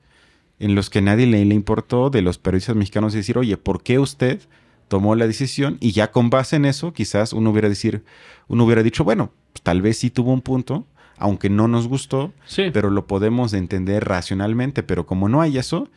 en 0.59 0.75
los 0.75 0.91
que 0.91 1.03
nadie 1.03 1.27
le, 1.27 1.45
le 1.45 1.55
importó 1.55 2.11
de 2.11 2.23
los 2.23 2.39
periodistas 2.39 2.75
mexicanos 2.75 3.13
decir, 3.13 3.39
oye, 3.39 3.57
¿por 3.57 3.83
qué 3.83 3.99
usted 3.99 4.41
tomó 4.89 5.15
la 5.15 5.27
decisión? 5.27 5.79
Y 5.81 5.93
ya 5.93 6.11
con 6.11 6.31
base 6.31 6.57
en 6.57 6.65
eso, 6.65 6.93
quizás 6.93 7.33
uno 7.33 7.51
hubiera, 7.51 7.69
decir, 7.69 8.05
uno 8.49 8.65
hubiera 8.65 8.83
dicho, 8.83 9.05
bueno, 9.05 9.33
pues, 9.53 9.63
tal 9.63 9.83
vez 9.83 9.99
sí 9.99 10.11
tuvo 10.11 10.33
un 10.33 10.43
punto, 10.43 10.87
aunque 11.19 11.51
no 11.51 11.69
nos 11.69 11.89
gustó, 11.89 12.33
pero 12.73 12.91
lo 12.91 13.07
podemos 13.07 13.53
entender 13.53 14.05
racionalmente, 14.05 14.83
pero 14.83 15.07
como 15.07 15.29
no 15.29 15.41
hay 15.41 15.59
eso, 15.59 15.89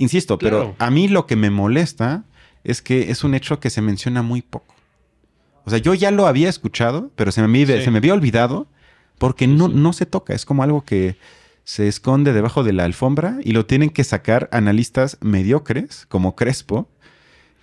Insisto, 0.00 0.38
pero 0.38 0.74
a 0.78 0.90
mí 0.90 1.08
lo 1.08 1.26
que 1.26 1.36
me 1.36 1.50
molesta 1.50 2.24
es 2.64 2.80
que 2.80 3.10
es 3.10 3.22
un 3.22 3.34
hecho 3.34 3.60
que 3.60 3.68
se 3.68 3.82
menciona 3.82 4.22
muy 4.22 4.40
poco. 4.40 4.74
O 5.66 5.68
sea, 5.68 5.78
yo 5.78 5.92
ya 5.92 6.10
lo 6.10 6.26
había 6.26 6.48
escuchado, 6.48 7.10
pero 7.16 7.32
se 7.32 7.46
me, 7.46 7.66
se 7.66 7.90
me 7.90 7.98
había 7.98 8.14
olvidado 8.14 8.66
porque 9.18 9.46
no, 9.46 9.68
no 9.68 9.92
se 9.92 10.06
toca. 10.06 10.32
Es 10.32 10.46
como 10.46 10.62
algo 10.62 10.86
que 10.86 11.18
se 11.64 11.86
esconde 11.86 12.32
debajo 12.32 12.64
de 12.64 12.72
la 12.72 12.84
alfombra 12.84 13.36
y 13.44 13.52
lo 13.52 13.66
tienen 13.66 13.90
que 13.90 14.02
sacar 14.02 14.48
analistas 14.52 15.18
mediocres 15.20 16.06
como 16.06 16.34
Crespo, 16.34 16.88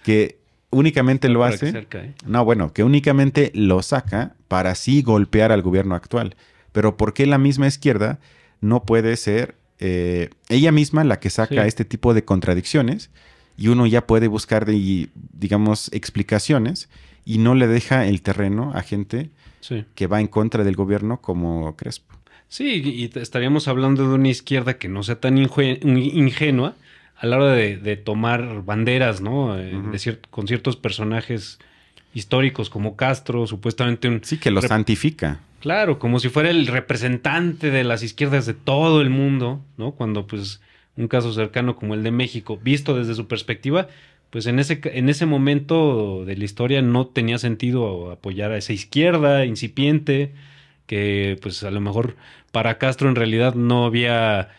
que 0.04 0.38
únicamente 0.70 1.30
lo 1.30 1.44
hace. 1.44 1.70
¿eh? 1.70 2.14
No, 2.26 2.46
bueno, 2.46 2.74
que 2.74 2.84
únicamente 2.84 3.52
lo 3.54 3.82
saca 3.82 4.36
para 4.48 4.72
así 4.72 5.02
golpear 5.02 5.52
al 5.52 5.62
gobierno 5.62 5.96
actual. 5.96 6.36
Pero 6.72 6.98
¿por 6.98 7.14
qué 7.14 7.26
la 7.26 7.38
misma 7.38 7.68
izquierda 7.68 8.20
no 8.62 8.84
puede 8.84 9.16
ser 9.18 9.56
eh, 9.80 10.30
ella 10.50 10.72
misma 10.72 11.04
la 11.04 11.20
que 11.20 11.30
saca 11.30 11.66
este 11.66 11.86
tipo 11.86 12.14
de 12.14 12.26
contradicciones 12.26 13.12
y 13.58 13.70
uno 13.70 13.86
ya 13.86 14.06
puede 14.06 14.28
buscar, 14.28 14.66
digamos, 14.66 15.90
explicaciones 15.94 16.90
y 17.26 17.38
no 17.40 17.56
le 17.56 17.68
deja 17.68 18.06
el 18.06 18.22
terreno 18.22 18.72
a 18.74 18.82
gente 18.82 19.30
que 19.96 20.08
va 20.08 20.22
en 20.22 20.28
contra 20.28 20.64
del 20.64 20.76
gobierno 20.76 21.20
como 21.22 21.76
Crespo. 21.76 22.16
Sí, 22.48 22.82
y 22.86 23.20
estaríamos 23.20 23.68
hablando 23.68 24.08
de 24.08 24.16
una 24.16 24.30
izquierda 24.30 24.78
que 24.78 24.88
no 24.88 25.04
sea 25.04 25.20
tan 25.20 25.38
ingenua 25.38 26.76
a 27.20 27.26
la 27.26 27.38
hora 27.38 27.54
de, 27.54 27.98
tomar 27.98 28.64
banderas, 28.64 29.22
¿no? 29.22 29.58
Eh, 29.60 29.74
con 30.30 30.48
ciertos 30.48 30.76
personajes 30.76 31.60
históricos 32.14 32.70
como 32.70 32.96
Castro, 32.96 33.48
supuestamente 33.48 34.08
un... 34.08 34.24
Sí, 34.24 34.38
que 34.38 34.52
lo 34.52 34.62
santifica. 34.62 35.40
Claro, 35.60 36.00
como 36.00 36.20
si 36.20 36.30
fuera 36.30 36.50
el 36.50 36.68
representante 36.68 37.72
de 37.72 37.84
las 37.84 38.04
izquierdas 38.04 38.46
de 38.46 38.54
todo 38.54 39.02
el 39.02 39.10
mundo, 39.10 39.64
¿no? 39.78 39.92
Cuando 39.92 40.28
pues 40.28 40.62
un 40.96 41.08
caso 41.08 41.34
cercano 41.34 41.76
como 41.76 41.94
el 41.94 42.04
de 42.04 42.12
México, 42.12 42.60
visto 42.62 42.96
desde 42.96 43.16
su 43.16 43.28
perspectiva, 43.28 43.88
pues 44.30 44.46
en 44.46 44.60
ese, 44.60 44.80
en 44.84 45.10
ese 45.10 45.26
momento 45.26 46.24
de 46.26 46.38
la 46.38 46.46
historia 46.46 46.82
no 46.82 47.08
tenía 47.08 47.38
sentido 47.38 48.12
apoyar 48.12 48.52
a 48.52 48.58
esa 48.58 48.74
izquierda 48.74 49.46
incipiente, 49.46 50.34
que 50.86 51.38
pues 51.42 51.64
a 51.64 51.72
lo 51.72 51.82
mejor 51.82 52.16
para 52.52 52.78
Castro 52.78 53.10
en 53.10 53.16
realidad 53.16 53.56
no 53.56 53.86
había 53.86 54.50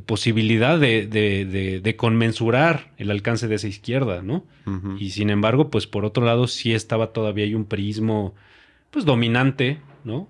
posibilidad 0.00 0.78
de, 0.78 1.06
de, 1.06 1.80
de, 1.80 1.96
conmensurar 1.96 2.92
el 2.98 3.10
alcance 3.10 3.48
de 3.48 3.56
esa 3.56 3.68
izquierda, 3.68 4.22
¿no? 4.22 4.44
Y 4.98 5.10
sin 5.10 5.30
embargo, 5.30 5.70
pues 5.70 5.86
por 5.86 6.04
otro 6.04 6.24
lado 6.24 6.46
sí 6.46 6.74
estaba 6.74 7.12
todavía 7.12 7.44
hay 7.44 7.54
un 7.54 7.64
prismo 7.64 8.34
pues 8.90 9.04
dominante, 9.04 9.78
¿no? 10.04 10.28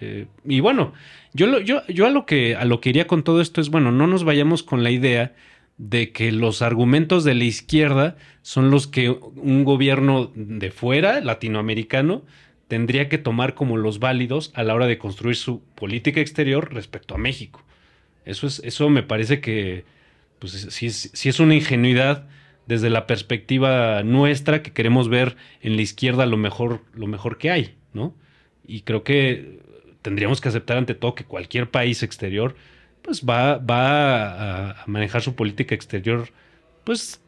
Eh, 0.00 0.26
y 0.44 0.60
bueno, 0.60 0.92
yo, 1.34 1.60
yo, 1.60 1.86
yo 1.86 2.06
a, 2.06 2.10
lo 2.10 2.24
que, 2.24 2.56
a 2.56 2.64
lo 2.64 2.80
que 2.80 2.90
iría 2.90 3.06
con 3.06 3.22
todo 3.22 3.40
esto 3.40 3.60
es, 3.60 3.68
bueno, 3.68 3.92
no 3.92 4.06
nos 4.06 4.24
vayamos 4.24 4.62
con 4.62 4.82
la 4.82 4.90
idea 4.90 5.34
de 5.76 6.12
que 6.12 6.30
los 6.32 6.62
argumentos 6.62 7.24
de 7.24 7.34
la 7.34 7.44
izquierda 7.44 8.16
son 8.42 8.70
los 8.70 8.86
que 8.86 9.10
un 9.10 9.64
gobierno 9.64 10.30
de 10.34 10.70
fuera, 10.70 11.20
latinoamericano, 11.20 12.22
tendría 12.68 13.08
que 13.08 13.18
tomar 13.18 13.54
como 13.54 13.76
los 13.76 13.98
válidos 13.98 14.52
a 14.54 14.62
la 14.62 14.74
hora 14.74 14.86
de 14.86 14.98
construir 14.98 15.36
su 15.36 15.62
política 15.74 16.20
exterior 16.20 16.72
respecto 16.72 17.14
a 17.14 17.18
México. 17.18 17.64
Eso, 18.24 18.46
es, 18.46 18.60
eso 18.64 18.88
me 18.90 19.02
parece 19.02 19.40
que 19.40 19.84
pues, 20.38 20.52
sí, 20.52 20.86
es, 20.86 21.10
es 21.14 21.40
una 21.40 21.54
ingenuidad 21.54 22.26
desde 22.66 22.90
la 22.90 23.06
perspectiva 23.06 24.02
nuestra 24.02 24.62
que 24.62 24.72
queremos 24.72 25.08
ver 25.08 25.36
en 25.60 25.76
la 25.76 25.82
izquierda 25.82 26.26
lo 26.26 26.36
mejor, 26.36 26.82
lo 26.94 27.06
mejor 27.06 27.36
que 27.38 27.50
hay, 27.50 27.74
¿no? 27.92 28.14
Y 28.66 28.82
creo 28.82 29.02
que 29.02 29.60
tendríamos 30.02 30.40
que 30.40 30.48
aceptar 30.48 30.76
ante 30.76 30.94
todo 30.94 31.14
que 31.14 31.24
cualquier 31.24 31.70
país 31.70 32.02
exterior 32.02 32.54
pues 33.02 33.22
va, 33.24 33.58
va 33.58 34.70
a, 34.70 34.86
manejar 34.86 35.22
su 35.22 35.34
política 35.34 35.74
exterior 35.74 36.28
pues 36.84 37.20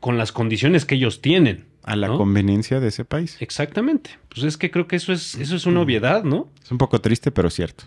con 0.00 0.18
las 0.18 0.32
condiciones 0.32 0.84
que 0.84 0.94
ellos 0.94 1.20
tienen. 1.20 1.66
A 1.82 1.96
la 1.96 2.08
conveniencia 2.08 2.80
de 2.80 2.88
ese 2.88 3.04
país. 3.04 3.36
Exactamente. 3.40 4.10
Pues 4.28 4.44
es 4.44 4.56
que 4.56 4.70
creo 4.70 4.86
que 4.86 4.96
eso 4.96 5.12
es, 5.12 5.36
eso 5.36 5.56
es 5.56 5.64
una 5.64 5.80
obviedad, 5.80 6.22
¿no? 6.22 6.48
Es 6.62 6.70
un 6.70 6.78
poco 6.78 7.00
triste, 7.00 7.30
pero 7.30 7.48
cierto. 7.50 7.84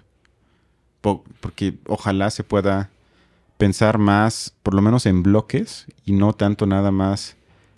Porque 1.01 1.75
ojalá 1.87 2.29
se 2.29 2.43
pueda 2.43 2.89
pensar 3.57 3.97
más, 3.97 4.53
por 4.63 4.73
lo 4.73 4.81
menos 4.81 5.05
en 5.05 5.23
bloques, 5.23 5.87
y 6.05 6.13
no 6.13 6.33
tanto 6.33 6.65
nada 6.65 6.91
más 6.91 7.35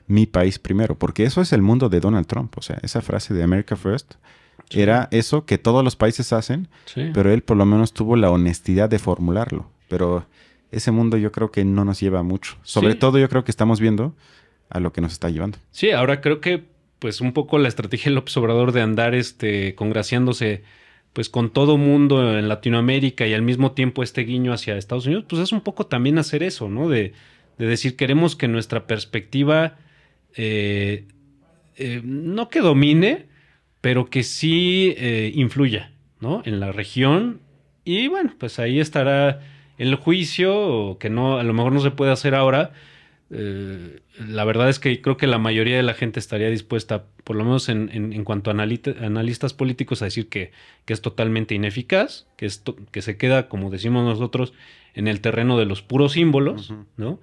mi 0.07 0.25
país 0.25 0.59
primero, 0.59 0.95
porque 0.97 1.23
eso 1.23 1.41
es 1.41 1.53
el 1.53 1.61
mundo 1.61 1.89
de 1.89 1.99
Donald 1.99 2.27
Trump. 2.27 2.57
O 2.57 2.61
sea, 2.61 2.77
esa 2.83 3.01
frase 3.01 3.33
de 3.33 3.43
America 3.43 3.75
First 3.75 4.15
era 4.69 5.07
eso 5.11 5.45
que 5.45 5.57
todos 5.57 5.83
los 5.83 5.95
países 5.95 6.33
hacen, 6.33 6.67
pero 7.13 7.31
él 7.31 7.43
por 7.43 7.57
lo 7.57 7.65
menos 7.65 7.93
tuvo 7.93 8.15
la 8.15 8.31
honestidad 8.31 8.89
de 8.89 8.99
formularlo. 8.99 9.69
Pero 9.87 10.25
ese 10.71 10.91
mundo 10.91 11.17
yo 11.17 11.31
creo 11.31 11.51
que 11.51 11.63
no 11.63 11.85
nos 11.85 11.99
lleva 11.99 12.23
mucho. 12.23 12.57
Sobre 12.63 12.95
todo 12.95 13.19
yo 13.19 13.29
creo 13.29 13.43
que 13.43 13.51
estamos 13.51 13.79
viendo 13.79 14.15
a 14.69 14.79
lo 14.79 14.91
que 14.91 15.01
nos 15.01 15.13
está 15.13 15.29
llevando. 15.29 15.57
Sí, 15.71 15.91
ahora 15.91 16.21
creo 16.21 16.41
que 16.41 16.63
pues 16.99 17.21
un 17.21 17.33
poco 17.33 17.59
la 17.59 17.67
estrategia 17.67 18.05
del 18.05 18.15
López 18.15 18.35
Obrador 18.37 18.71
de 18.71 18.81
andar 18.81 19.13
este 19.13 19.75
congraciándose 19.75 20.63
pues 21.13 21.29
con 21.29 21.51
todo 21.51 21.77
mundo 21.77 22.37
en 22.37 22.49
Latinoamérica 22.49 23.25
y 23.27 23.33
al 23.33 23.43
mismo 23.43 23.71
tiempo 23.71 24.03
este 24.03 24.21
guiño 24.23 24.51
hacia 24.51 24.77
Estados 24.77 25.05
Unidos, 25.05 25.25
pues 25.29 25.41
es 25.41 25.51
un 25.51 25.61
poco 25.61 25.85
también 25.85 26.17
hacer 26.17 26.43
eso, 26.43 26.69
¿no? 26.69 26.89
De, 26.89 27.13
de 27.57 27.67
decir, 27.67 27.95
queremos 27.95 28.35
que 28.35 28.47
nuestra 28.47 28.87
perspectiva 28.87 29.77
eh, 30.35 31.05
eh, 31.75 32.01
no 32.03 32.49
que 32.49 32.59
domine, 32.59 33.27
pero 33.81 34.09
que 34.09 34.23
sí 34.23 34.93
eh, 34.97 35.31
influya, 35.35 35.91
¿no? 36.19 36.41
En 36.45 36.59
la 36.59 36.71
región. 36.71 37.41
Y 37.85 38.07
bueno, 38.07 38.33
pues 38.37 38.59
ahí 38.59 38.79
estará 38.79 39.41
el 39.77 39.95
juicio, 39.95 40.97
que 40.99 41.09
no, 41.09 41.37
a 41.37 41.43
lo 41.43 41.53
mejor 41.53 41.73
no 41.73 41.79
se 41.79 41.91
puede 41.91 42.11
hacer 42.11 42.35
ahora. 42.35 42.73
Eh, 43.31 44.01
la 44.27 44.43
verdad 44.43 44.69
es 44.69 44.79
que 44.79 45.01
creo 45.01 45.17
que 45.17 45.27
la 45.27 45.37
mayoría 45.37 45.77
de 45.77 45.83
la 45.83 45.93
gente 45.93 46.19
estaría 46.19 46.49
dispuesta, 46.49 47.05
por 47.23 47.35
lo 47.35 47.43
menos 47.43 47.69
en, 47.69 48.23
cuanto 48.23 48.51
a 48.51 48.53
analistas 48.53 49.53
políticos, 49.53 50.01
a 50.01 50.05
decir 50.05 50.29
que, 50.29 50.51
que 50.85 50.93
es 50.93 51.01
totalmente 51.01 51.55
ineficaz, 51.55 52.27
que, 52.37 52.49
que 52.91 53.01
se 53.01 53.17
queda, 53.17 53.49
como 53.49 53.69
decimos 53.69 54.03
nosotros, 54.03 54.53
en 54.93 55.07
el 55.07 55.21
terreno 55.21 55.57
de 55.57 55.65
los 55.65 55.81
puros 55.81 56.13
símbolos, 56.13 56.73
¿no? 56.97 57.19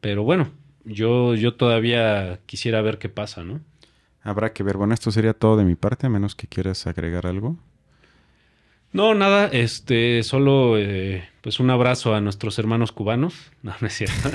Pero 0.00 0.22
bueno, 0.22 0.50
yo, 0.84 1.34
yo 1.34 1.54
todavía 1.54 2.40
quisiera 2.46 2.82
ver 2.82 2.98
qué 2.98 3.08
pasa, 3.08 3.44
¿no? 3.44 3.60
Habrá 4.22 4.52
que 4.52 4.62
ver. 4.62 4.76
Bueno, 4.76 4.94
esto 4.94 5.10
sería 5.10 5.34
todo 5.34 5.56
de 5.56 5.64
mi 5.64 5.74
parte, 5.74 6.06
a 6.06 6.10
menos 6.10 6.34
que 6.34 6.46
quieras 6.46 6.86
agregar 6.86 7.26
algo. 7.26 7.56
No, 8.92 9.14
nada, 9.14 9.46
este, 9.48 10.22
solo 10.22 10.78
eh, 10.78 11.28
pues 11.42 11.60
un 11.60 11.70
abrazo 11.70 12.14
a 12.14 12.20
nuestros 12.20 12.58
hermanos 12.58 12.92
cubanos. 12.92 13.34
No, 13.62 13.74
no 13.80 13.86
es 13.86 13.94
cierto. 13.94 14.30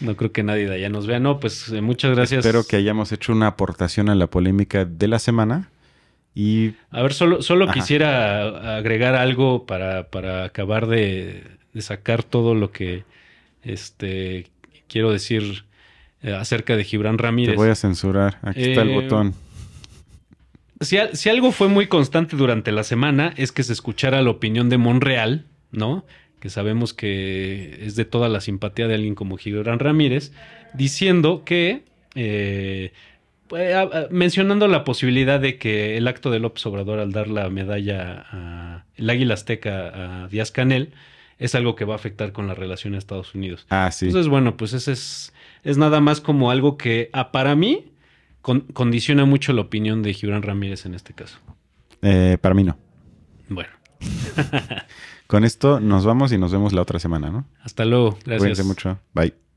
No 0.00 0.16
creo 0.16 0.32
que 0.32 0.42
nadie 0.42 0.68
de 0.68 0.74
allá 0.76 0.88
nos 0.88 1.06
vea. 1.06 1.18
No, 1.20 1.40
pues 1.40 1.68
eh, 1.70 1.80
muchas 1.80 2.14
gracias. 2.14 2.44
Espero 2.44 2.64
que 2.66 2.76
hayamos 2.76 3.12
hecho 3.12 3.32
una 3.32 3.46
aportación 3.48 4.08
a 4.08 4.14
la 4.14 4.26
polémica 4.28 4.84
de 4.84 5.08
la 5.08 5.18
semana. 5.18 5.70
Y 6.34 6.74
A 6.90 7.02
ver, 7.02 7.12
solo, 7.14 7.42
solo 7.42 7.64
Ajá. 7.64 7.74
quisiera 7.74 8.76
agregar 8.76 9.14
algo 9.16 9.66
para, 9.66 10.08
para 10.08 10.44
acabar 10.44 10.86
de, 10.86 11.42
de 11.72 11.82
sacar 11.82 12.22
todo 12.22 12.54
lo 12.54 12.70
que 12.70 13.04
este, 13.62 14.46
quiero 14.88 15.10
decir 15.10 15.64
eh, 16.22 16.32
acerca 16.34 16.76
de 16.76 16.84
Gibran 16.84 17.16
te 17.16 17.22
Ramírez. 17.24 17.56
voy 17.56 17.70
a 17.70 17.74
censurar. 17.74 18.38
Aquí 18.42 18.62
está 18.62 18.82
el 18.82 18.90
Eh, 18.90 18.94
botón. 18.94 19.34
Si 20.80 21.28
algo 21.28 21.50
fue 21.50 21.66
muy 21.68 21.88
constante 21.88 22.36
durante 22.36 22.70
la 22.70 22.84
semana 22.84 23.34
es 23.36 23.50
que 23.50 23.64
se 23.64 23.72
escuchara 23.72 24.22
la 24.22 24.30
opinión 24.30 24.68
de 24.68 24.78
Monreal, 24.78 25.44
¿no? 25.72 26.04
Que 26.40 26.50
sabemos 26.50 26.94
que 26.94 27.78
es 27.82 27.96
de 27.96 28.04
toda 28.04 28.28
la 28.28 28.40
simpatía 28.40 28.86
de 28.88 28.94
alguien 28.94 29.14
como 29.14 29.36
Gibran 29.36 29.78
Ramírez, 29.78 30.32
diciendo 30.74 31.42
que, 31.44 31.82
eh, 32.14 32.92
a- 33.52 34.06
mencionando 34.10 34.68
la 34.68 34.84
posibilidad 34.84 35.40
de 35.40 35.58
que 35.58 35.96
el 35.96 36.06
acto 36.06 36.30
de 36.30 36.38
López 36.38 36.64
Obrador 36.66 36.98
al 37.00 37.12
dar 37.12 37.28
la 37.28 37.48
medalla 37.50 38.26
a 38.30 38.84
el 38.96 39.08
Águila 39.10 39.34
Azteca 39.34 40.24
a 40.24 40.28
Díaz 40.28 40.50
Canel 40.50 40.92
es 41.38 41.54
algo 41.54 41.74
que 41.76 41.84
va 41.84 41.94
a 41.94 41.96
afectar 41.96 42.32
con 42.32 42.46
la 42.46 42.54
relación 42.54 42.94
a 42.94 42.98
Estados 42.98 43.34
Unidos. 43.34 43.66
Ah, 43.70 43.90
sí. 43.92 44.06
Entonces, 44.06 44.28
bueno, 44.28 44.56
pues 44.56 44.72
ese 44.72 44.92
es, 44.92 45.32
es 45.64 45.78
nada 45.78 46.00
más 46.00 46.20
como 46.20 46.50
algo 46.50 46.76
que 46.76 47.10
ah, 47.12 47.30
para 47.32 47.54
mí 47.54 47.92
con- 48.42 48.60
condiciona 48.72 49.24
mucho 49.24 49.52
la 49.52 49.62
opinión 49.62 50.02
de 50.02 50.14
Gibran 50.14 50.42
Ramírez 50.42 50.84
en 50.84 50.94
este 50.94 51.14
caso. 51.14 51.38
Eh, 52.02 52.38
para 52.40 52.54
mí 52.54 52.64
no. 52.64 52.76
Bueno, 53.48 53.70
Con 55.28 55.44
esto 55.44 55.78
nos 55.78 56.06
vamos 56.06 56.32
y 56.32 56.38
nos 56.38 56.52
vemos 56.52 56.72
la 56.72 56.80
otra 56.80 56.98
semana, 56.98 57.30
¿no? 57.30 57.44
hasta 57.62 57.84
luego. 57.84 58.12
Gracias. 58.24 58.38
Cuídense 58.38 58.64
mucho. 58.64 58.98
Bye. 59.12 59.47